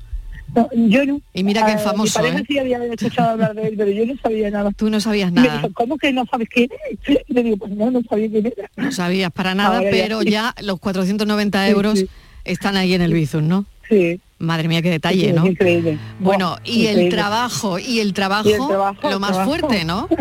No, 0.54 0.68
yo 0.72 1.04
no. 1.04 1.20
Y 1.34 1.42
mira 1.42 1.66
que 1.66 1.72
es 1.72 1.78
Ah, 1.78 1.90
famoso, 1.90 2.22
Mi 2.22 2.28
¿eh? 2.28 2.44
sí 2.46 2.58
había 2.58 2.82
escuchado 2.84 3.30
hablar 3.30 3.54
de 3.56 3.66
él, 3.66 3.74
pero 3.76 3.90
yo 3.90 4.06
no 4.06 4.14
sabía 4.22 4.50
nada. 4.50 4.70
Tú 4.70 4.88
no 4.88 5.00
sabías 5.00 5.30
Y 5.30 5.34
me 5.34 5.40
nada. 5.42 5.56
dijo, 5.56 5.72
¿cómo 5.74 5.98
que 5.98 6.12
no 6.12 6.24
sabes 6.30 6.48
quién 6.48 6.68
es? 6.90 7.18
Y 7.28 7.32
le 7.34 7.42
digo, 7.42 7.56
pues 7.56 7.72
no, 7.72 7.90
no 7.90 8.00
sabía 8.08 8.30
quién 8.30 8.46
era. 8.46 8.70
No 8.76 8.92
sabías 8.92 9.32
para 9.32 9.54
nada, 9.56 9.78
Ahora 9.78 9.90
ya 9.90 9.96
pero 9.96 10.22
sí. 10.22 10.30
ya 10.30 10.54
los 10.62 10.78
490 10.78 11.64
Sí, 11.66 11.70
euros 11.72 11.98
sí. 11.98 12.08
están 12.44 12.76
ahí 12.76 12.94
en 12.94 13.02
el 13.02 13.12
Bizum, 13.12 13.48
¿no? 13.48 13.66
Sí. 13.88 14.20
Madre 14.38 14.68
mía, 14.68 14.82
qué 14.82 14.90
detalle, 14.90 15.20
Sí, 15.20 15.26
es 15.28 15.34
¿no? 15.34 15.46
increíble. 15.46 15.98
Bueno, 16.20 16.56
y 16.64 16.86
el 16.86 17.08
trabajo, 17.08 17.78
y 17.78 18.00
el 18.00 18.12
trabajo, 18.12 18.48
Y 18.48 18.52
el 18.52 18.66
trabajo, 18.66 19.10
lo 19.10 19.18
más 19.18 19.30
trabajo. 19.32 19.50
fuerte, 19.50 19.84
¿no? 19.84 20.08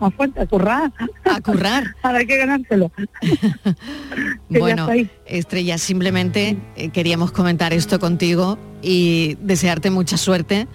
Más 0.00 0.12
fuerte, 0.14 0.40
a 0.40 0.46
currar. 0.46 0.92
A 1.24 1.40
currar. 1.40 1.84
Ahora 2.02 2.18
hay 2.18 2.26
que 2.26 2.36
ganárselo. 2.36 2.90
Bueno. 4.48 4.88
Estrella, 5.26 5.78
simplemente 5.78 6.56
eh, 6.76 6.90
queríamos 6.90 7.32
comentar 7.32 7.72
esto 7.72 7.98
contigo 7.98 8.58
y 8.82 9.36
desearte 9.40 9.90
mucha 9.90 10.16
suerte. 10.16 10.66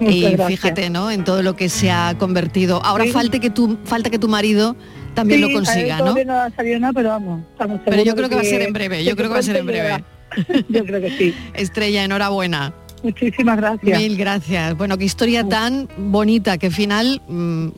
Muchas 0.00 0.14
y 0.14 0.20
gracias. 0.22 0.48
fíjate, 0.48 0.90
¿no? 0.90 1.10
En 1.10 1.24
todo 1.24 1.42
lo 1.42 1.56
que 1.56 1.68
se 1.68 1.90
ha 1.90 2.16
convertido. 2.18 2.82
Ahora 2.84 3.04
Sí. 3.04 3.10
falta 3.12 3.38
que 3.38 3.50
tu 3.50 3.78
falta 3.84 4.10
que 4.10 4.18
tu 4.18 4.28
marido 4.28 4.76
también 5.14 5.40
Sí, 5.40 5.46
lo 5.48 5.52
consiga, 5.52 5.96
a 5.98 6.00
¿no? 6.00 6.14
no 6.24 6.32
ha 6.34 6.50
salido 6.50 6.80
nada, 6.80 6.92
pero 6.94 7.08
vamos. 7.10 7.42
Pero 7.84 8.02
yo 8.02 8.14
creo 8.16 8.28
que 8.28 8.34
va 8.34 8.40
a 8.40 8.44
ser 8.44 8.62
en 8.62 8.72
breve, 8.72 9.04
yo 9.04 9.14
creo 9.14 9.28
que 9.28 9.34
va 9.34 9.40
a 9.40 9.42
ser 9.42 9.56
en 9.56 9.66
breve. 9.66 10.04
Yo 10.68 10.84
creo 10.84 11.00
que 11.00 11.10
sí. 11.16 11.34
Estrella, 11.54 12.04
enhorabuena. 12.04 12.74
Muchísimas 13.02 13.58
gracias. 13.58 14.00
Mil 14.00 14.16
gracias. 14.16 14.76
Bueno, 14.76 14.96
qué 14.96 15.04
historia 15.04 15.46
tan 15.46 15.88
bonita, 15.98 16.56
qué 16.56 16.70
final 16.70 17.20
mm, 17.28 17.68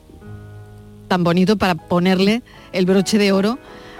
tan 1.08 1.24
bonito 1.24 1.56
para 1.56 1.74
ponerle 1.74 2.42
el 2.72 2.86
broche 2.86 3.18
de 3.18 3.32
oro 3.32 3.58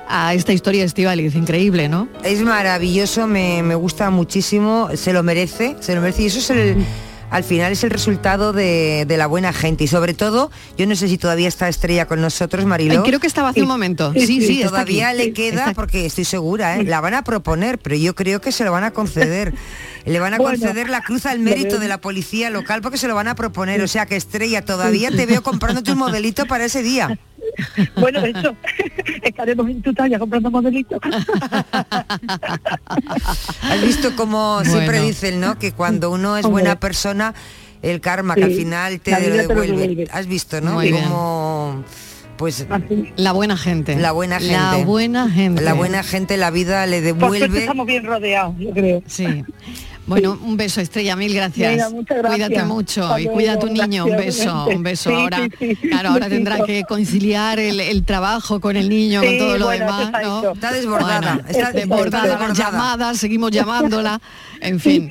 a 0.09 0.35
esta 0.35 0.53
historia 0.53 0.83
de 0.83 0.87
Estivaliz. 0.87 1.35
Increíble, 1.35 1.89
¿no? 1.89 2.09
Es 2.23 2.43
maravilloso, 2.43 3.27
me, 3.27 3.63
me 3.63 3.75
gusta 3.75 4.11
muchísimo, 4.11 4.89
se 4.95 5.13
lo 5.13 5.23
merece, 5.23 5.77
se 5.81 5.95
lo 5.95 6.01
merece 6.01 6.23
y 6.23 6.27
eso 6.27 6.39
es 6.39 6.51
el... 6.51 6.77
Al 7.31 7.43
final 7.45 7.73
es 7.73 7.83
el 7.83 7.91
resultado 7.91 8.53
de, 8.53 9.05
de 9.07 9.17
la 9.17 9.27
buena 9.27 9.53
gente 9.53 9.85
y 9.85 9.87
sobre 9.89 10.15
todo, 10.15 10.51
yo 10.79 10.87
no 10.87 10.95
sé 10.95 11.09
si 11.09 11.19
todavía 11.19 11.49
está 11.49 11.69
Estrella 11.69 12.07
con 12.07 12.21
nosotros, 12.21 12.65
Mariló. 12.65 13.03
Creo 13.03 13.19
que 13.21 13.27
estaba 13.27 13.49
hace 13.49 13.63
un 13.63 13.69
momento. 13.69 14.13
Sí, 14.15 14.27
sí, 14.27 14.59
está 14.59 14.71
todavía 14.71 15.09
aquí. 15.09 15.19
le 15.19 15.25
Sí, 15.25 15.33
queda 15.33 15.73
porque 15.75 16.07
estoy 16.07 16.25
segura, 16.25 16.77
¿eh? 16.79 16.85
la 16.85 17.01
van 17.01 17.15
a 17.15 17.25
proponer, 17.25 17.79
pero 17.79 17.97
yo 17.97 18.15
creo 18.15 18.41
que 18.41 18.53
se 18.53 18.65
lo 18.65 18.73
van 18.73 18.85
a 18.85 18.93
conceder. 18.93 19.55
Le 20.07 20.21
van 20.21 20.35
a 20.35 20.39
Bueno, 20.39 20.57
conceder 20.57 20.89
la 20.89 21.01
cruz 21.01 21.27
al 21.27 21.41
mérito 21.41 21.81
de 21.81 21.89
la 21.89 22.01
policía 22.01 22.49
local 22.49 22.81
porque 22.81 22.97
se 22.97 23.09
lo 23.09 23.17
van 23.17 23.27
a 23.27 23.35
proponer. 23.35 23.83
O 23.83 23.89
sea 23.89 24.07
que 24.07 24.15
Estrella, 24.15 24.65
todavía 24.65 25.11
te 25.11 25.27
veo 25.27 25.43
comprando 25.43 25.83
tu 25.83 25.97
modelito 25.97 26.47
para 26.47 26.65
ese 26.67 26.85
día. 26.85 27.19
Bueno, 27.97 28.25
eso, 28.25 28.57
estaremos 29.23 29.69
en 29.69 29.83
tu 29.83 29.93
talla 29.95 30.19
comprando 30.19 30.51
modelitos. 30.51 30.99
Has 33.63 33.81
visto 33.83 34.15
como 34.17 34.65
siempre 34.65 35.01
dicen, 35.01 35.41
¿no? 35.41 35.59
Que 35.59 35.73
cuando 35.73 36.11
uno 36.11 36.37
es 36.37 36.45
Hombre. 36.45 36.63
buena 36.63 36.81
persona, 36.81 37.35
el 37.83 38.01
karma 38.01 38.35
que 38.35 38.45
al 38.45 38.53
final 38.53 39.01
te 39.01 39.11
lo 39.13 39.17
vida 39.19 39.27
te 39.31 39.37
lo 39.37 39.49
devuelve. 39.49 39.89
devuelve. 39.89 40.09
Has 40.13 40.27
visto, 40.27 40.61
¿no? 40.61 40.75
Muy 40.75 40.91
bien. 40.93 41.05
Como 41.05 41.85
pues 42.37 42.67
La 43.17 43.33
buena 43.33 43.57
gente. 43.57 43.97
la 43.97 44.13
buena 44.13 44.39
gente. 44.39 44.55
La 44.55 44.85
buena 44.85 45.31
gente. 45.31 45.63
La 45.63 45.73
buena 45.73 46.03
gente 46.03 46.37
la 46.37 46.51
vida 46.51 46.87
le 46.87 47.01
devuelve. 47.01 47.61
estamos 47.61 47.87
bien 47.87 48.05
rodeados, 48.05 48.55
yo 48.59 48.71
creo. 48.73 49.03
Sí. 49.07 49.45
Bueno, 50.07 50.39
un 50.43 50.57
beso, 50.57 50.81
Estrella, 50.81 51.17
mil 51.17 51.35
gracias. 51.35 51.73
Venga, 51.73 51.91
muchas 51.91 52.19
gracias. 52.19 52.49
Cuídate 52.49 52.65
mucho 52.67 53.05
Hasta 53.05 53.21
y 53.21 53.27
cuida 53.27 53.53
a 53.55 53.59
tu 53.59 53.67
niño. 53.69 54.07
Un 54.07 54.17
beso, 54.17 54.67
un 54.69 54.83
beso. 54.83 55.11
Sí, 55.11 55.17
ahora, 55.17 55.49
sí, 55.59 55.75
sí. 55.75 55.89
claro, 55.89 56.11
ahora 56.11 56.29
tendrá 56.29 56.63
que 56.65 56.85
conciliar 56.85 57.59
el, 57.59 57.81
el 57.81 58.05
trabajo 58.05 58.61
con 58.61 58.77
el 58.77 58.89
niño, 58.89 59.21
con 59.23 59.39
todo 59.39 59.59
lo 59.59 59.67
bueno, 59.67 59.85
demás, 59.87 60.07
está 60.07 60.23
¿no? 60.23 60.39
hecho. 60.39 60.53
Está 60.53 60.73
desbordada, 60.73 61.35
Bueno, 61.35 61.49
está 61.49 61.73
desbordada, 61.73 62.27
desbordada. 62.39 62.55
llamadas, 62.55 63.19
seguimos 63.19 63.51
llamándola, 63.51 64.21
en 64.61 64.79
fin. 64.81 65.09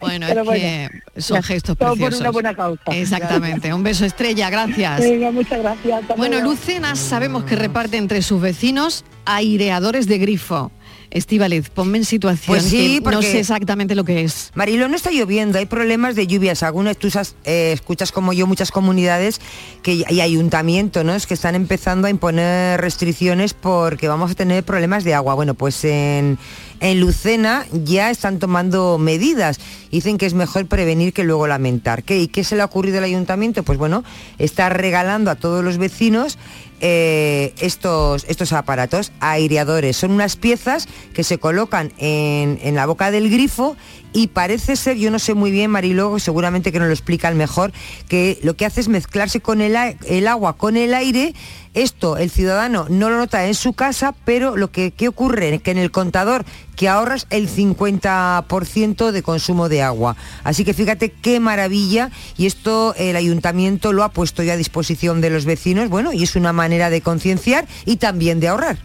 Bueno, 0.00 0.26
es 0.28 0.34
bueno, 0.36 0.52
que 0.52 0.90
son 1.20 1.42
gestos 1.42 1.76
Todo 1.76 1.88
por 1.90 1.96
preciosos. 1.98 2.20
una 2.20 2.30
buena 2.30 2.54
causa. 2.54 2.82
Exactamente. 2.92 3.74
Un 3.74 3.82
beso, 3.82 4.04
Estrella, 4.04 4.48
gracias. 4.50 5.00
Venga, 5.00 5.30
muchas 5.32 5.58
gracias. 5.58 6.02
hasta 6.02 6.14
Bueno. 6.14 6.40
Lucenas 6.40 6.98
sabemos 7.00 7.42
que 7.44 7.56
reparte 7.56 7.96
entre 7.96 8.22
sus 8.22 8.40
vecinos 8.40 9.04
aireadores 9.24 10.06
de 10.06 10.18
grifo. 10.18 10.70
Estíbaliz, 11.16 11.70
ponme 11.70 11.96
en 11.98 12.04
situación 12.04 12.46
Pues 12.46 12.64
sí, 12.64 13.00
que 13.02 13.10
no 13.10 13.22
sé 13.22 13.40
exactamente 13.40 13.94
lo 13.94 14.04
que 14.04 14.22
es. 14.22 14.50
Marilo, 14.54 14.86
no 14.88 14.96
está 14.96 15.10
lloviendo, 15.10 15.56
hay 15.58 15.64
problemas 15.64 16.14
de 16.14 16.26
lluvias. 16.26 16.62
Algunas 16.62 16.98
tú 16.98 17.08
eh, 17.44 17.72
escuchas 17.72 18.12
como 18.12 18.34
yo 18.34 18.46
muchas 18.46 18.70
comunidades 18.70 19.40
que 19.82 20.04
y 20.08 20.20
ayuntamientos, 20.20 21.04
¿no? 21.04 21.14
Es 21.14 21.26
que 21.26 21.32
están 21.32 21.54
empezando 21.54 22.06
a 22.06 22.10
imponer 22.10 22.80
restricciones 22.80 23.54
porque 23.54 24.08
vamos 24.08 24.32
a 24.32 24.34
tener 24.34 24.62
problemas 24.62 25.04
de 25.04 25.14
agua. 25.14 25.34
Bueno, 25.34 25.54
pues 25.54 25.82
en, 25.84 26.38
en 26.80 27.00
Lucena 27.00 27.66
ya 27.72 28.10
están 28.10 28.38
tomando 28.38 28.98
medidas. 28.98 29.58
Dicen 29.90 30.18
que 30.18 30.26
es 30.26 30.34
mejor 30.34 30.66
prevenir 30.66 31.12
que 31.12 31.24
luego 31.24 31.46
lamentar. 31.46 32.02
¿Qué, 32.02 32.18
¿Y 32.20 32.28
qué 32.28 32.44
se 32.44 32.56
le 32.56 32.62
ha 32.62 32.66
ocurrido 32.66 32.98
al 32.98 33.04
ayuntamiento? 33.04 33.62
Pues 33.62 33.78
bueno, 33.78 34.04
está 34.38 34.68
regalando 34.68 35.30
a 35.30 35.36
todos 35.36 35.64
los 35.64 35.78
vecinos 35.78 36.38
eh, 36.80 37.54
estos, 37.58 38.26
estos 38.28 38.52
aparatos 38.52 39.12
aireadores. 39.20 39.96
Son 39.96 40.10
unas 40.10 40.36
piezas 40.36 40.88
que 41.14 41.24
se 41.24 41.38
colocan 41.38 41.92
en, 41.98 42.58
en 42.62 42.74
la 42.74 42.86
boca 42.86 43.10
del 43.10 43.30
grifo 43.30 43.76
y 44.12 44.28
parece 44.28 44.76
ser, 44.76 44.96
yo 44.96 45.10
no 45.10 45.18
sé 45.18 45.34
muy 45.34 45.50
bien, 45.50 45.70
Mariló, 45.70 46.18
seguramente 46.18 46.72
que 46.72 46.78
nos 46.78 46.88
lo 46.88 46.94
explican 46.94 47.36
mejor, 47.36 47.72
que 48.08 48.38
lo 48.42 48.56
que 48.56 48.66
hace 48.66 48.80
es 48.80 48.88
mezclarse 48.88 49.40
con 49.40 49.60
el, 49.60 49.76
el 50.06 50.28
agua, 50.28 50.56
con 50.56 50.76
el 50.76 50.94
aire. 50.94 51.34
Esto 51.74 52.16
el 52.16 52.30
ciudadano 52.30 52.86
no 52.88 53.10
lo 53.10 53.18
nota 53.18 53.46
en 53.46 53.54
su 53.54 53.74
casa, 53.74 54.14
pero 54.24 54.56
lo 54.56 54.70
que 54.70 54.92
¿qué 54.92 55.08
ocurre 55.08 55.58
que 55.58 55.70
en 55.70 55.78
el 55.78 55.90
contador 55.90 56.46
que 56.76 56.88
ahorras 56.88 57.26
el 57.30 57.48
50% 57.48 59.10
de 59.10 59.22
consumo 59.22 59.68
de 59.68 59.82
agua. 59.82 60.16
Así 60.44 60.64
que 60.64 60.74
fíjate 60.74 61.10
qué 61.10 61.40
maravilla 61.40 62.10
y 62.36 62.46
esto 62.46 62.94
el 62.96 63.16
ayuntamiento 63.16 63.92
lo 63.92 64.04
ha 64.04 64.10
puesto 64.10 64.42
ya 64.42 64.52
a 64.52 64.56
disposición 64.56 65.20
de 65.20 65.30
los 65.30 65.46
vecinos, 65.46 65.88
bueno, 65.88 66.12
y 66.12 66.22
es 66.22 66.36
una 66.36 66.52
manera 66.52 66.90
de 66.90 67.00
concienciar 67.00 67.66
y 67.84 67.96
también 67.96 68.40
de 68.40 68.48
ahorrar. 68.48 68.78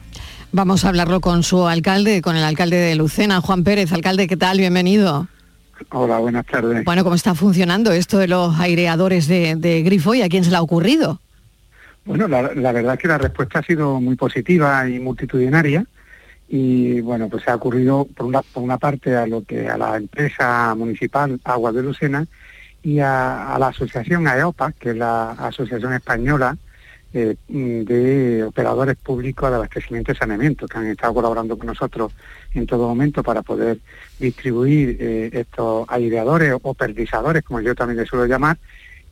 Vamos 0.53 0.83
a 0.83 0.89
hablarlo 0.89 1.21
con 1.21 1.43
su 1.43 1.65
alcalde, 1.65 2.21
con 2.21 2.35
el 2.35 2.43
alcalde 2.43 2.75
de 2.75 2.95
Lucena, 2.95 3.39
Juan 3.39 3.63
Pérez. 3.63 3.93
Alcalde, 3.93 4.27
¿qué 4.27 4.35
tal? 4.35 4.57
Bienvenido. 4.57 5.27
Hola, 5.91 6.19
buenas 6.19 6.45
tardes. 6.45 6.83
Bueno, 6.83 7.05
¿cómo 7.05 7.15
está 7.15 7.35
funcionando 7.35 7.93
esto 7.93 8.17
de 8.17 8.27
los 8.27 8.59
aireadores 8.59 9.27
de, 9.27 9.55
de 9.55 9.81
grifo 9.81 10.13
y 10.13 10.21
a 10.21 10.27
quién 10.27 10.43
se 10.43 10.51
le 10.51 10.57
ha 10.57 10.61
ocurrido? 10.61 11.21
Bueno, 12.03 12.27
la, 12.27 12.53
la 12.53 12.71
verdad 12.73 12.95
es 12.95 12.99
que 12.99 13.07
la 13.07 13.17
respuesta 13.17 13.59
ha 13.59 13.63
sido 13.63 14.01
muy 14.01 14.17
positiva 14.17 14.89
y 14.89 14.99
multitudinaria 14.99 15.85
y 16.49 16.99
bueno, 16.99 17.29
pues 17.29 17.43
se 17.43 17.51
ha 17.51 17.55
ocurrido 17.55 18.05
por 18.13 18.25
una, 18.25 18.41
por 18.41 18.61
una 18.61 18.77
parte 18.77 19.15
a 19.15 19.25
lo 19.25 19.43
que 19.45 19.69
a 19.69 19.77
la 19.77 19.95
empresa 19.95 20.75
municipal 20.75 21.39
Aguas 21.45 21.73
de 21.73 21.83
Lucena 21.83 22.25
y 22.83 22.99
a, 22.99 23.55
a 23.55 23.59
la 23.59 23.67
asociación 23.67 24.27
AEOPA, 24.27 24.73
que 24.73 24.89
es 24.89 24.97
la 24.97 25.31
Asociación 25.31 25.93
Española 25.93 26.57
eh, 27.13 27.35
mm, 27.47 27.81
de 27.81 28.43
Operadores 28.43 28.95
Públicos 28.97 29.49
de 29.49 29.55
Abastecimiento 29.55 30.11
y 30.11 30.15
Saneamiento, 30.15 30.67
que 30.67 30.77
han 30.77 30.87
estado 30.87 31.13
colaborando 31.13 31.57
con 31.57 31.67
nosotros 31.67 32.13
en 32.53 32.65
todo 32.65 32.87
momento 32.87 33.23
para 33.23 33.41
poder 33.41 33.79
distribuir 34.19 34.97
eh, 34.99 35.29
estos 35.33 35.85
aireadores 35.89 36.55
o 36.61 36.73
perdisadores, 36.73 37.43
como 37.43 37.61
yo 37.61 37.75
también 37.75 37.97
les 37.97 38.07
suelo 38.07 38.25
llamar, 38.25 38.57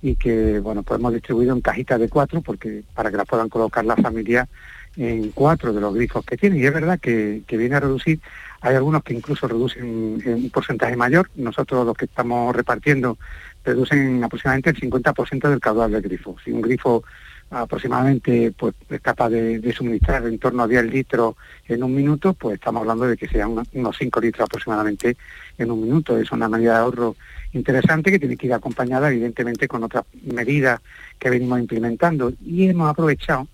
y 0.01 0.15
que 0.15 0.59
bueno 0.59 0.83
pues 0.83 0.99
hemos 0.99 1.13
distribuido 1.13 1.53
en 1.53 1.61
cajitas 1.61 1.99
de 1.99 2.07
cuatro 2.07 2.41
porque 2.41 2.83
para 2.93 3.11
que 3.11 3.17
las 3.17 3.27
puedan 3.27 3.49
colocar 3.49 3.83
las 3.83 3.99
familias 4.01 4.47
en 4.95 5.31
cuatro 5.31 5.73
de 5.73 5.81
los 5.81 5.93
grifos 5.93 6.25
que 6.25 6.37
tienen. 6.37 6.59
Y 6.59 6.65
es 6.65 6.73
verdad 6.73 6.99
que, 6.99 7.43
que 7.45 7.57
viene 7.57 7.75
a 7.75 7.81
reducir 7.81 8.19
hay 8.61 8.75
algunos 8.75 9.03
que 9.03 9.13
incluso 9.13 9.47
reducen 9.47 10.21
en 10.25 10.33
un 10.33 10.49
porcentaje 10.49 10.95
mayor. 10.95 11.29
Nosotros 11.35 11.85
los 11.85 11.95
que 11.95 12.05
estamos 12.05 12.55
repartiendo 12.55 13.17
reducen 13.63 14.23
aproximadamente 14.23 14.71
el 14.71 14.79
50% 14.79 15.49
del 15.49 15.59
caudal 15.59 15.91
del 15.91 16.01
grifo. 16.01 16.35
Si 16.43 16.51
un 16.51 16.61
grifo 16.61 17.03
aproximadamente 17.49 18.51
pues 18.57 18.75
es 18.89 19.01
capaz 19.01 19.29
de, 19.29 19.59
de 19.59 19.73
suministrar 19.73 20.25
en 20.25 20.37
torno 20.37 20.63
a 20.63 20.67
10 20.67 20.85
litros 20.85 21.35
en 21.67 21.83
un 21.83 21.93
minuto, 21.95 22.33
pues 22.33 22.55
estamos 22.55 22.81
hablando 22.81 23.05
de 23.05 23.17
que 23.17 23.27
sean 23.27 23.51
unos, 23.51 23.67
unos 23.73 23.97
5 23.97 24.21
litros 24.21 24.45
aproximadamente 24.45 25.17
en 25.57 25.71
un 25.71 25.81
minuto. 25.81 26.17
Es 26.17 26.31
una 26.31 26.47
medida 26.47 26.73
de 26.73 26.79
ahorro 26.79 27.15
interesante 27.53 28.11
que 28.11 28.19
tiene 28.19 28.37
que 28.37 28.47
ir 28.47 28.53
acompañada 28.53 29.09
evidentemente 29.09 29.67
con 29.67 29.83
otras 29.83 30.03
medidas 30.23 30.79
que 31.17 31.29
venimos 31.29 31.59
implementando 31.59 32.31
y 32.45 32.67
hemos 32.67 32.89
aprovechado 32.89 33.47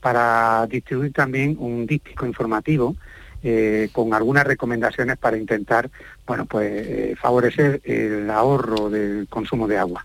para 0.00 0.66
distribuir 0.66 1.12
también 1.12 1.56
un 1.58 1.86
díptico 1.86 2.26
informativo 2.26 2.96
eh, 3.42 3.88
con 3.92 4.14
algunas 4.14 4.44
recomendaciones 4.44 5.18
para 5.18 5.36
intentar 5.36 5.90
bueno 6.26 6.46
pues 6.46 6.70
eh, 6.70 7.14
favorecer 7.20 7.80
el 7.84 8.30
ahorro 8.30 8.90
del 8.90 9.26
consumo 9.28 9.66
de 9.68 9.78
agua. 9.78 10.02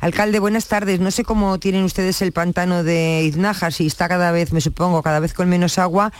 Alcalde, 0.00 0.38
buenas 0.38 0.68
tardes. 0.68 1.00
No 1.00 1.10
sé 1.10 1.24
cómo 1.24 1.58
tienen 1.58 1.84
ustedes 1.84 2.22
el 2.22 2.32
pantano 2.32 2.84
de 2.84 3.22
Iznájar, 3.24 3.72
si 3.72 3.86
está 3.86 4.08
cada 4.08 4.32
vez, 4.32 4.52
me 4.52 4.60
supongo, 4.60 5.02
cada 5.02 5.20
vez 5.20 5.34
con 5.34 5.48
menos 5.48 5.78
agua. 5.78 6.12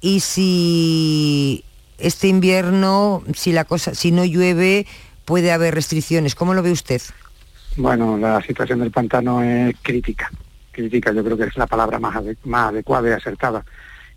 y 0.00 0.20
si 0.20 1.64
este 1.98 2.28
invierno, 2.28 3.22
si 3.34 3.52
la 3.52 3.64
cosa, 3.64 3.94
si 3.94 4.12
no 4.12 4.24
llueve, 4.24 4.86
puede 5.24 5.52
haber 5.52 5.74
restricciones. 5.74 6.34
¿Cómo 6.34 6.54
lo 6.54 6.62
ve 6.62 6.72
usted? 6.72 7.02
Bueno, 7.76 8.16
la 8.16 8.40
situación 8.42 8.80
del 8.80 8.90
pantano 8.90 9.42
es 9.42 9.74
crítica. 9.82 10.30
Crítica, 10.72 11.12
yo 11.12 11.24
creo 11.24 11.36
que 11.36 11.44
es 11.44 11.56
la 11.56 11.66
palabra 11.66 11.98
más 11.98 12.16
adecuada 12.16 13.08
y 13.08 13.12
acertada. 13.12 13.64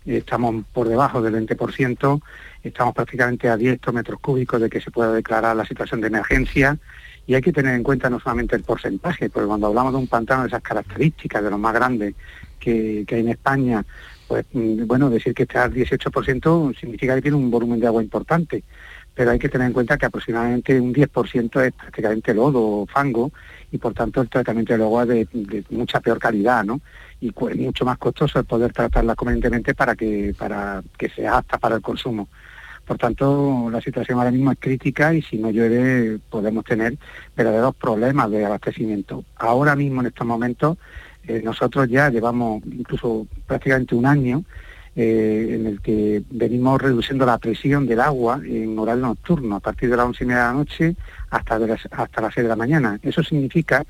Estamos 0.04 0.64
por 0.72 0.88
debajo 0.88 1.22
del 1.22 1.34
20%, 1.46 2.20
estamos 2.62 2.94
prácticamente 2.94 3.48
a 3.48 3.56
10 3.56 3.80
metros 3.92 4.20
cúbicos 4.20 4.60
de 4.60 4.68
que 4.68 4.80
se 4.80 4.90
pueda 4.90 5.12
declarar 5.12 5.54
la 5.56 5.64
situación 5.64 6.00
de 6.00 6.08
emergencia 6.08 6.78
y 7.26 7.34
hay 7.34 7.40
que 7.40 7.52
tener 7.52 7.74
en 7.74 7.82
cuenta 7.82 8.10
no 8.10 8.18
solamente 8.18 8.56
el 8.56 8.64
porcentaje, 8.64 9.30
porque 9.30 9.46
cuando 9.46 9.68
hablamos 9.68 9.92
de 9.92 9.98
un 9.98 10.08
pantano 10.08 10.42
de 10.42 10.48
esas 10.48 10.62
características, 10.62 11.42
de 11.42 11.50
los 11.50 11.58
más 11.58 11.74
grandes 11.74 12.14
que, 12.58 13.04
que 13.06 13.14
hay 13.14 13.20
en 13.20 13.28
España, 13.28 13.84
pues 14.26 14.44
mm, 14.52 14.86
bueno, 14.86 15.08
decir 15.08 15.34
que 15.34 15.44
está 15.44 15.64
al 15.64 15.72
18% 15.72 16.78
significa 16.78 17.14
que 17.14 17.22
tiene 17.22 17.36
un 17.36 17.50
volumen 17.50 17.78
de 17.78 17.86
agua 17.86 18.02
importante, 18.02 18.64
pero 19.14 19.30
hay 19.30 19.38
que 19.38 19.48
tener 19.48 19.66
en 19.66 19.72
cuenta 19.72 19.98
que 19.98 20.06
aproximadamente 20.06 20.80
un 20.80 20.92
10% 20.92 21.64
es 21.64 21.72
prácticamente 21.72 22.34
lodo 22.34 22.60
o 22.60 22.86
fango 22.86 23.30
y 23.72 23.78
por 23.78 23.94
tanto 23.94 24.20
el 24.20 24.28
tratamiento 24.28 24.74
del 24.74 24.82
agua 24.82 25.06
de, 25.06 25.26
de 25.32 25.64
mucha 25.70 25.98
peor 26.00 26.18
calidad, 26.18 26.62
¿no? 26.62 26.80
Y 27.20 27.28
es 27.28 27.56
mucho 27.56 27.84
más 27.84 27.98
costoso 27.98 28.38
el 28.38 28.44
poder 28.44 28.72
tratarla 28.72 29.14
convenientemente 29.14 29.74
para 29.74 29.96
que, 29.96 30.34
para 30.38 30.82
que 30.98 31.08
sea 31.08 31.38
apta 31.38 31.58
para 31.58 31.76
el 31.76 31.82
consumo. 31.82 32.28
Por 32.84 32.98
tanto, 32.98 33.68
la 33.70 33.80
situación 33.80 34.18
ahora 34.18 34.30
mismo 34.30 34.52
es 34.52 34.58
crítica 34.60 35.14
y 35.14 35.22
si 35.22 35.38
no 35.38 35.50
llueve 35.50 36.18
podemos 36.28 36.64
tener 36.64 36.98
verdaderos 37.36 37.74
problemas 37.76 38.30
de 38.30 38.44
abastecimiento. 38.44 39.24
Ahora 39.36 39.76
mismo, 39.76 40.00
en 40.00 40.08
estos 40.08 40.26
momentos, 40.26 40.78
eh, 41.24 41.40
nosotros 41.44 41.88
ya 41.88 42.10
llevamos 42.10 42.62
incluso 42.66 43.26
prácticamente 43.46 43.94
un 43.94 44.04
año 44.04 44.44
eh, 44.96 45.56
en 45.58 45.66
el 45.66 45.80
que 45.80 46.22
venimos 46.28 46.82
reduciendo 46.82 47.24
la 47.24 47.38
presión 47.38 47.86
del 47.86 48.00
agua 48.00 48.40
en 48.44 48.76
horario 48.78 49.06
nocturno, 49.06 49.56
a 49.56 49.60
partir 49.60 49.88
de 49.88 49.96
las 49.96 50.06
once 50.06 50.24
y 50.24 50.26
media 50.26 50.40
de 50.40 50.46
la 50.48 50.52
noche 50.52 50.96
hasta, 51.32 51.58
las, 51.58 51.80
hasta 51.90 52.20
las 52.20 52.34
seis 52.34 52.44
de 52.44 52.48
la 52.48 52.56
mañana. 52.56 52.98
Eso 53.02 53.22
significa 53.22 53.84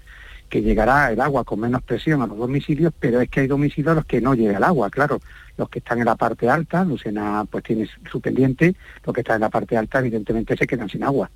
que 0.49 0.63
llegará 0.63 1.11
el 1.11 1.21
agua 1.21 1.45
con 1.45 1.61
menos 1.61 1.83
presión 1.83 2.23
a 2.23 2.27
los 2.27 2.39
domicilios, 2.39 2.93
pero 2.99 3.21
es 3.21 3.29
que 3.29 3.41
hay 3.41 3.47
domicilios 3.47 3.93
a 3.93 3.95
los 3.97 4.05
que 4.05 4.21
no 4.21 4.35
llega 4.35 4.59
el 4.59 4.65
agua, 4.65 4.91
claro. 4.91 5.21
Los 5.57 5.69
que 5.69 5.81
están 5.81 5.99
en 5.99 6.05
la 6.05 6.15
parte 6.15 6.49
alta, 6.49 6.85
Lucena 6.85 7.45
pues 7.51 7.65
tiene 7.65 7.89
su 8.11 8.21
pendiente, 8.21 8.75
los 9.05 9.15
que 9.15 9.23
están 9.23 9.37
en 9.37 9.41
la 9.43 9.51
parte 9.51 9.77
alta 9.77 9.99
evidentemente 9.99 10.57
se 10.57 10.67
quedan 10.67 10.89
sin 10.89 11.03
agua. 11.03 11.31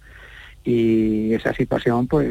Y 0.65 1.33
esa 1.35 1.53
situación 1.55 2.07
pues 2.07 2.29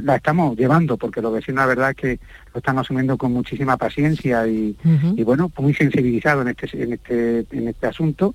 la 0.00 0.16
estamos 0.16 0.56
llevando, 0.56 0.96
porque 0.96 1.20
los 1.20 1.32
vecinos 1.32 1.60
la 1.60 1.66
verdad 1.66 1.90
es 1.90 1.96
que 1.96 2.20
lo 2.54 2.58
están 2.58 2.78
asumiendo 2.78 3.18
con 3.18 3.32
muchísima 3.32 3.76
paciencia 3.76 4.46
y, 4.46 4.76
y 5.16 5.22
bueno, 5.24 5.50
muy 5.58 5.74
sensibilizados 5.74 6.46
en 6.46 6.48
este, 6.48 6.82
en 6.82 6.92
este, 6.94 7.46
en 7.50 7.68
este 7.68 7.86
asunto, 7.86 8.34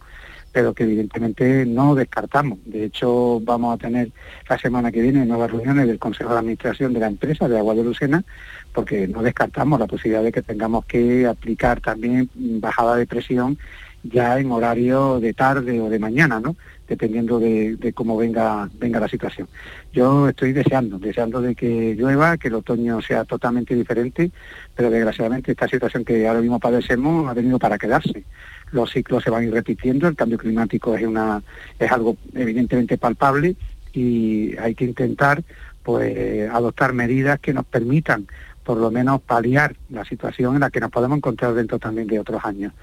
pero 0.53 0.73
que 0.73 0.83
evidentemente 0.83 1.65
no 1.65 1.95
descartamos. 1.95 2.59
De 2.65 2.85
hecho, 2.85 3.41
vamos 3.41 3.73
a 3.75 3.77
tener 3.77 4.11
la 4.47 4.57
semana 4.59 4.91
que 4.91 5.01
viene 5.01 5.25
nuevas 5.25 5.51
reuniones 5.51 5.87
del 5.87 5.99
Consejo 5.99 6.31
de 6.31 6.39
Administración 6.39 6.93
de 6.93 6.99
la 6.99 7.07
empresa 7.07 7.49
de 7.49 7.57
Agua 7.57 7.73
de 7.73 7.83
Lucena, 7.83 8.23
porque 8.71 9.07
no 9.07 9.23
descartamos 9.23 9.79
la 9.79 9.87
posibilidad 9.87 10.23
de 10.23 10.31
que 10.31 10.43
tengamos 10.43 10.85
que 10.85 11.25
aplicar 11.25 11.81
también 11.81 12.29
bajada 12.35 12.95
de 12.95 13.07
presión 13.07 13.57
ya 14.03 14.39
en 14.39 14.51
horario 14.51 15.19
de 15.19 15.33
tarde 15.33 15.79
o 15.81 15.89
de 15.89 15.97
mañana, 15.97 16.39
¿no? 16.39 16.55
Dependiendo 16.87 17.39
de, 17.39 17.93
cómo 17.95 18.17
venga, 18.17 18.69
venga 18.79 18.99
la 18.99 19.07
situación. 19.07 19.47
Yo 19.91 20.29
estoy 20.29 20.53
deseando, 20.53 20.99
deseando 20.99 21.41
de 21.41 21.55
que 21.55 21.95
llueva, 21.95 22.37
que 22.37 22.49
el 22.49 22.55
otoño 22.55 23.01
sea 23.01 23.25
totalmente 23.25 23.75
diferente, 23.75 24.31
pero 24.75 24.89
desgraciadamente 24.89 25.51
esta 25.51 25.67
situación 25.67 26.03
que 26.03 26.27
ahora 26.27 26.41
mismo 26.41 26.59
padecemos 26.59 27.29
ha 27.29 27.33
venido 27.33 27.59
para 27.59 27.77
quedarse. 27.77 28.23
Los 28.71 28.91
ciclos 28.91 29.23
se 29.23 29.29
van 29.29 29.43
a 29.43 29.45
ir 29.45 29.53
repitiendo, 29.53 30.07
el 30.07 30.15
cambio 30.15 30.37
climático 30.37 30.95
es, 30.95 31.05
una, 31.05 31.41
es 31.79 31.91
algo 31.91 32.17
evidentemente 32.33 32.97
palpable 32.97 33.55
y 33.93 34.57
hay 34.57 34.75
que 34.75 34.85
intentar 34.85 35.43
pues 35.83 36.49
adoptar 36.49 36.93
medidas 36.93 37.39
que 37.39 37.53
nos 37.53 37.65
permitan 37.65 38.25
por 38.63 38.77
lo 38.77 38.91
menos 38.91 39.21
paliar 39.21 39.75
la 39.89 40.05
situación 40.05 40.55
en 40.55 40.61
la 40.61 40.69
que 40.69 40.79
nos 40.79 40.89
podemos 40.89 41.17
encontrar 41.17 41.53
dentro 41.53 41.79
también 41.79 42.07
de 42.07 42.19
otros 42.19 42.43
años. 42.43 42.73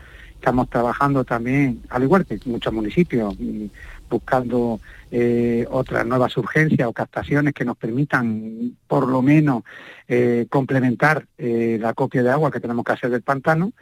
Estamos 0.40 0.70
trabajando 0.70 1.22
también, 1.22 1.82
al 1.90 2.02
igual 2.02 2.24
que 2.24 2.40
muchos 2.46 2.72
municipios, 2.72 3.38
mm, 3.38 3.66
buscando 4.08 4.80
eh, 5.10 5.66
otras 5.70 6.06
nuevas 6.06 6.34
urgencias 6.38 6.88
o 6.88 6.94
captaciones 6.94 7.52
que 7.52 7.66
nos 7.66 7.76
permitan 7.76 8.74
por 8.88 9.06
lo 9.06 9.20
menos 9.20 9.64
eh, 10.08 10.46
complementar 10.48 11.26
eh, 11.36 11.76
la 11.78 11.92
copia 11.92 12.22
de 12.22 12.30
agua 12.30 12.50
que 12.50 12.58
tenemos 12.58 12.86
que 12.86 12.92
hacer 12.92 13.10
del 13.10 13.20
pantano. 13.20 13.72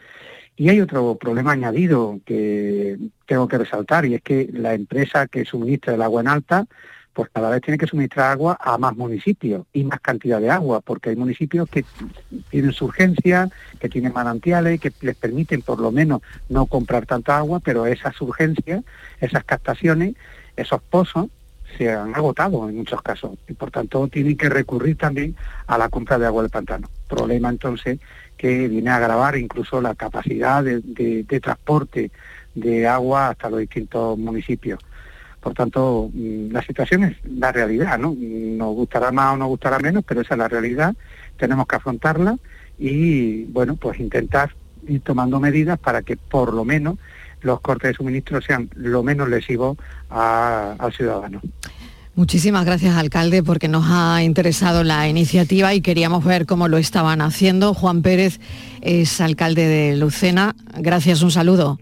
Y 0.57 0.69
hay 0.69 0.81
otro 0.81 1.15
problema 1.15 1.53
añadido 1.53 2.19
que 2.27 2.99
tengo 3.25 3.47
que 3.47 3.59
resaltar 3.59 4.05
y 4.05 4.15
es 4.15 4.23
que 4.23 4.51
la 4.53 4.75
empresa 4.75 5.29
que 5.29 5.45
suministra 5.45 5.95
el 5.95 6.03
agua 6.03 6.23
en 6.23 6.29
alta 6.29 6.67
pues 7.19 7.31
cada 7.33 7.51
vez 7.51 7.61
tiene 7.63 7.79
que 7.79 7.89
suministrar 7.89 8.31
agua 8.31 8.57
a 8.61 8.79
más 8.79 8.97
municipios 8.97 9.67
y 9.73 9.83
más 9.83 9.99
cantidad 9.99 10.41
de 10.41 10.51
agua, 10.51 10.81
porque 10.81 11.11
hay 11.11 11.17
municipios 11.17 11.69
que 11.69 11.85
tienen 12.49 12.73
su 12.73 12.85
urgencia, 12.85 13.49
que 13.81 13.89
tienen 13.89 14.13
manantiales, 14.13 14.81
que 14.81 14.93
les 15.01 15.17
permiten 15.17 15.63
por 15.63 15.81
lo 15.81 15.91
menos 15.91 16.23
no 16.49 16.67
comprar 16.67 17.07
tanta 17.07 17.37
agua, 17.37 17.59
pero 17.59 17.87
esas 17.87 18.21
urgencias, 18.21 18.85
esas 19.21 19.43
captaciones, 19.43 20.15
esos 20.55 20.81
pozos 20.81 21.27
se 21.77 21.91
han 21.91 22.15
agotado 22.15 22.69
en 22.69 22.77
muchos 22.77 23.03
casos 23.03 23.33
y 23.49 23.55
por 23.55 23.73
tanto 23.73 24.07
tienen 24.07 24.37
que 24.37 24.49
recurrir 24.49 24.97
también 24.97 25.35
a 25.67 25.77
la 25.77 25.89
compra 25.89 26.21
de 26.21 26.27
agua 26.27 26.43
del 26.43 26.53
pantano. 26.53 26.89
Problema 27.09 27.49
entonces 27.49 27.99
que 28.37 28.69
viene 28.69 28.91
a 28.91 28.97
agravar 28.97 29.37
incluso 29.37 29.81
la 29.81 29.97
capacidad 29.97 30.63
de, 30.63 30.83
de, 30.85 31.25
de 31.25 31.41
transporte 31.41 32.13
de 32.55 32.87
agua 32.87 33.31
hasta 33.31 33.51
los 33.51 33.59
distintos 33.59 34.17
municipios. 34.17 34.79
Por 35.41 35.55
tanto, 35.55 36.11
mm, 36.13 36.51
la 36.53 36.63
situación 36.63 37.05
es 37.05 37.17
la 37.25 37.53
realidad, 37.53 37.99
¿no? 37.99 38.15
Nos 38.19 38.75
gustará 38.75 39.13
más 39.13 39.35
o 39.35 39.37
nos 39.37 39.49
gustará 39.49 39.79
menos, 39.79 40.05
pero 40.07 40.21
esa 40.21 40.35
es 40.35 40.39
la 40.39 40.49
realidad. 40.49 40.95
Tenemos 41.39 41.67
que 41.67 41.77
afrontarla 41.77 42.37
y, 42.79 43.45
bueno, 43.45 43.77
pues 43.77 44.01
intentar 44.01 44.55
ir 44.87 45.01
tomando 45.03 45.39
medidas 45.41 45.79
para 45.79 46.03
que 46.03 46.17
por 46.17 46.53
lo 46.55 46.65
menos 46.65 46.97
los 47.43 47.61
cortes 47.61 47.91
de 47.91 47.95
suministro 47.95 48.41
sean 48.41 48.69
lo 48.75 49.03
menos 49.03 49.29
lesivos 49.29 49.77
a- 50.11 50.75
al 50.79 50.93
ciudadano. 50.93 51.41
Muchísimas 52.17 52.65
gracias, 52.65 52.97
alcalde, 52.97 53.45
porque 53.45 53.69
nos 53.69 53.85
ha 53.89 54.25
interesado 54.25 54.83
la 54.83 55.07
iniciativa 55.09 55.73
y 55.73 55.81
queríamos 55.81 56.25
ver 56.25 56.47
cómo 56.47 56.67
lo 56.67 56.77
estaban 56.79 57.21
haciendo. 57.21 57.75
Juan 57.75 58.03
Pérez 58.03 58.41
es 58.81 59.21
alcalde 59.21 59.69
de 59.69 59.97
Lucena. 59.97 60.57
Gracias, 60.79 61.23
un 61.23 61.31
saludo. 61.31 61.79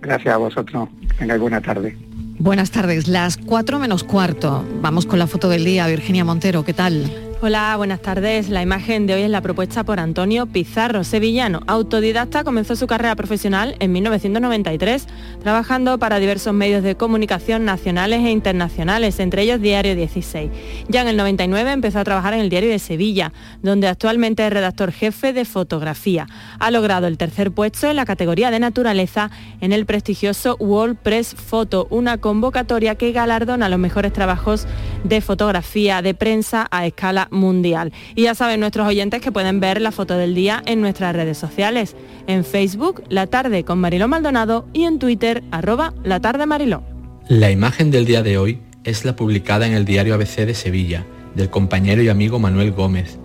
Gracias 0.00 0.32
a 0.32 0.36
vosotros. 0.36 0.88
Tengáis 1.18 1.40
buena 1.40 1.60
tarde. 1.60 1.96
Buenas 2.44 2.70
tardes, 2.70 3.08
las 3.08 3.38
4 3.38 3.78
menos 3.78 4.04
cuarto. 4.04 4.62
Vamos 4.82 5.06
con 5.06 5.18
la 5.18 5.26
foto 5.26 5.48
del 5.48 5.64
día. 5.64 5.86
Virginia 5.86 6.26
Montero, 6.26 6.62
¿qué 6.62 6.74
tal? 6.74 7.23
Hola, 7.40 7.74
buenas 7.76 8.00
tardes. 8.00 8.48
La 8.48 8.62
imagen 8.62 9.06
de 9.06 9.14
hoy 9.14 9.22
es 9.22 9.30
la 9.30 9.42
propuesta 9.42 9.84
por 9.84 10.00
Antonio 10.00 10.46
Pizarro, 10.46 11.04
sevillano. 11.04 11.60
Autodidacta, 11.66 12.42
comenzó 12.42 12.74
su 12.74 12.86
carrera 12.86 13.16
profesional 13.16 13.76
en 13.80 13.92
1993, 13.92 15.06
trabajando 15.42 15.98
para 15.98 16.18
diversos 16.18 16.54
medios 16.54 16.82
de 16.82 16.94
comunicación 16.94 17.64
nacionales 17.64 18.20
e 18.20 18.30
internacionales, 18.30 19.20
entre 19.20 19.42
ellos 19.42 19.60
Diario 19.60 19.94
16. 19.94 20.50
Ya 20.88 21.02
en 21.02 21.08
el 21.08 21.16
99 21.16 21.72
empezó 21.72 21.98
a 21.98 22.04
trabajar 22.04 22.32
en 22.34 22.40
el 22.40 22.48
Diario 22.48 22.70
de 22.70 22.78
Sevilla, 22.78 23.32
donde 23.62 23.88
actualmente 23.88 24.46
es 24.46 24.52
redactor 24.52 24.92
jefe 24.92 25.32
de 25.32 25.44
fotografía. 25.44 26.26
Ha 26.58 26.70
logrado 26.70 27.06
el 27.06 27.18
tercer 27.18 27.52
puesto 27.52 27.90
en 27.90 27.96
la 27.96 28.06
categoría 28.06 28.50
de 28.50 28.60
naturaleza 28.60 29.30
en 29.60 29.72
el 29.72 29.84
prestigioso 29.84 30.56
World 30.60 30.96
Press 30.96 31.34
Photo, 31.34 31.88
una 31.90 32.18
convocatoria 32.18 32.94
que 32.94 33.12
galardona 33.12 33.68
los 33.68 33.78
mejores 33.78 34.12
trabajos 34.12 34.66
de 35.02 35.20
fotografía 35.20 36.00
de 36.00 36.14
prensa 36.14 36.66
a 36.70 36.86
escala 36.86 37.23
mundial. 37.30 37.92
Y 38.14 38.22
ya 38.22 38.34
saben 38.34 38.60
nuestros 38.60 38.86
oyentes 38.86 39.20
que 39.20 39.32
pueden 39.32 39.60
ver 39.60 39.80
la 39.80 39.92
foto 39.92 40.16
del 40.16 40.34
día 40.34 40.62
en 40.66 40.80
nuestras 40.80 41.14
redes 41.14 41.38
sociales, 41.38 41.96
en 42.26 42.44
Facebook, 42.44 43.02
La 43.08 43.26
Tarde 43.26 43.64
con 43.64 43.78
Mariló 43.78 44.08
Maldonado 44.08 44.66
y 44.72 44.84
en 44.84 44.98
Twitter, 44.98 45.42
arroba 45.50 45.94
La 46.04 46.20
Tarde 46.20 46.46
Mariló. 46.46 46.82
La 47.28 47.50
imagen 47.50 47.90
del 47.90 48.04
día 48.04 48.22
de 48.22 48.38
hoy 48.38 48.60
es 48.84 49.04
la 49.04 49.16
publicada 49.16 49.66
en 49.66 49.72
el 49.72 49.84
diario 49.84 50.14
ABC 50.14 50.44
de 50.46 50.54
Sevilla, 50.54 51.06
del 51.34 51.50
compañero 51.50 52.02
y 52.02 52.08
amigo 52.08 52.38
Manuel 52.38 52.72
Gómez. 52.72 53.18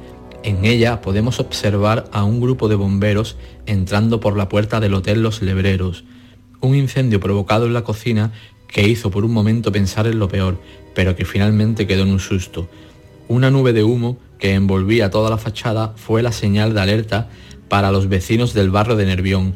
En 0.43 0.63
ella 0.63 1.01
podemos 1.01 1.39
observar 1.39 2.05
a 2.13 2.23
un 2.23 2.39
grupo 2.39 2.69
de 2.69 2.75
bomberos 2.75 3.37
entrando 3.65 4.21
por 4.21 4.37
la 4.37 4.47
puerta 4.47 4.79
del 4.79 4.93
Hotel 4.93 5.21
Los 5.21 5.41
Lebreros. 5.41 6.05
Un 6.61 6.75
incendio 6.75 7.19
provocado 7.19 7.65
en 7.65 7.73
la 7.73 7.83
cocina 7.83 8.31
que 8.67 8.87
hizo 8.87 9.11
por 9.11 9.25
un 9.25 9.33
momento 9.33 9.71
pensar 9.71 10.07
en 10.07 10.19
lo 10.19 10.29
peor, 10.29 10.61
pero 10.95 11.15
que 11.15 11.25
finalmente 11.25 11.87
quedó 11.87 12.03
en 12.03 12.11
un 12.11 12.19
susto. 12.19 12.69
Una 13.29 13.51
nube 13.51 13.73
de 13.73 13.83
humo 13.83 14.17
que 14.39 14.55
envolvía 14.55 15.11
toda 15.11 15.29
la 15.29 15.37
fachada 15.37 15.93
fue 15.95 16.23
la 16.23 16.31
señal 16.31 16.73
de 16.73 16.81
alerta 16.81 17.29
para 17.67 17.91
los 17.91 18.09
vecinos 18.09 18.55
del 18.55 18.71
barrio 18.71 18.95
de 18.95 19.05
Nervión. 19.05 19.55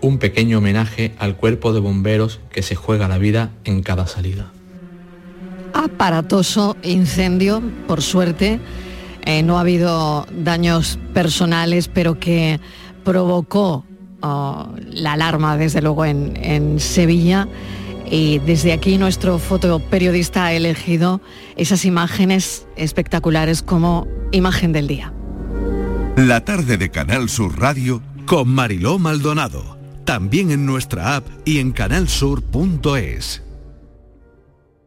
Un 0.00 0.18
pequeño 0.18 0.58
homenaje 0.58 1.14
al 1.20 1.36
cuerpo 1.36 1.72
de 1.72 1.78
bomberos 1.78 2.40
que 2.50 2.62
se 2.62 2.74
juega 2.74 3.06
la 3.06 3.18
vida 3.18 3.52
en 3.62 3.80
cada 3.84 4.08
salida. 4.08 4.50
Aparatoso 5.72 6.76
incendio, 6.82 7.62
por 7.86 8.02
suerte. 8.02 8.58
Eh, 9.24 9.44
no 9.44 9.56
ha 9.58 9.60
habido 9.60 10.26
daños 10.32 10.98
personales, 11.14 11.86
pero 11.86 12.18
que 12.18 12.58
provocó 13.04 13.84
oh, 14.22 14.74
la 14.90 15.12
alarma, 15.12 15.56
desde 15.56 15.80
luego, 15.80 16.04
en, 16.04 16.36
en 16.42 16.80
Sevilla. 16.80 17.46
Y 18.10 18.38
desde 18.40 18.72
aquí 18.72 18.98
nuestro 18.98 19.38
fotoperiodista 19.38 20.46
ha 20.46 20.52
elegido 20.52 21.20
esas 21.56 21.84
imágenes 21.84 22.66
espectaculares 22.76 23.62
como 23.62 24.06
imagen 24.32 24.72
del 24.72 24.86
día. 24.86 25.12
La 26.16 26.44
tarde 26.44 26.78
de 26.78 26.90
Canal 26.90 27.28
Sur 27.28 27.58
Radio 27.58 28.02
con 28.26 28.48
Mariló 28.48 28.98
Maldonado. 28.98 29.76
También 30.04 30.50
en 30.50 30.66
nuestra 30.66 31.16
app 31.16 31.26
y 31.44 31.58
en 31.58 31.72
canalsur.es. 31.72 33.45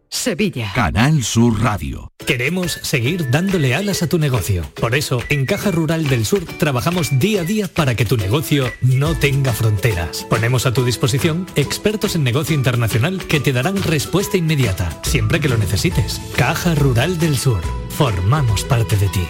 Sevilla. 0.09 0.71
Canal 0.73 1.23
Sur 1.23 1.61
Radio. 1.61 2.11
Queremos 2.25 2.79
seguir 2.83 3.29
dándole 3.31 3.75
alas 3.75 4.03
a 4.03 4.07
tu 4.07 4.19
negocio. 4.19 4.63
Por 4.79 4.95
eso, 4.95 5.21
en 5.29 5.45
Caja 5.45 5.71
Rural 5.71 6.07
del 6.07 6.25
Sur 6.25 6.45
trabajamos 6.45 7.19
día 7.19 7.41
a 7.41 7.43
día 7.43 7.67
para 7.67 7.95
que 7.95 8.05
tu 8.05 8.17
negocio 8.17 8.71
no 8.81 9.15
tenga 9.15 9.53
fronteras. 9.53 10.25
Ponemos 10.29 10.65
a 10.65 10.73
tu 10.73 10.83
disposición 10.83 11.47
expertos 11.55 12.15
en 12.15 12.23
negocio 12.23 12.55
internacional 12.55 13.25
que 13.25 13.39
te 13.39 13.53
darán 13.53 13.81
respuesta 13.83 14.37
inmediata, 14.37 14.99
siempre 15.03 15.39
que 15.39 15.49
lo 15.49 15.57
necesites. 15.57 16.21
Caja 16.35 16.75
Rural 16.75 17.17
del 17.17 17.37
Sur. 17.37 17.61
Formamos 17.89 18.63
parte 18.63 18.95
de 18.97 19.07
ti. 19.09 19.27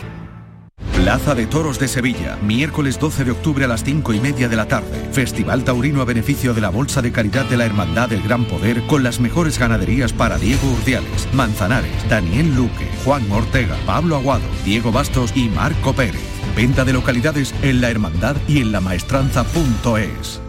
Plaza 1.01 1.33
de 1.33 1.47
Toros 1.47 1.79
de 1.79 1.87
Sevilla, 1.87 2.37
miércoles 2.41 2.99
12 2.99 3.23
de 3.23 3.31
octubre 3.31 3.63
a 3.63 3.69
las 3.69 3.85
5 3.85 4.13
y 4.13 4.19
media 4.19 4.49
de 4.49 4.57
la 4.57 4.67
tarde. 4.67 5.09
Festival 5.13 5.63
Taurino 5.63 6.01
a 6.01 6.05
beneficio 6.05 6.53
de 6.53 6.59
la 6.59 6.69
Bolsa 6.69 7.01
de 7.01 7.13
Caridad 7.13 7.45
de 7.45 7.55
la 7.55 7.65
Hermandad 7.65 8.09
del 8.09 8.21
Gran 8.21 8.43
Poder 8.43 8.85
con 8.85 9.01
las 9.01 9.21
mejores 9.21 9.57
ganaderías 9.57 10.11
para 10.11 10.37
Diego 10.37 10.69
Urdiales, 10.69 11.33
Manzanares, 11.33 12.09
Daniel 12.09 12.53
Luque, 12.53 12.89
Juan 13.05 13.31
Ortega, 13.31 13.77
Pablo 13.85 14.17
Aguado, 14.17 14.45
Diego 14.65 14.91
Bastos 14.91 15.31
y 15.35 15.47
Marco 15.47 15.93
Pérez. 15.93 16.21
Venta 16.53 16.83
de 16.83 16.91
localidades 16.91 17.55
en 17.61 17.79
la 17.79 17.89
hermandad 17.89 18.35
y 18.49 18.59
en 18.59 18.73
lamaestranza.es. 18.73 20.48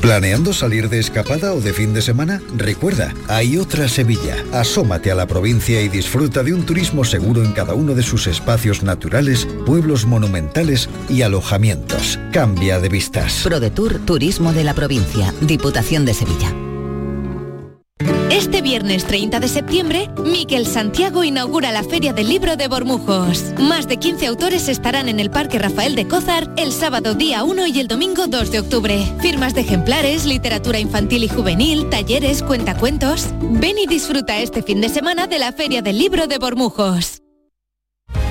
¿Planeando 0.00 0.54
salir 0.54 0.88
de 0.88 0.98
escapada 0.98 1.52
o 1.52 1.60
de 1.60 1.74
fin 1.74 1.92
de 1.92 2.00
semana? 2.00 2.40
Recuerda, 2.56 3.12
hay 3.28 3.58
otra 3.58 3.86
Sevilla. 3.86 4.42
Asómate 4.50 5.10
a 5.10 5.14
la 5.14 5.26
provincia 5.26 5.82
y 5.82 5.88
disfruta 5.88 6.42
de 6.42 6.54
un 6.54 6.64
turismo 6.64 7.04
seguro 7.04 7.44
en 7.44 7.52
cada 7.52 7.74
uno 7.74 7.94
de 7.94 8.02
sus 8.02 8.26
espacios 8.26 8.82
naturales, 8.82 9.46
pueblos 9.66 10.06
monumentales 10.06 10.88
y 11.10 11.20
alojamientos. 11.20 12.18
Cambia 12.32 12.80
de 12.80 12.88
vistas. 12.88 13.42
ProDetour 13.44 13.98
Turismo 14.06 14.54
de 14.54 14.64
la 14.64 14.72
Provincia, 14.72 15.34
Diputación 15.42 16.06
de 16.06 16.14
Sevilla. 16.14 16.69
Este 18.30 18.62
viernes 18.62 19.04
30 19.04 19.40
de 19.40 19.48
septiembre, 19.48 20.08
Miquel 20.24 20.66
Santiago 20.66 21.24
inaugura 21.24 21.72
la 21.72 21.82
Feria 21.82 22.12
del 22.12 22.28
Libro 22.28 22.56
de 22.56 22.68
Bormujos. 22.68 23.52
Más 23.58 23.86
de 23.88 23.98
15 23.98 24.26
autores 24.26 24.68
estarán 24.68 25.08
en 25.08 25.20
el 25.20 25.30
Parque 25.30 25.58
Rafael 25.58 25.94
de 25.94 26.08
Cózar 26.08 26.50
el 26.56 26.72
sábado 26.72 27.14
día 27.14 27.44
1 27.44 27.66
y 27.66 27.80
el 27.80 27.88
domingo 27.88 28.26
2 28.26 28.50
de 28.50 28.60
octubre. 28.60 29.04
Firmas 29.20 29.54
de 29.54 29.62
ejemplares, 29.62 30.24
literatura 30.24 30.78
infantil 30.78 31.24
y 31.24 31.28
juvenil, 31.28 31.90
talleres, 31.90 32.42
cuentacuentos. 32.42 33.28
Ven 33.40 33.78
y 33.78 33.86
disfruta 33.86 34.40
este 34.40 34.62
fin 34.62 34.80
de 34.80 34.88
semana 34.88 35.26
de 35.26 35.38
la 35.38 35.52
Feria 35.52 35.82
del 35.82 35.98
Libro 35.98 36.26
de 36.26 36.38
Bormujos. 36.38 37.20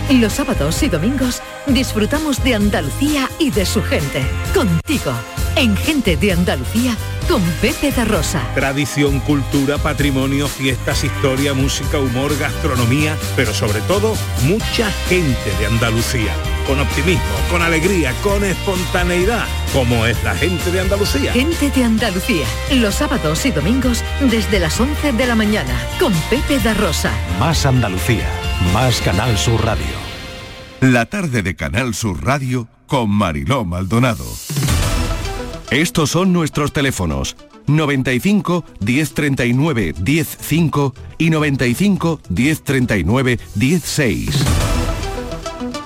Los 0.09 0.33
sábados 0.33 0.81
y 0.81 0.89
domingos 0.89 1.39
disfrutamos 1.67 2.43
de 2.43 2.55
Andalucía 2.55 3.29
y 3.37 3.51
de 3.51 3.63
su 3.63 3.83
gente. 3.83 4.25
Contigo, 4.55 5.13
en 5.55 5.77
Gente 5.77 6.17
de 6.17 6.31
Andalucía, 6.31 6.97
con 7.27 7.43
Pepe 7.61 7.91
da 7.91 8.05
Rosa. 8.05 8.41
Tradición, 8.55 9.19
cultura, 9.19 9.77
patrimonio, 9.77 10.47
fiestas, 10.47 11.03
historia, 11.03 11.53
música, 11.53 11.99
humor, 11.99 12.35
gastronomía, 12.39 13.15
pero 13.35 13.53
sobre 13.53 13.81
todo 13.81 14.15
mucha 14.45 14.89
gente 15.07 15.51
de 15.59 15.67
Andalucía. 15.67 16.33
Con 16.65 16.79
optimismo, 16.79 17.35
con 17.51 17.61
alegría, 17.61 18.11
con 18.23 18.43
espontaneidad, 18.43 19.45
como 19.73 20.07
es 20.07 20.21
la 20.23 20.33
gente 20.33 20.71
de 20.71 20.79
Andalucía. 20.79 21.33
Gente 21.33 21.69
de 21.69 21.83
Andalucía, 21.83 22.47
los 22.71 22.95
sábados 22.95 23.45
y 23.45 23.51
domingos 23.51 24.03
desde 24.21 24.59
las 24.59 24.79
11 24.79 25.11
de 25.11 25.27
la 25.27 25.35
mañana, 25.35 25.73
con 25.99 26.13
Pepe 26.31 26.57
da 26.57 26.73
Rosa. 26.73 27.11
Más 27.39 27.67
Andalucía, 27.67 28.27
más 28.73 28.99
Canal 29.01 29.37
Sur 29.37 29.63
Radio. 29.63 29.98
La 30.81 31.05
tarde 31.05 31.43
de 31.43 31.57
Canal 31.57 31.93
Sur 31.93 32.23
Radio 32.23 32.69
con 32.87 33.09
Mariló 33.09 33.65
Maldonado. 33.65 34.23
Estos 35.71 36.11
son 36.11 36.31
nuestros 36.31 36.71
teléfonos 36.71 37.35
95 37.67 38.63
1039 38.79 39.93
105 40.05 40.93
y 41.17 41.29
95 41.31 42.21
1039 42.29 43.39
16. 43.55 44.29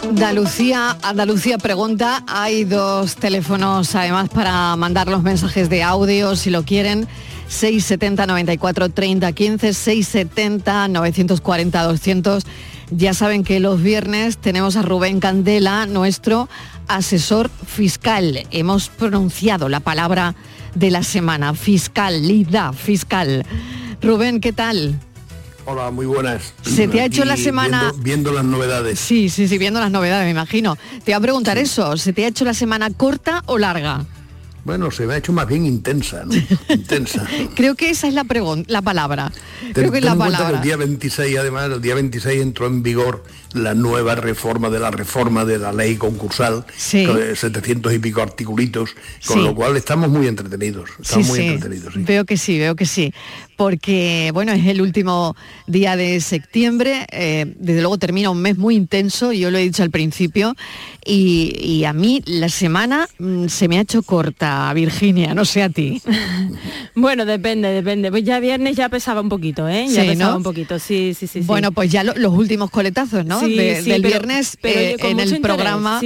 Andalucía, 0.09 0.95
Andalucía 1.01 1.57
pregunta, 1.57 2.23
hay 2.27 2.63
dos 2.63 3.15
teléfonos 3.15 3.95
además 3.95 4.29
para 4.29 4.75
mandar 4.75 5.07
los 5.07 5.23
mensajes 5.23 5.71
de 5.71 5.81
audio 5.81 6.35
si 6.35 6.51
lo 6.51 6.63
quieren. 6.63 7.07
670 7.47 8.27
94 8.27 8.89
30 8.89 9.31
15, 9.31 9.73
670 9.73 10.87
940 10.87 11.83
200. 11.83 12.45
Ya 12.91 13.13
saben 13.13 13.43
que 13.43 13.59
los 13.59 13.81
viernes 13.81 14.37
tenemos 14.37 14.75
a 14.75 14.81
Rubén 14.81 15.19
Candela, 15.19 15.85
nuestro 15.85 16.49
asesor 16.87 17.49
fiscal. 17.65 18.45
Hemos 18.51 18.89
pronunciado 18.89 19.69
la 19.69 19.79
palabra 19.79 20.35
de 20.75 20.91
la 20.91 21.03
semana, 21.03 21.53
fiscalidad, 21.53 22.73
fiscal. 22.73 23.45
Rubén, 24.01 24.41
¿qué 24.41 24.53
tal? 24.53 24.99
Hola, 25.65 25.91
muy 25.91 26.05
buenas. 26.05 26.53
¿Se 26.61 26.89
te 26.89 26.99
ha 26.99 27.05
hecho 27.05 27.23
la 27.23 27.37
semana- 27.37 27.83
Viendo, 27.83 28.03
viendo 28.03 28.31
las 28.33 28.43
novedades. 28.43 28.99
Sí, 28.99 29.29
sí, 29.29 29.47
sí, 29.47 29.57
viendo 29.57 29.79
las 29.79 29.91
novedades, 29.91 30.25
me 30.25 30.31
imagino. 30.31 30.75
Te 30.75 31.05
voy 31.05 31.13
a 31.13 31.19
preguntar 31.21 31.57
eso, 31.57 31.95
¿se 31.95 32.11
te 32.11 32.25
ha 32.25 32.27
hecho 32.27 32.43
la 32.43 32.53
semana 32.53 32.89
corta 32.89 33.43
o 33.45 33.57
larga? 33.57 34.05
Bueno, 34.63 34.91
se 34.91 35.05
me 35.05 35.13
ha 35.13 35.17
hecho 35.17 35.33
más 35.33 35.45
bien 35.47 35.65
intensa, 35.65 36.23
¿no? 36.25 36.33
intensa. 36.69 37.27
Creo 37.55 37.75
que 37.75 37.89
esa 37.89 38.07
es 38.07 38.13
la, 38.13 38.25
la 38.67 38.81
palabra. 38.81 39.31
Ten, 39.61 39.73
Creo 39.73 39.91
que 39.91 39.97
es 39.97 40.03
la 40.05 40.15
cuenta 40.15 40.37
que 40.37 40.43
palabra. 40.43 40.57
el 40.59 40.63
día 40.63 40.77
26, 40.77 41.37
además, 41.37 41.69
el 41.71 41.81
día 41.81 41.95
26 41.95 42.41
entró 42.41 42.67
en 42.67 42.81
vigor 42.81 43.23
la 43.53 43.73
nueva 43.73 44.15
reforma 44.15 44.69
de 44.69 44.79
la 44.79 44.89
reforma 44.89 45.43
de 45.45 45.57
la 45.59 45.73
ley 45.73 45.95
concursal, 45.97 46.65
Sí. 46.77 47.05
con 47.05 47.19
700 47.35 47.93
y 47.93 47.99
pico 47.99 48.21
articulitos, 48.21 48.91
con 49.25 49.37
Sí. 49.39 49.43
lo 49.43 49.53
cual 49.53 49.75
estamos 49.75 50.09
muy 50.09 50.27
entretenidos. 50.27 50.89
Estamos 51.01 51.27
Sí, 51.27 51.31
muy 51.33 51.39
entretenidos. 51.41 51.93
sí. 51.93 52.03
Veo 52.03 52.25
que 52.25 52.37
sí, 52.37 52.57
veo 52.57 52.75
que 52.75 52.85
sí. 52.85 53.13
Porque, 53.57 54.31
bueno, 54.33 54.51
es 54.51 54.65
el 54.65 54.81
último 54.81 55.35
día 55.67 55.95
de 55.95 56.19
septiembre. 56.21 57.05
eh, 57.11 57.45
desde 57.57 57.81
luego 57.81 57.97
termina 57.97 58.29
un 58.29 58.41
mes 58.41 58.57
muy 58.57 58.75
intenso, 58.75 59.31
yo 59.31 59.51
lo 59.51 59.57
he 59.57 59.61
dicho 59.63 59.83
al 59.83 59.91
principio. 59.91 60.55
Y, 61.05 61.53
y 61.61 61.83
a 61.85 61.93
mí 61.93 62.21
la 62.25 62.49
semana 62.49 63.07
mm, 63.19 63.47
se 63.47 63.67
me 63.67 63.77
ha 63.77 63.81
hecho 63.81 64.03
corta, 64.03 64.71
Virginia, 64.73 65.33
no 65.33 65.45
sé 65.45 65.63
a 65.63 65.69
ti. 65.69 66.01
Bueno, 66.95 67.25
depende, 67.25 67.69
depende. 67.69 68.11
Pues 68.11 68.23
ya 68.23 68.39
viernes 68.39 68.75
ya 68.75 68.87
pesaba 68.87 69.21
un 69.21 69.29
poquito, 69.29 69.67
¿eh? 69.67 69.87
Ya 69.89 70.03
Sí, 70.03 70.09
pesaba 70.09 70.31
¿no? 70.31 70.37
un 70.37 70.43
poquito, 70.43 70.77
sí, 70.77 71.13
sí, 71.17 71.25
sí. 71.27 71.41
sí. 71.41 71.47
Bueno, 71.47 71.71
pues 71.71 71.91
ya 71.91 72.03
lo- 72.03 72.13
los 72.15 72.33
últimos 72.33 72.69
coletazos, 72.69 73.25
¿no? 73.25 73.39
Sí, 73.39 73.55
De- 73.55 73.81
sí, 73.81 73.89
del 73.89 74.01
pero- 74.03 74.11
viernes 74.13 74.57
pero 74.61 74.79
eh, 74.79 74.95
en 74.99 75.19
el 75.19 75.27
interés, 75.33 75.39
programa. 75.41 75.99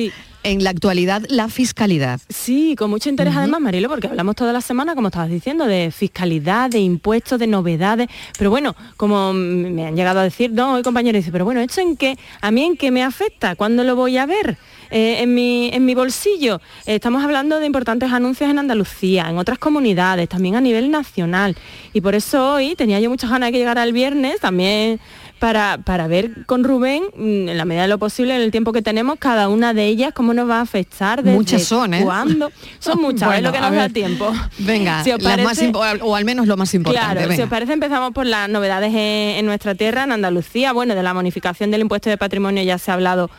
En 0.48 0.64
la 0.64 0.70
actualidad, 0.70 1.24
la 1.28 1.50
fiscalidad. 1.50 2.22
Sí, 2.30 2.76
con 2.78 2.89
mucho 2.89 3.10
interés 3.10 3.36
además, 3.36 3.60
Marilo, 3.60 3.89
porque 3.89 4.08
hablamos 4.08 4.36
toda 4.36 4.54
la 4.54 4.62
semana, 4.62 4.95
como 4.95 5.10
estabas 5.10 5.30
diciendo, 5.30 5.66
de 5.66 5.91
fiscalidad, 5.91 6.70
de 6.70 6.80
impuestos, 6.80 7.38
de 7.38 7.48
novedades. 7.48 8.08
Pero 8.38 8.50
bueno, 8.50 8.74
como 8.95 9.34
me 9.34 9.86
han 9.86 9.95
llegado 9.95 10.22
a 10.22 10.24
decir, 10.24 10.52
no, 10.52 10.76
hoy 10.76 10.84
compañero 10.84 11.18
dice, 11.18 11.34
pero 11.34 11.43
bueno, 11.43 11.60
¿esto 11.60 11.82
en 11.82 11.98
qué? 11.98 12.18
¿A 12.39 12.52
mí 12.52 12.64
en 12.64 12.78
qué 12.78 12.91
me 12.91 13.04
afecta? 13.04 13.56
¿Cuándo 13.56 13.84
lo 13.84 13.98
voy 13.98 14.18
a 14.18 14.26
ver? 14.26 14.58
Eh, 14.89 15.18
en, 15.22 15.36
mi, 15.36 15.70
en 15.74 15.86
mi 15.86 15.95
bolsillo. 15.95 16.62
Eh, 16.86 16.95
estamos 16.95 17.22
hablando 17.24 17.60
de 17.60 17.66
importantes 17.66 18.12
anuncios 18.12 18.50
en 18.50 18.58
Andalucía, 18.58 19.28
en 19.30 19.38
otras 19.38 19.60
comunidades, 19.60 20.30
también 20.30 20.56
a 20.56 20.62
nivel 20.62 20.89
nacional. 20.91 21.58
Y 21.91 22.00
por 22.00 22.16
eso 22.16 22.54
hoy 22.54 22.76
tenía 22.76 23.00
yo 23.02 23.10
muchas 23.10 23.30
ganas 23.30 23.48
de 23.48 23.52
que 23.52 23.58
llegara 23.58 23.84
el 23.84 23.91
viernes 23.91 24.39
también 24.39 25.02
para, 25.40 25.78
para 25.84 26.08
ver 26.08 26.46
con 26.46 26.64
Rubén, 26.64 27.04
mm, 27.16 27.50
en 27.50 27.58
la 27.58 27.66
medida 27.66 27.84
de 27.84 27.88
lo 27.88 27.98
posible, 27.98 28.36
en 28.36 28.42
el 28.42 28.52
tiempo 28.52 28.74
que 28.74 28.82
tenemos, 28.82 29.18
cada 29.20 29.50
una 29.50 29.74
de 29.74 29.86
ellas, 29.86 30.14
cómo 30.14 30.34
nos 30.34 30.50
va 30.50 30.58
a 30.60 30.62
afectar, 30.62 31.24
desde 31.24 31.36
Muchas 31.38 31.64
son, 31.64 31.94
¿eh? 31.94 32.02
cuándo. 32.04 32.52
Son 32.80 32.98
muchas, 33.02 33.36
es 33.38 33.44
lo 33.44 33.52
que 33.52 33.58
a 33.58 33.62
nos 33.62 33.72
da 33.76 33.90
tiempo. 33.90 34.32
Venga, 34.60 35.04
Si 35.04 35.12
os 35.12 35.22
las 35.22 35.38
más 35.44 35.58
parece- 35.60 36.02
o 36.02 36.16
al 36.16 36.26
menos 36.26 36.48
lo 36.48 36.58
más 36.58 36.74
importante. 36.74 37.14
Claro, 37.16 37.32
si 37.36 37.42
os 37.42 37.50
parece 37.50 37.74
empezamos 37.74 38.12
por 38.14 38.26
las 38.26 38.50
novedades 38.50 38.90
en, 38.92 38.98
en 39.38 39.46
nuestra 39.46 39.76
tierra, 39.76 40.04
en 40.04 40.12
Andalucía. 40.12 40.74
Bueno, 40.74 40.96
de 40.96 41.04
la 41.04 41.14
bonificación 41.14 41.72
del 41.72 41.82
impuesto 41.82 42.10
de 42.10 42.18
patrimonio 42.18 42.64
ya 42.64 42.78
se 42.78 42.92
ha 42.92 42.96
hablado 42.96 43.30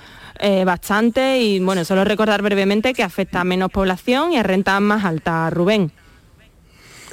eh, 0.40 0.64
bastante 0.64 1.38
y 1.40 1.58
bueno, 1.60 1.84
solo 1.84 2.04
recordar 2.04 2.42
brevemente 2.42 2.94
que 2.94 3.02
afecta 3.02 3.40
a 3.40 3.44
menos 3.44 3.70
población 3.72 4.32
y 4.32 4.36
a 4.36 4.42
rentas 4.42 4.80
más 4.80 5.04
altas, 5.04 5.52
Rubén. 5.52 5.90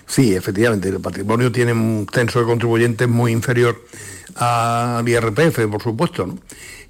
Sí, 0.08 0.36
efectivamente, 0.36 0.90
el 0.90 1.00
patrimonio 1.00 1.52
tiene 1.52 1.74
un 1.74 2.06
censo 2.14 2.40
de 2.40 2.46
contribuyentes 2.46 3.08
muy 3.08 3.32
inferior 3.32 3.82
al 4.36 5.08
IRPF, 5.08 5.68
por 5.70 5.82
supuesto, 5.82 6.26
¿no? 6.26 6.40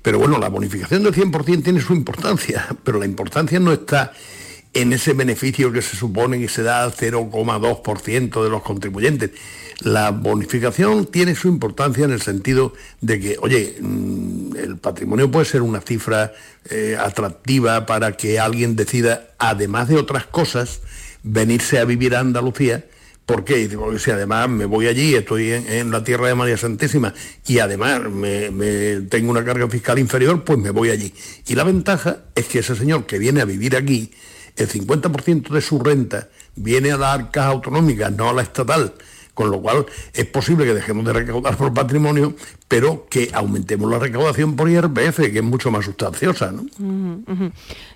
Pero 0.01 0.19
bueno, 0.19 0.37
la 0.37 0.49
bonificación 0.49 1.03
del 1.03 1.15
100% 1.15 1.63
tiene 1.63 1.81
su 1.81 1.93
importancia, 1.93 2.67
pero 2.83 2.99
la 2.99 3.05
importancia 3.05 3.59
no 3.59 3.73
está 3.73 4.13
en 4.75 4.93
ese 4.93 5.13
beneficio 5.13 5.71
que 5.71 5.81
se 5.81 5.95
supone 5.95 6.37
que 6.37 6.49
se 6.49 6.61
da 6.61 6.83
al 6.83 6.93
0,2% 6.93 8.43
de 8.43 8.49
los 8.49 8.61
contribuyentes. 8.61 9.31
La 9.79 10.11
bonificación 10.11 11.05
tiene 11.05 11.33
su 11.33 11.47
importancia 11.47 12.05
en 12.05 12.11
el 12.11 12.21
sentido 12.21 12.73
de 13.01 13.19
que, 13.19 13.37
oye, 13.41 13.77
mm, 13.79 14.55
el 14.57 14.77
patrimonio 14.77 15.31
puede 15.31 15.45
ser 15.45 15.61
una 15.61 15.81
cifra 15.81 16.33
eh, 16.69 16.97
atractiva 16.99 17.85
para 17.85 18.11
que 18.13 18.39
alguien 18.39 18.75
decida, 18.75 19.29
además 19.39 19.87
de 19.87 19.95
otras 19.95 20.25
cosas, 20.25 20.81
venirse 21.23 21.79
a 21.79 21.85
vivir 21.85 22.15
a 22.15 22.19
Andalucía. 22.19 22.85
¿Por 23.25 23.43
qué? 23.43 23.67
Porque 23.75 23.97
si 23.97 24.11
además 24.11 24.49
me 24.49 24.65
voy 24.65 24.87
allí, 24.87 25.15
estoy 25.15 25.51
en, 25.51 25.89
la 25.89 26.03
tierra 26.03 26.27
de 26.27 26.35
María 26.35 26.57
Santísima 26.57 27.11
y 27.47 27.57
además 27.57 28.01
me, 28.11 29.01
tengo 29.09 29.31
una 29.31 29.43
carga 29.43 29.67
fiscal 29.67 29.97
inferior, 29.97 30.43
pues 30.43 30.59
me 30.59 30.69
voy 30.69 30.91
allí. 30.91 31.11
Y 31.47 31.55
la 31.55 31.63
ventaja 31.63 32.19
es 32.35 32.45
que 32.45 32.59
ese 32.59 32.75
señor 32.75 33.07
que 33.07 33.17
viene 33.17 33.41
a 33.41 33.45
vivir 33.45 33.75
aquí, 33.75 34.11
el 34.55 34.69
50% 34.69 35.49
de 35.49 35.61
su 35.61 35.79
renta 35.79 36.29
viene 36.55 36.91
a 36.91 36.97
las 36.97 37.19
arcas 37.19 37.45
autonómicas, 37.45 38.11
no 38.11 38.29
a 38.29 38.33
la 38.33 38.43
estatal 38.43 38.93
con 39.35 39.51
lo 39.51 39.61
cual 39.61 39.85
es 40.13 40.25
posible 40.25 40.65
que 40.65 40.73
dejemos 40.73 41.05
de 41.05 41.13
recaudar 41.13 41.57
por 41.57 41.73
patrimonio, 41.73 42.33
pero 42.67 43.05
que 43.09 43.29
aumentemos 43.33 43.91
la 43.91 43.99
recaudación 43.99 44.55
por 44.55 44.69
IRPF, 44.69 45.17
que 45.17 45.37
es 45.37 45.43
mucho 45.43 45.69
más 45.69 45.85
sustanciosa. 45.85 46.51
¿no? 46.51 46.63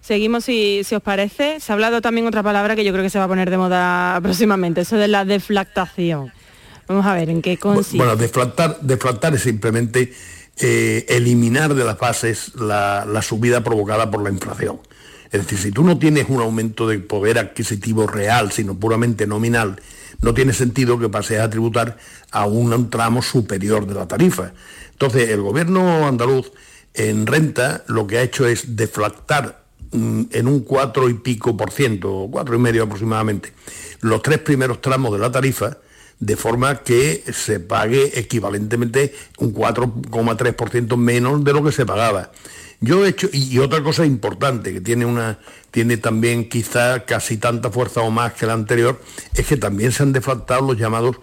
Seguimos, 0.01 0.43
si, 0.43 0.81
os 0.81 1.01
parece. 1.01 1.59
Se 1.61 1.71
ha 1.71 1.73
hablado 1.73 2.01
también 2.01 2.27
otra 2.27 2.43
palabra 2.43 2.75
que 2.75 2.83
yo 2.83 2.91
creo 2.91 3.03
que 3.03 3.09
se 3.09 3.17
va 3.17 3.25
a 3.25 3.27
poner 3.29 3.49
de 3.49 3.57
moda 3.57 4.19
próximamente, 4.23 4.81
eso 4.81 4.97
de 4.97 5.07
la 5.07 5.25
deflactación. 5.25 6.31
Vamos 6.87 7.05
a 7.05 7.13
ver 7.13 7.29
en 7.29 7.41
qué 7.41 7.57
consiste. 7.57 7.97
Bueno, 7.97 8.15
deflactar, 8.15 8.79
deflactar 8.81 9.33
es 9.33 9.43
simplemente 9.43 10.13
eh, 10.59 11.05
eliminar 11.07 11.73
de 11.73 11.85
las 11.85 11.97
bases 11.97 12.53
la, 12.55 13.05
la 13.05 13.21
subida 13.21 13.63
provocada 13.63 14.11
por 14.11 14.21
la 14.21 14.29
inflación. 14.29 14.79
Es 15.31 15.41
decir, 15.43 15.59
si 15.59 15.71
tú 15.71 15.83
no 15.83 15.97
tienes 15.99 16.27
un 16.27 16.41
aumento 16.41 16.87
de 16.87 16.99
poder 16.99 17.37
adquisitivo 17.37 18.07
real, 18.07 18.51
sino 18.51 18.75
puramente 18.75 19.27
nominal, 19.27 19.79
no 20.21 20.33
tiene 20.33 20.53
sentido 20.53 20.99
que 20.99 21.09
pases 21.09 21.39
a 21.39 21.49
tributar 21.49 21.97
a 22.31 22.45
un 22.45 22.89
tramo 22.89 23.21
superior 23.21 23.85
de 23.87 23.95
la 23.95 24.07
tarifa. 24.07 24.51
Entonces, 24.91 25.29
el 25.29 25.41
gobierno 25.41 26.07
andaluz 26.07 26.51
en 26.93 27.25
renta 27.25 27.83
lo 27.87 28.07
que 28.07 28.17
ha 28.17 28.21
hecho 28.21 28.47
es 28.47 28.75
deflactar 28.75 29.63
mm, 29.91 30.23
en 30.31 30.47
un 30.47 30.61
4 30.61 31.09
y 31.09 31.13
pico 31.15 31.55
por 31.55 31.71
ciento, 31.71 32.27
cuatro 32.31 32.55
y 32.55 32.59
medio 32.59 32.83
aproximadamente, 32.83 33.53
los 34.01 34.21
tres 34.21 34.39
primeros 34.39 34.81
tramos 34.81 35.11
de 35.13 35.19
la 35.19 35.31
tarifa, 35.31 35.77
de 36.19 36.35
forma 36.35 36.83
que 36.83 37.23
se 37.31 37.61
pague 37.61 38.19
equivalentemente 38.19 39.15
un 39.37 39.53
4,3% 39.53 40.97
menos 40.97 41.43
de 41.43 41.53
lo 41.53 41.63
que 41.63 41.71
se 41.71 41.85
pagaba. 41.85 42.31
Yo 42.81 43.05
he 43.05 43.09
hecho, 43.09 43.27
y 43.33 43.57
otra 43.59 43.83
cosa 43.83 44.05
importante, 44.05 44.71
que 44.71 44.79
tiene, 44.79 45.05
una, 45.05 45.39
tiene 45.69 45.97
también 45.97 46.47
quizá 46.47 47.03
casi 47.03 47.37
tanta 47.37 47.69
fuerza 47.69 48.01
o 48.01 48.11
más 48.11 48.33
que 48.33 48.45
la 48.45 48.53
anterior, 48.53 49.01
es 49.33 49.45
que 49.45 49.57
también 49.57 49.91
se 49.91 50.03
han 50.03 50.13
deflactado 50.13 50.61
los 50.65 50.77
llamados 50.77 51.17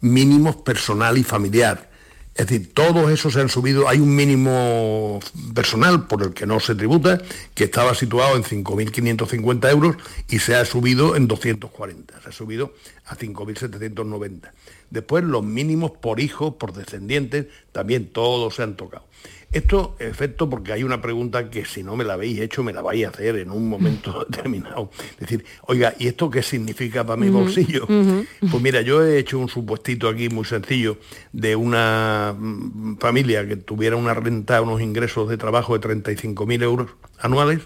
mínimos 0.00 0.56
personal 0.56 1.16
y 1.16 1.24
familiar. 1.24 1.88
Es 2.34 2.46
decir, 2.46 2.72
todos 2.72 3.10
esos 3.10 3.32
se 3.32 3.40
han 3.40 3.48
subido, 3.48 3.88
hay 3.88 3.98
un 3.98 4.14
mínimo 4.14 5.18
personal 5.54 6.06
por 6.06 6.22
el 6.22 6.34
que 6.34 6.46
no 6.46 6.60
se 6.60 6.76
tributa, 6.76 7.20
que 7.52 7.64
estaba 7.64 7.96
situado 7.96 8.36
en 8.36 8.44
5.550 8.44 9.70
euros 9.70 9.96
y 10.28 10.38
se 10.38 10.54
ha 10.54 10.64
subido 10.64 11.16
en 11.16 11.26
240, 11.26 12.20
se 12.22 12.28
ha 12.28 12.32
subido 12.32 12.74
a 13.06 13.16
5.790. 13.16 14.52
Después 14.88 15.24
los 15.24 15.42
mínimos 15.42 15.90
por 15.90 16.20
hijos, 16.20 16.54
por 16.54 16.72
descendientes, 16.74 17.46
también 17.72 18.06
todos 18.12 18.54
se 18.54 18.62
han 18.62 18.76
tocado. 18.76 19.07
Esto, 19.50 19.96
efecto, 19.98 20.50
porque 20.50 20.74
hay 20.74 20.82
una 20.82 21.00
pregunta 21.00 21.48
que 21.48 21.64
si 21.64 21.82
no 21.82 21.96
me 21.96 22.04
la 22.04 22.14
habéis 22.14 22.38
hecho, 22.40 22.62
me 22.62 22.74
la 22.74 22.82
vais 22.82 23.06
a 23.06 23.08
hacer 23.08 23.36
en 23.36 23.50
un 23.50 23.66
momento 23.66 24.26
determinado. 24.28 24.90
Es 25.12 25.20
decir, 25.20 25.44
oiga, 25.62 25.94
¿y 25.98 26.06
esto 26.06 26.30
qué 26.30 26.42
significa 26.42 27.04
para 27.04 27.16
mi 27.16 27.30
bolsillo? 27.30 27.86
Pues 27.86 28.62
mira, 28.62 28.82
yo 28.82 29.02
he 29.02 29.18
hecho 29.18 29.38
un 29.38 29.48
supuestito 29.48 30.08
aquí 30.08 30.28
muy 30.28 30.44
sencillo 30.44 30.98
de 31.32 31.56
una 31.56 32.36
mm, 32.38 32.98
familia 32.98 33.48
que 33.48 33.56
tuviera 33.56 33.96
una 33.96 34.12
renta, 34.12 34.60
unos 34.60 34.82
ingresos 34.82 35.30
de 35.30 35.38
trabajo 35.38 35.78
de 35.78 35.88
35.000 35.88 36.62
euros 36.62 36.90
anuales. 37.18 37.60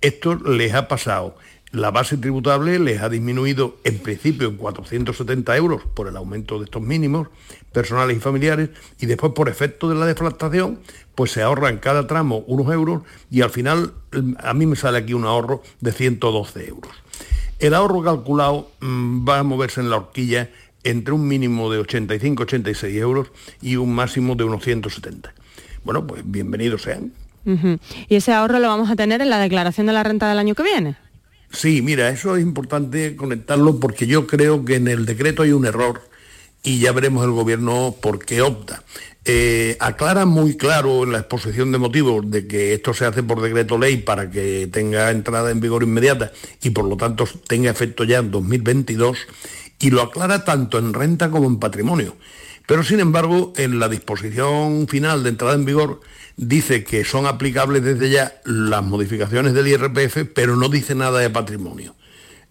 Esto 0.00 0.34
les 0.34 0.74
ha 0.74 0.88
pasado 0.88 1.36
la 1.76 1.90
base 1.90 2.16
tributable 2.16 2.78
les 2.78 3.02
ha 3.02 3.10
disminuido 3.10 3.76
en 3.84 3.98
principio 3.98 4.48
en 4.48 4.56
470 4.56 5.56
euros 5.56 5.82
por 5.92 6.08
el 6.08 6.16
aumento 6.16 6.58
de 6.58 6.64
estos 6.64 6.80
mínimos 6.80 7.28
personales 7.70 8.16
y 8.16 8.20
familiares 8.20 8.70
y 8.98 9.04
después 9.04 9.32
por 9.34 9.50
efecto 9.50 9.88
de 9.90 9.94
la 9.94 10.06
deflactación 10.06 10.78
pues 11.14 11.32
se 11.32 11.42
ahorran 11.42 11.76
cada 11.76 12.06
tramo 12.06 12.44
unos 12.46 12.72
euros 12.72 13.02
y 13.30 13.42
al 13.42 13.50
final 13.50 13.92
a 14.38 14.54
mí 14.54 14.64
me 14.64 14.76
sale 14.76 14.98
aquí 14.98 15.12
un 15.12 15.26
ahorro 15.26 15.62
de 15.80 15.92
112 15.92 16.66
euros. 16.66 16.92
El 17.58 17.74
ahorro 17.74 18.02
calculado 18.02 18.70
mm, 18.80 19.28
va 19.28 19.40
a 19.40 19.42
moverse 19.42 19.80
en 19.82 19.90
la 19.90 19.96
horquilla 19.96 20.48
entre 20.82 21.12
un 21.12 21.28
mínimo 21.28 21.70
de 21.70 21.80
85-86 21.80 22.94
euros 22.94 23.28
y 23.60 23.76
un 23.76 23.94
máximo 23.94 24.34
de 24.34 24.44
unos 24.44 24.64
170. 24.64 25.34
Bueno, 25.84 26.06
pues 26.06 26.22
bienvenidos 26.24 26.82
sean. 26.82 27.12
¿Y 28.08 28.16
ese 28.16 28.32
ahorro 28.32 28.58
lo 28.58 28.66
vamos 28.66 28.90
a 28.90 28.96
tener 28.96 29.20
en 29.20 29.30
la 29.30 29.38
declaración 29.38 29.86
de 29.86 29.92
la 29.92 30.02
renta 30.02 30.28
del 30.28 30.38
año 30.38 30.54
que 30.54 30.64
viene? 30.64 30.96
Sí, 31.50 31.82
mira, 31.82 32.08
eso 32.08 32.36
es 32.36 32.42
importante 32.42 33.16
conectarlo 33.16 33.78
porque 33.80 34.06
yo 34.06 34.26
creo 34.26 34.64
que 34.64 34.76
en 34.76 34.88
el 34.88 35.06
decreto 35.06 35.42
hay 35.42 35.52
un 35.52 35.64
error 35.64 36.02
y 36.62 36.80
ya 36.80 36.92
veremos 36.92 37.24
el 37.24 37.30
gobierno 37.30 37.94
por 38.00 38.24
qué 38.24 38.42
opta. 38.42 38.82
Eh, 39.24 39.76
aclara 39.80 40.24
muy 40.24 40.56
claro 40.56 41.02
en 41.02 41.12
la 41.12 41.18
exposición 41.18 41.72
de 41.72 41.78
motivos 41.78 42.30
de 42.30 42.46
que 42.46 42.74
esto 42.74 42.94
se 42.94 43.06
hace 43.06 43.24
por 43.24 43.40
decreto 43.40 43.76
ley 43.76 43.96
para 43.96 44.30
que 44.30 44.68
tenga 44.70 45.10
entrada 45.10 45.50
en 45.50 45.60
vigor 45.60 45.82
inmediata 45.82 46.30
y 46.62 46.70
por 46.70 46.84
lo 46.84 46.96
tanto 46.96 47.24
tenga 47.48 47.70
efecto 47.70 48.04
ya 48.04 48.18
en 48.18 48.30
2022 48.30 49.18
y 49.80 49.90
lo 49.90 50.02
aclara 50.02 50.44
tanto 50.44 50.78
en 50.78 50.94
renta 50.94 51.30
como 51.30 51.48
en 51.48 51.58
patrimonio. 51.58 52.16
Pero 52.66 52.82
sin 52.82 53.00
embargo, 53.00 53.52
en 53.56 53.78
la 53.78 53.88
disposición 53.88 54.88
final 54.88 55.22
de 55.22 55.30
entrada 55.30 55.54
en 55.54 55.64
vigor 55.64 56.00
dice 56.36 56.84
que 56.84 57.04
son 57.04 57.26
aplicables 57.26 57.82
desde 57.82 58.10
ya 58.10 58.40
las 58.44 58.82
modificaciones 58.82 59.54
del 59.54 59.68
IRPF, 59.68 60.28
pero 60.34 60.56
no 60.56 60.68
dice 60.68 60.94
nada 60.94 61.20
de 61.20 61.30
patrimonio. 61.30 61.94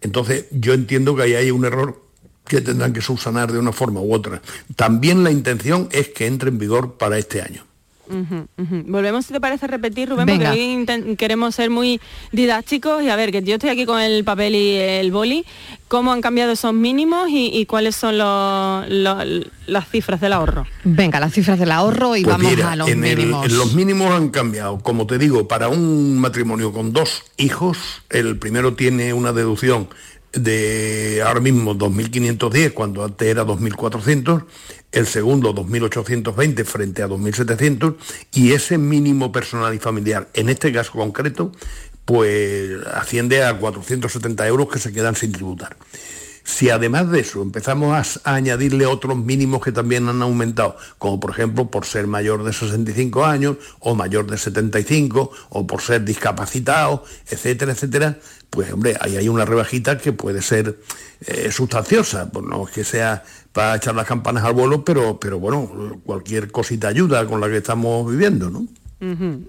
Entonces, 0.02 0.46
yo 0.52 0.74
entiendo 0.74 1.16
que 1.16 1.24
ahí 1.24 1.34
hay 1.36 1.52
un 1.52 1.66
error 1.66 2.02
que 2.48 2.62
tendrán 2.62 2.94
que 2.94 3.02
subsanar 3.02 3.52
de 3.52 3.60
una 3.60 3.72
forma 3.72 4.02
u 4.02 4.14
otra. 4.14 4.42
También 4.76 5.24
la 5.24 5.32
intención 5.32 5.90
es 5.92 6.10
que 6.10 6.28
entre 6.28 6.50
en 6.50 6.60
vigor 6.60 6.98
para 6.98 7.18
este 7.18 7.42
año. 7.42 7.66
Volvemos, 8.86 9.26
si 9.26 9.34
te 9.34 9.42
parece, 9.42 9.66
a 9.66 9.68
repetir, 9.68 10.10
Rubén, 10.10 10.28
porque 10.28 10.48
hoy 10.48 11.16
queremos 11.16 11.56
ser 11.56 11.70
muy 11.70 12.00
didácticos 12.32 13.04
y 13.04 13.10
a 13.10 13.16
ver, 13.16 13.32
que 13.32 13.42
yo 13.44 13.56
estoy 13.56 13.70
aquí 13.70 13.86
con 13.86 14.00
el 14.02 14.24
papel 14.24 14.56
y 14.56 14.76
el 14.76 15.12
boli, 15.12 15.46
cómo 15.88 16.12
han 16.12 16.22
cambiado 16.22 16.52
esos 16.52 16.74
mínimos 16.74 17.28
y, 17.30 17.66
cuáles 17.66 17.96
son 17.96 18.18
las 18.18 19.90
cifras 19.90 20.22
del 20.22 20.34
ahorro. 20.34 20.66
Venga, 20.84 21.20
las 21.20 21.34
cifras 21.34 21.60
del 21.60 21.72
ahorro 21.72 22.16
y 22.16 22.24
pues 22.24 22.38
vamos 22.38 22.64
a 22.64 22.76
los 22.76 22.96
mínimos. 22.96 23.52
los 23.52 23.74
mínimos 23.74 24.12
han 24.12 24.30
cambiado. 24.30 24.80
Como 24.80 25.08
te 25.08 25.18
digo, 25.18 25.48
para 25.48 25.70
un 25.70 26.18
matrimonio 26.18 26.72
con 26.72 26.94
dos 26.94 27.24
hijos, 27.38 28.04
el 28.10 28.38
primero 28.38 28.74
tiene 28.74 29.14
una 29.14 29.34
deducción 29.34 29.88
de 30.36 31.24
ahora 31.26 31.40
mismo 31.40 31.76
2.510 31.76 32.74
cuando 32.74 33.04
antes 33.06 33.28
era 33.28 33.46
2.400, 33.46 34.46
el 34.96 35.08
segundo 35.08 35.54
2.820 35.54 36.64
frente 36.64 37.04
a 37.04 37.08
2.700 37.08 37.96
y 38.34 38.54
ese 38.54 38.78
mínimo 38.78 39.32
personal 39.32 39.74
y 39.74 39.78
familiar, 39.78 40.30
en 40.34 40.48
este 40.50 40.72
caso 40.72 40.94
concreto, 40.94 41.52
pues 42.06 42.72
asciende 42.94 43.44
a 43.44 43.58
470 43.58 44.48
euros 44.48 44.70
que 44.70 44.80
se 44.80 44.94
quedan 44.94 45.16
sin 45.16 45.34
tributar. 45.34 45.76
Si 46.46 46.70
además 46.70 47.10
de 47.12 47.22
eso 47.22 47.42
empezamos 47.42 48.22
a, 48.24 48.36
añadirle 48.36 48.86
otros 48.86 49.18
mínimos 49.18 49.62
que 49.62 49.72
también 49.72 50.08
han 50.08 50.22
aumentado, 50.22 50.78
como 50.98 51.20
por 51.20 51.32
ejemplo 51.32 51.70
por 51.72 51.86
ser 51.86 52.08
mayor 52.08 52.44
de 52.44 52.54
65 52.54 53.26
años 53.26 53.58
o 53.80 53.96
mayor 53.96 54.30
de 54.30 54.38
75 54.38 55.32
o 55.50 55.68
por 55.68 55.82
ser 55.82 56.06
discapacitado, 56.06 57.04
etcétera, 57.28 57.74
etcétera, 57.74 58.20
pues 58.56 58.72
hombre, 58.72 58.96
ahí 59.00 59.18
hay 59.18 59.28
una 59.28 59.46
rebajita 59.46 59.98
que 59.98 60.14
puede 60.14 60.42
ser 60.42 60.80
eh, 61.28 61.52
sustanciosa, 61.52 62.32
pues 62.32 62.46
no 62.46 62.66
es 62.66 62.74
que 62.74 62.84
sea 62.84 63.24
para 63.52 63.76
echar 63.76 63.94
las 63.94 64.08
campanas 64.08 64.44
al 64.44 64.54
vuelo, 64.54 64.84
pero, 64.84 65.20
pero 65.20 65.40
bueno, 65.40 66.00
cualquier 66.04 66.52
cosita 66.52 66.88
ayuda 66.88 67.26
con 67.28 67.42
la 67.42 67.48
que 67.48 67.58
estamos 67.58 68.10
viviendo, 68.10 68.50
¿no? 68.50 68.66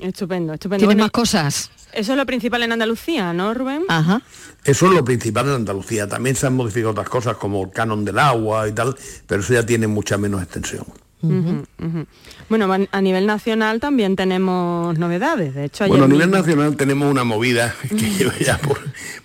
Estupendo, 0.00 0.52
estupendo. 0.52 0.86
¿Tiene 0.86 1.02
más 1.02 1.10
cosas? 1.10 1.70
Eso 1.92 2.12
es 2.12 2.18
lo 2.18 2.26
principal 2.26 2.62
en 2.62 2.72
Andalucía, 2.72 3.32
¿no, 3.32 3.54
Rubén? 3.54 3.84
Ajá. 3.88 4.20
Eso 4.64 4.86
es 4.86 4.92
lo 4.92 5.04
principal 5.04 5.46
en 5.46 5.54
Andalucía. 5.54 6.06
También 6.06 6.36
se 6.36 6.46
han 6.46 6.54
modificado 6.54 6.90
otras 6.90 7.08
cosas 7.08 7.36
como 7.36 7.62
el 7.64 7.70
canon 7.70 8.04
del 8.04 8.18
agua 8.18 8.68
y 8.68 8.72
tal, 8.72 8.94
pero 9.26 9.40
eso 9.40 9.54
ya 9.54 9.64
tiene 9.64 9.86
mucha 9.86 10.18
menos 10.18 10.42
extensión. 10.42 10.84
Bueno, 12.48 12.86
a 12.90 13.00
nivel 13.00 13.26
nacional 13.26 13.80
también 13.80 14.16
tenemos 14.16 14.98
novedades. 14.98 15.54
De 15.54 15.64
hecho, 15.64 15.86
bueno, 15.88 16.04
a 16.04 16.08
nivel 16.08 16.30
nacional 16.30 16.76
tenemos 16.76 17.10
una 17.10 17.24
movida 17.24 17.74
que 17.88 18.14
yo 18.14 18.30
ya 18.38 18.58
por, 18.58 18.78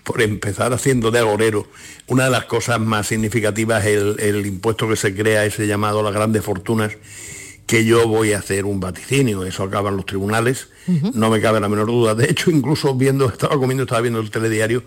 por, 0.03 0.21
empezar 0.21 0.73
haciendo 0.73 1.11
de 1.11 1.19
agorero. 1.19 1.67
Una 2.07 2.25
de 2.25 2.31
las 2.31 2.45
cosas 2.45 2.79
más 2.79 3.07
significativas 3.07 3.85
es 3.85 4.17
el, 4.19 4.45
impuesto 4.45 4.87
que 4.87 4.95
se 4.95 5.15
crea, 5.15 5.45
ese 5.45 5.67
llamado 5.67 6.03
las 6.03 6.13
grandes 6.13 6.43
fortunas, 6.43 6.97
que 7.71 7.85
yo 7.85 8.05
voy 8.05 8.33
a 8.33 8.39
hacer 8.39 8.65
un 8.65 8.81
vaticinio. 8.81 9.45
Eso 9.45 9.63
acaba 9.63 9.91
en 9.91 9.95
los 9.95 10.05
tribunales, 10.05 10.67
no 11.13 11.29
me 11.29 11.39
cabe 11.39 11.61
la 11.61 11.69
menor 11.69 11.87
duda. 11.87 12.13
De 12.15 12.29
hecho, 12.29 12.51
incluso 12.51 12.93
viendo, 12.95 13.27
estaba 13.29 13.55
comiendo, 13.55 13.83
estaba 13.83 14.01
viendo 14.01 14.19
el 14.19 14.29
telediario 14.29 14.83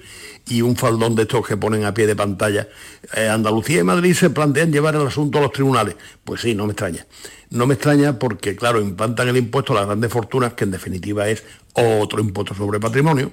y 0.46 0.60
un 0.60 0.76
faldón 0.76 1.14
de 1.14 1.22
estos 1.22 1.48
que 1.48 1.56
ponen 1.56 1.86
a 1.86 1.94
pie 1.94 2.06
de 2.06 2.14
pantalla. 2.14 2.68
Eh, 3.16 3.26
Andalucía 3.26 3.80
y 3.80 3.84
Madrid 3.84 4.12
se 4.12 4.28
plantean 4.28 4.70
llevar 4.70 4.96
el 4.96 5.06
asunto 5.06 5.38
a 5.38 5.40
los 5.40 5.52
tribunales. 5.52 5.96
Pues 6.24 6.42
sí, 6.42 6.54
no 6.54 6.66
me 6.66 6.72
extraña. 6.72 7.06
No 7.48 7.66
me 7.66 7.72
extraña 7.72 8.18
porque, 8.18 8.54
claro, 8.54 8.82
implantan 8.82 9.28
el 9.28 9.38
impuesto 9.38 9.72
a 9.72 9.76
las 9.76 9.86
grandes 9.86 10.12
fortunas, 10.12 10.52
que 10.52 10.64
en 10.64 10.72
definitiva 10.72 11.26
es 11.30 11.42
otro 11.72 12.20
impuesto 12.20 12.54
sobre 12.54 12.80
patrimonio, 12.80 13.32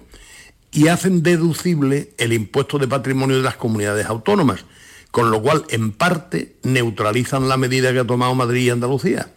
y 0.72 0.88
hacen 0.88 1.24
deducible 1.24 2.14
el 2.18 2.32
impuesto 2.32 2.78
de 2.78 2.88
patrimonio 2.88 3.36
de 3.36 3.44
las 3.44 3.58
comunidades 3.58 4.06
autónomas, 4.06 4.64
con 5.12 5.30
lo 5.30 5.42
cual, 5.42 5.66
en 5.70 5.92
parte, 5.92 6.56
neutralizan 6.64 7.50
la 7.50 7.58
medida 7.58 7.92
que 7.92 8.00
ha 8.00 8.08
tomado 8.08 8.34
Madrid 8.34 8.62
y 8.62 8.70
Andalucía. 8.70 9.30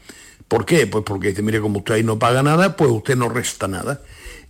¿Por 0.49 0.65
qué? 0.65 0.87
Pues 0.87 1.05
porque 1.05 1.29
dice, 1.29 1.43
mire, 1.43 1.61
como 1.61 1.79
usted 1.79 1.95
ahí 1.95 2.05
no 2.05 2.19
paga 2.19 2.43
nada, 2.43 2.77
pues 2.77 2.91
usted 2.91 3.17
no 3.17 3.29
resta 3.29 3.67
nada. 3.67 4.01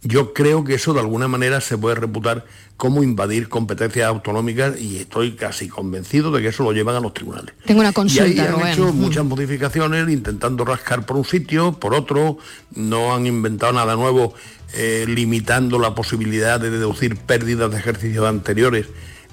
Yo 0.02 0.34
creo 0.34 0.64
que 0.64 0.74
eso 0.74 0.92
de 0.92 1.00
alguna 1.00 1.28
manera 1.28 1.62
se 1.62 1.78
puede 1.78 1.94
reputar 1.94 2.44
como 2.76 3.02
invadir 3.02 3.48
competencias 3.48 4.06
autonómicas 4.06 4.78
y 4.78 4.98
estoy 4.98 5.32
casi 5.32 5.68
convencido 5.68 6.30
de 6.30 6.42
que 6.42 6.48
eso 6.48 6.62
lo 6.62 6.72
llevan 6.72 6.96
a 6.96 7.00
los 7.00 7.14
tribunales. 7.14 7.54
Tengo 7.64 7.80
una 7.80 7.92
consulta, 7.92 8.26
y 8.28 8.38
ahí 8.38 8.46
han 8.46 8.66
hecho 8.66 8.92
muchas 8.92 9.24
modificaciones 9.24 10.06
intentando 10.10 10.66
rascar 10.66 11.06
por 11.06 11.16
un 11.16 11.24
sitio, 11.24 11.72
por 11.78 11.94
otro, 11.94 12.36
no 12.74 13.14
han 13.14 13.26
inventado 13.26 13.72
nada 13.72 13.96
nuevo 13.96 14.34
eh, 14.74 15.06
limitando 15.08 15.78
la 15.78 15.94
posibilidad 15.94 16.60
de 16.60 16.68
deducir 16.70 17.16
pérdidas 17.16 17.70
de 17.70 17.78
ejercicios 17.78 18.26
anteriores 18.26 18.88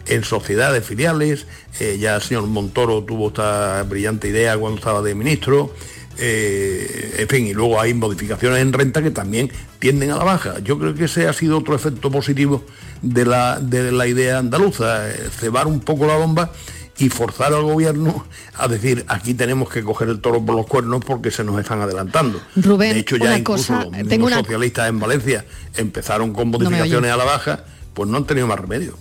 en 0.08 0.24
sociedades 0.24 0.86
filiales. 0.86 1.45
Eh, 1.80 1.97
ya 1.99 2.16
el 2.16 2.22
señor 2.22 2.47
Montoro 2.47 3.04
tuvo 3.04 3.30
esta 3.30 3.84
brillante 3.84 4.28
idea 4.28 4.58
cuando 4.58 4.78
estaba 4.78 5.02
de 5.02 5.16
ministro. 5.16 5.74
Eh, 6.18 7.16
en 7.18 7.28
fin, 7.28 7.47
y 7.47 7.54
luego 7.54 7.80
hay 7.80 7.93
modificaciones 7.93 8.60
en 8.60 8.74
renta 8.74 9.02
que 9.02 9.12
también 9.12 9.52
tienden 9.80 10.12
a 10.12 10.18
la 10.18 10.24
baja. 10.24 10.60
Yo 10.60 10.78
creo 10.78 10.93
que 10.93 11.06
ese 11.06 11.28
ha 11.28 11.34
sido 11.34 11.58
otro 11.58 11.76
efecto 11.76 12.12
positivo 12.12 12.64
de 13.02 13.26
la, 13.26 13.60
de 13.60 13.91
la 13.91 14.08
idea 14.08 14.38
andaluza, 14.38 15.10
eh, 15.10 15.30
cebar 15.32 15.68
un 15.68 15.80
poco 15.80 16.06
la 16.06 16.18
bomba 16.18 16.52
y 16.97 17.10
forzar 17.10 17.54
al 17.54 17.64
gobierno 17.64 18.26
a 18.56 18.68
decir 18.68 19.04
aquí 19.08 19.34
tenemos 19.34 19.70
que 19.70 19.82
coger 19.84 20.10
el 20.10 20.20
toro 20.20 20.45
por 20.45 20.56
los 20.56 20.68
cuernos 20.68 21.04
porque 21.04 21.32
se 21.32 21.43
nos 21.43 21.60
están 21.60 21.82
adelantando. 21.82 22.39
Rubén, 22.56 22.93
de 22.93 22.99
hecho 22.99 23.18
ya 23.18 23.36
incluso 23.36 23.74
los 23.74 24.08
tengo 24.08 24.30
socialistas 24.30 24.89
en 24.89 24.99
Valencia 24.99 25.45
empezaron 25.76 26.34
con 26.34 26.49
modificaciones 26.49 27.12
a 27.12 27.18
la 27.18 27.24
baja, 27.24 27.64
pues 27.93 28.08
no 28.08 28.18
han 28.18 28.26
tenido 28.26 28.45
más 28.45 28.60
remedio. 28.60 28.97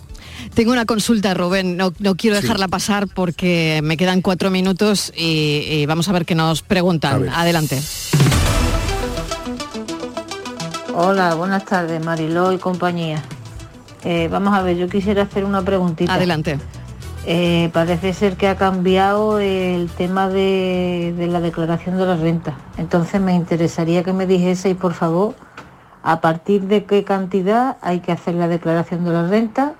Tengo 0.53 0.73
una 0.73 0.85
consulta, 0.85 1.33
Rubén. 1.33 1.77
No, 1.77 1.93
quiero 2.15 2.35
dejarla 2.35 2.67
pasar 2.67 3.07
porque 3.07 3.79
me 3.83 3.95
quedan 3.95 4.21
cuatro 4.21 4.51
minutos 4.51 5.13
y, 5.15 5.85
vamos 5.85 6.09
a 6.09 6.11
ver 6.11 6.25
qué 6.25 6.35
nos 6.35 6.61
preguntan. 6.61 7.29
Adelante. 7.29 7.81
Hola, 10.93 11.35
buenas 11.35 11.63
tardes, 11.63 12.03
Mariló 12.03 12.51
y 12.51 12.57
compañía. 12.57 13.23
Eh, 14.03 14.27
vamos 14.29 14.53
a 14.53 14.61
ver, 14.61 14.75
yo 14.75 14.89
quisiera 14.89 15.23
hacer 15.23 15.45
una 15.45 15.61
preguntita. 15.61 16.13
Adelante. 16.13 16.59
Eh, 17.25 17.69
parece 17.71 18.13
ser 18.13 18.35
que 18.35 18.47
ha 18.47 18.57
cambiado 18.57 19.39
el 19.39 19.89
tema 19.89 20.27
de, 20.27 21.13
de, 21.17 21.27
la 21.27 21.39
declaración 21.39 21.97
de 21.97 22.05
la 22.05 22.17
renta. 22.17 22.57
Entonces 22.77 23.21
me 23.21 23.33
interesaría 23.35 24.03
que 24.03 24.11
me 24.11 24.25
dijeseis, 24.25 24.75
por 24.75 24.93
favor, 24.93 25.35
a 26.03 26.19
partir 26.19 26.63
de 26.63 26.83
qué 26.83 27.03
cantidad 27.05 27.77
hay 27.81 27.99
que 28.01 28.11
hacer 28.11 28.33
la 28.33 28.47
declaración 28.47 29.05
de 29.05 29.11
la 29.11 29.27
renta 29.27 29.75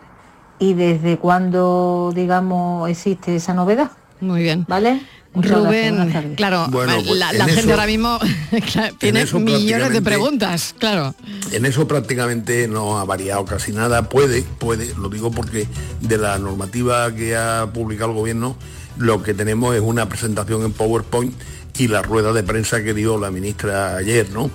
y 0.62 0.76
desde 0.76 1.18
cuándo, 1.18 2.14
digamos, 2.16 2.88
existe 2.88 3.36
esa 3.36 3.53
novedad. 3.55 3.91
Muy 4.22 4.43
bien. 4.43 4.64
¿Vale? 4.68 5.01
Rubén, 5.34 6.36
claro, 6.36 6.68
pues 6.70 6.89
la, 7.18 7.45
gente 7.47 7.72
ahora 7.72 7.88
mismo 7.88 8.20
tiene 8.99 9.26
millones 9.26 9.93
de 9.93 10.01
preguntas, 10.01 10.76
claro. 10.78 11.16
En 11.53 11.66
eso 11.66 11.88
prácticamente 11.88 12.68
no 12.68 12.99
ha 12.99 13.05
variado 13.05 13.45
casi 13.45 13.72
nada. 13.72 14.09
Puede, 14.09 14.43
puede, 14.43 14.93
lo 14.95 15.07
digo 15.07 15.32
porque 15.32 15.68
de 16.01 16.18
la 16.18 16.38
normativa 16.38 17.16
que 17.16 17.38
ha 17.38 17.68
publicado 17.74 18.12
el 18.12 18.18
gobierno, 18.18 18.57
lo 18.97 19.24
que 19.24 19.34
tenemos 19.34 19.74
es 19.74 19.82
una 19.82 20.09
presentación 20.09 20.64
en 20.64 20.74
PowerPoint 20.74 21.34
y 21.78 21.88
la 21.88 22.01
rueda 22.01 22.34
de 22.34 22.43
prensa 22.43 22.84
que 22.84 22.93
dio 22.93 23.18
la 23.18 23.32
ministra 23.32 23.95
ayer, 23.95 24.30
¿no? 24.32 24.51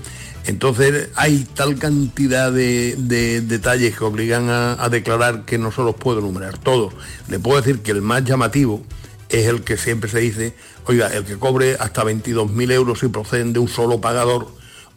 Entonces 0.47 1.09
hay 1.16 1.44
tal 1.55 1.76
cantidad 1.76 2.53
de, 2.53 2.94
detalles 3.42 3.97
que 3.97 4.05
obligan 4.05 4.49
a, 4.49 4.88
declarar 4.88 5.44
que 5.44 5.59
no 5.59 5.72
se 5.72 5.82
los 5.82 5.97
puedo 5.97 6.20
enumerar 6.20 6.57
todos. 6.59 6.94
Le 7.28 7.40
puedo 7.40 7.61
decir 7.61 7.82
que 7.82 7.90
el 7.90 8.01
más 8.01 8.24
llamativo 8.24 8.82
es 9.28 9.47
el 9.47 9.62
que 9.62 9.76
siempre 9.76 10.09
se 10.09 10.20
dice, 10.20 10.55
oiga, 10.86 11.09
el 11.09 11.24
que 11.24 11.36
cobre 11.36 11.76
hasta 11.80 12.05
22.000 12.05 12.72
euros 12.72 13.01
si 13.01 13.09
proceden 13.09 13.53
de 13.53 13.59
un 13.59 13.66
solo 13.66 14.01
pagador 14.01 14.47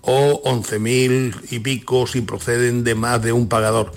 o 0.01 0.41
11.000 0.43 1.35
y 1.49 1.59
pico 1.59 2.05
si 2.05 2.21
proceden 2.21 2.83
de 2.83 2.93
más 2.93 3.21
de 3.23 3.33
un 3.33 3.49
pagador. 3.49 3.91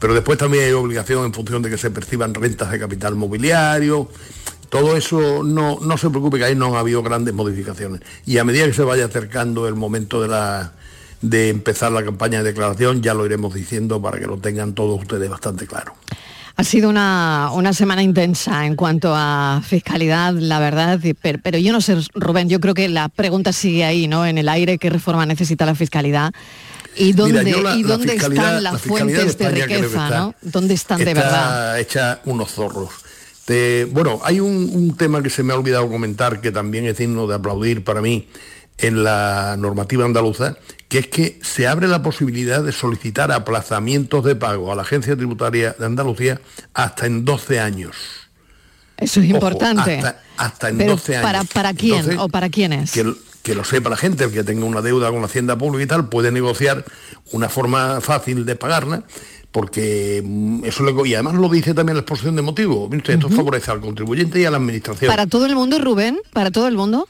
Pero 0.00 0.12
después 0.12 0.38
también 0.38 0.64
hay 0.64 0.72
obligación 0.72 1.24
en 1.24 1.32
función 1.32 1.62
de 1.62 1.70
que 1.70 1.78
se 1.78 1.92
perciban 1.92 2.34
rentas 2.34 2.72
de 2.72 2.80
capital 2.80 3.14
mobiliario. 3.14 4.08
Todo 4.68 4.96
eso 4.96 5.44
no, 5.44 5.78
no 5.80 5.96
se 5.96 6.10
preocupe 6.10 6.38
que 6.38 6.44
ahí 6.46 6.56
no 6.56 6.76
ha 6.76 6.80
habido 6.80 7.00
grandes 7.04 7.32
modificaciones. 7.32 8.00
Y 8.26 8.38
a 8.38 8.44
medida 8.44 8.66
que 8.66 8.72
se 8.72 8.82
vaya 8.82 9.04
acercando 9.04 9.68
el 9.68 9.76
momento 9.76 10.20
de 10.20 10.28
la, 10.28 10.72
de 11.30 11.48
empezar 11.48 11.92
la 11.92 12.04
campaña 12.04 12.38
de 12.38 12.44
declaración, 12.44 13.02
ya 13.02 13.14
lo 13.14 13.26
iremos 13.26 13.54
diciendo 13.54 14.00
para 14.00 14.18
que 14.18 14.26
lo 14.26 14.38
tengan 14.38 14.74
todos 14.74 15.00
ustedes 15.00 15.28
bastante 15.28 15.66
claro. 15.66 15.94
Ha 16.58 16.64
sido 16.64 16.88
una, 16.88 17.72
semana 17.74 18.02
intensa 18.02 18.64
en 18.64 18.76
cuanto 18.76 19.12
a 19.14 19.60
fiscalidad, 19.62 20.32
la 20.32 20.58
verdad, 20.58 20.98
pero, 21.20 21.58
yo 21.58 21.70
no 21.70 21.82
sé, 21.82 21.98
Rubén, 22.14 22.48
yo 22.48 22.60
creo 22.60 22.72
que 22.72 22.88
la 22.88 23.10
pregunta 23.10 23.52
sigue 23.52 23.84
ahí, 23.84 24.08
¿no? 24.08 24.24
En 24.24 24.38
el 24.38 24.48
aire, 24.48 24.78
¿qué 24.78 24.88
reforma 24.88 25.26
necesita 25.26 25.66
la 25.66 25.74
fiscalidad? 25.74 26.32
¿Y 26.96 27.12
dónde, 27.12 27.54
¿y 27.76 27.82
dónde 27.82 28.14
están 28.14 28.62
las 28.62 28.80
fuentes 28.80 29.36
de, 29.36 29.50
riqueza, 29.50 30.08
¿no? 30.08 30.34
¿Dónde 30.40 30.72
están 30.72 31.04
de 31.04 31.12
verdad? 31.12 31.78
hecha 31.78 32.20
unos 32.24 32.52
zorros. 32.52 32.88
bueno, 33.90 34.20
hay 34.24 34.40
un, 34.40 34.70
un 34.72 34.96
tema 34.96 35.22
que 35.22 35.28
se 35.28 35.42
me 35.42 35.52
ha 35.52 35.56
olvidado 35.56 35.90
comentar 35.90 36.40
que 36.40 36.52
también 36.52 36.86
es 36.86 36.96
digno 36.96 37.26
de 37.26 37.34
aplaudir 37.34 37.84
para 37.84 38.00
mí 38.00 38.28
en 38.78 39.04
la 39.04 39.56
normativa 39.58 40.04
andaluza, 40.04 40.56
que 40.88 40.98
es 40.98 41.06
que 41.08 41.38
se 41.42 41.66
abre 41.66 41.88
la 41.88 42.02
posibilidad 42.02 42.62
de 42.62 42.72
solicitar 42.72 43.32
aplazamientos 43.32 44.24
de 44.24 44.36
pago 44.36 44.72
a 44.72 44.76
la 44.76 44.82
Agencia 44.82 45.16
Tributaria 45.16 45.74
de 45.78 45.86
Andalucía 45.86 46.40
hasta 46.74 47.06
en 47.06 47.24
12 47.24 47.60
años. 47.60 47.96
Eso 48.96 49.20
es 49.20 49.26
importante. 49.28 50.02
Hasta, 50.36 50.68
en 50.68 50.86
12 50.86 51.16
años. 51.16 51.26
¿Para, 51.26 51.44
para 51.44 51.74
quién 51.74 52.18
o 52.18 52.28
para 52.28 52.48
quiénes? 52.48 52.92
Que, 52.92 53.14
que 53.42 53.54
lo 53.54 53.64
sepa 53.64 53.90
la 53.90 53.96
gente, 53.96 54.24
el 54.24 54.32
que 54.32 54.44
tenga 54.44 54.64
una 54.64 54.82
deuda 54.82 55.10
con 55.10 55.20
la 55.20 55.26
Hacienda 55.26 55.56
Pública 55.56 55.84
y 55.84 55.86
tal, 55.86 56.08
puede 56.08 56.30
negociar 56.30 56.84
una 57.32 57.48
forma 57.48 58.00
fácil 58.00 58.44
de 58.44 58.56
pagarla 58.56 59.04
porque 59.56 60.22
mm, 60.22 60.64
eso 60.66 60.84
le, 60.84 61.08
y 61.08 61.14
además 61.14 61.34
lo 61.36 61.48
dice 61.48 61.72
también 61.72 61.96
la 61.96 62.00
exposición 62.00 62.36
de 62.36 62.42
motivos. 62.42 62.92
Esto 62.92 63.30
favorece 63.30 63.70
al 63.70 63.80
contribuyente 63.80 64.38
y 64.38 64.44
a 64.44 64.50
la 64.50 64.58
administración. 64.58 65.10
¿Para 65.10 65.26
todo 65.26 65.46
el 65.46 65.54
mundo, 65.54 65.78
Rubén? 65.78 66.18
¿Para 66.34 66.50
todo 66.50 66.68
el 66.68 66.76
mundo? 66.76 67.08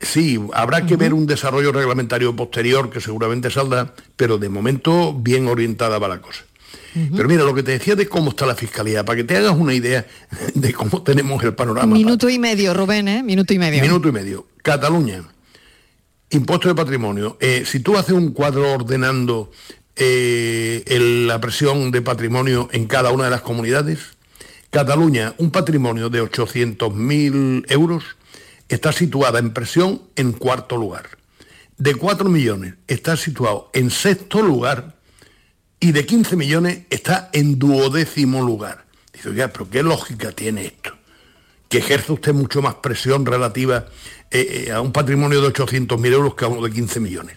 Sí, 0.00 0.40
habrá 0.54 0.86
que 0.86 0.96
ver 0.96 1.12
un 1.12 1.26
desarrollo 1.26 1.72
reglamentario 1.72 2.34
posterior 2.34 2.88
que 2.88 3.00
seguramente 3.00 3.50
saldrá, 3.50 3.94
pero 4.16 4.38
de 4.38 4.48
momento 4.48 5.12
bien 5.12 5.46
orientada 5.46 5.98
va 5.98 6.08
la 6.08 6.22
cosa. 6.22 6.44
Pero 6.92 7.28
mira, 7.28 7.44
lo 7.44 7.54
que 7.54 7.62
te 7.62 7.72
decía 7.72 7.94
de 7.94 8.08
cómo 8.08 8.30
está 8.30 8.46
la 8.46 8.56
fiscalía, 8.56 9.04
para 9.04 9.16
que 9.16 9.24
te 9.24 9.36
hagas 9.36 9.56
una 9.56 9.72
idea 9.74 10.06
de 10.54 10.72
cómo 10.72 11.02
tenemos 11.02 11.42
el 11.44 11.54
panorama. 11.54 11.94
Minuto 11.94 12.28
y 12.28 12.38
medio, 12.38 12.74
Rubén, 12.74 13.06
¿eh? 13.06 13.22
Minuto 13.22 13.54
y 13.54 13.58
medio. 13.58 13.80
Minuto 13.80 14.08
y 14.08 14.12
medio. 14.12 14.46
Cataluña, 14.62 15.22
impuesto 16.30 16.68
de 16.68 16.74
patrimonio. 16.74 17.36
Eh, 17.40 17.62
si 17.64 17.80
tú 17.80 17.96
haces 17.96 18.14
un 18.14 18.32
cuadro 18.32 18.72
ordenando 18.72 19.52
eh, 19.96 20.82
la 21.26 21.40
presión 21.40 21.90
de 21.90 22.02
patrimonio 22.02 22.68
en 22.72 22.86
cada 22.86 23.12
una 23.12 23.24
de 23.24 23.30
las 23.30 23.42
comunidades, 23.42 24.16
Cataluña, 24.70 25.34
un 25.38 25.50
patrimonio 25.50 26.10
de 26.10 26.22
800.000 26.22 27.66
euros, 27.68 28.04
está 28.70 28.92
situada 28.92 29.38
en 29.38 29.52
presión 29.52 30.02
en 30.16 30.32
cuarto 30.32 30.76
lugar. 30.76 31.18
De 31.76 31.94
4 31.94 32.28
millones 32.28 32.74
está 32.86 33.16
situado 33.16 33.70
en 33.74 33.90
sexto 33.90 34.42
lugar 34.42 34.96
y 35.80 35.92
de 35.92 36.06
15 36.06 36.36
millones 36.36 36.82
está 36.90 37.30
en 37.32 37.58
duodécimo 37.58 38.42
lugar. 38.42 38.86
Dice, 39.12 39.30
oiga, 39.30 39.48
pero 39.48 39.68
¿qué 39.68 39.82
lógica 39.82 40.30
tiene 40.32 40.66
esto? 40.66 40.96
Que 41.68 41.78
ejerce 41.78 42.12
usted 42.12 42.32
mucho 42.32 42.62
más 42.62 42.76
presión 42.76 43.26
relativa 43.26 43.86
eh, 44.30 44.66
eh, 44.66 44.72
a 44.72 44.80
un 44.80 44.92
patrimonio 44.92 45.40
de 45.40 45.48
800.000 45.48 46.12
euros 46.12 46.34
que 46.34 46.44
a 46.44 46.48
uno 46.48 46.62
de 46.62 46.70
15 46.70 47.00
millones. 47.00 47.36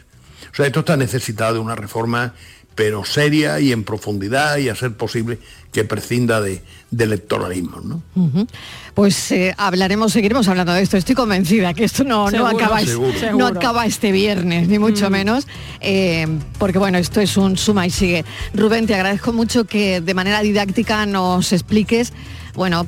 O 0.52 0.56
sea, 0.56 0.68
esto 0.68 0.82
está 0.82 0.98
necesitado 0.98 1.56
de 1.56 1.60
una 1.60 1.76
reforma 1.76 2.36
pero 2.76 3.06
seria 3.06 3.60
y 3.60 3.72
en 3.72 3.84
profundidad 3.84 4.58
y 4.58 4.70
a 4.70 4.76
ser 4.76 4.94
posible 4.94 5.40
que 5.72 5.84
prescinda 5.84 6.42
de, 6.42 6.62
de 6.92 7.04
electoralismo. 7.04 7.82
¿no? 7.82 8.48
Pues 8.94 9.32
eh, 9.32 9.54
hablaremos, 9.58 10.14
seguiremos 10.14 10.48
hablando 10.48 10.74
de 10.74 10.82
esto. 10.84 10.98
Estoy 10.98 11.16
convencida 11.16 11.74
que 11.74 11.84
esto 11.84 12.04
no, 12.04 12.30
no, 12.30 12.48
acaba, 12.48 12.80
Seguro. 12.82 13.12
no 13.38 13.48
acaba 13.48 13.86
este 13.86 14.12
viernes, 14.12 14.68
ni 14.68 14.80
mucho 14.80 15.10
menos, 15.10 15.48
eh, 15.82 16.28
porque 16.60 16.78
bueno, 16.78 16.98
esto 17.00 17.22
es 17.22 17.38
un 17.38 17.58
suma 17.58 17.88
y 17.88 17.90
sigue. 17.90 18.24
Rubén, 18.54 18.86
te 18.86 18.94
agradezco 18.96 19.34
mucho 19.34 19.66
que 19.66 20.02
de 20.02 20.14
manera 20.14 20.42
didáctica 20.42 21.06
nos 21.06 21.52
expliques, 21.52 22.14
bueno, 22.54 22.88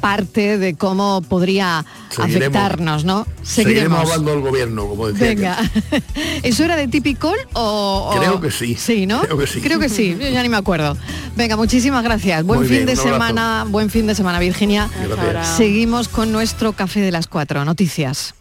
parte 0.00 0.58
de 0.58 0.74
cómo 0.74 1.22
podría 1.22 1.84
Seguiremos- 2.10 2.36
afectarnos, 2.36 3.04
¿no? 3.04 3.26
Seguiremos 3.42 4.00
hablando 4.00 4.30
del 4.32 4.40
gobierno, 4.40 4.86
como 4.86 5.08
decía. 5.08 5.28
Venga. 5.28 5.58
¿Eso 6.42 6.64
era 6.64 6.76
de 6.76 6.88
Typical 6.88 7.34
o, 7.54 8.10
o- 8.14 8.18
Creo 8.18 8.40
que 8.40 8.50
sí. 8.50 8.74
Sí, 8.74 9.06
¿no? 9.06 9.20
Creo 9.20 9.38
que 9.38 9.46
sí. 9.46 9.60
Creo 9.60 9.78
que 9.78 9.88
sí, 9.88 10.16
yo 10.20 10.28
ya 10.28 10.42
ni 10.42 10.48
me 10.48 10.56
acuerdo. 10.56 10.96
Venga, 11.36 11.56
muchísimas 11.56 12.02
gracias. 12.02 12.44
Buen 12.44 12.60
Muy 12.60 12.68
fin 12.68 12.84
bien, 12.84 12.86
de 12.86 12.96
semana, 12.96 13.64
buen 13.68 13.90
fin 13.90 14.06
de 14.06 14.14
semana, 14.14 14.38
Virginia. 14.38 14.88
Gracias. 15.08 15.56
Seguimos 15.56 16.08
con 16.08 16.32
nuestro 16.32 16.72
café 16.72 17.00
de 17.00 17.10
las 17.12 17.26
cuatro 17.26 17.64
noticias. 17.64 18.34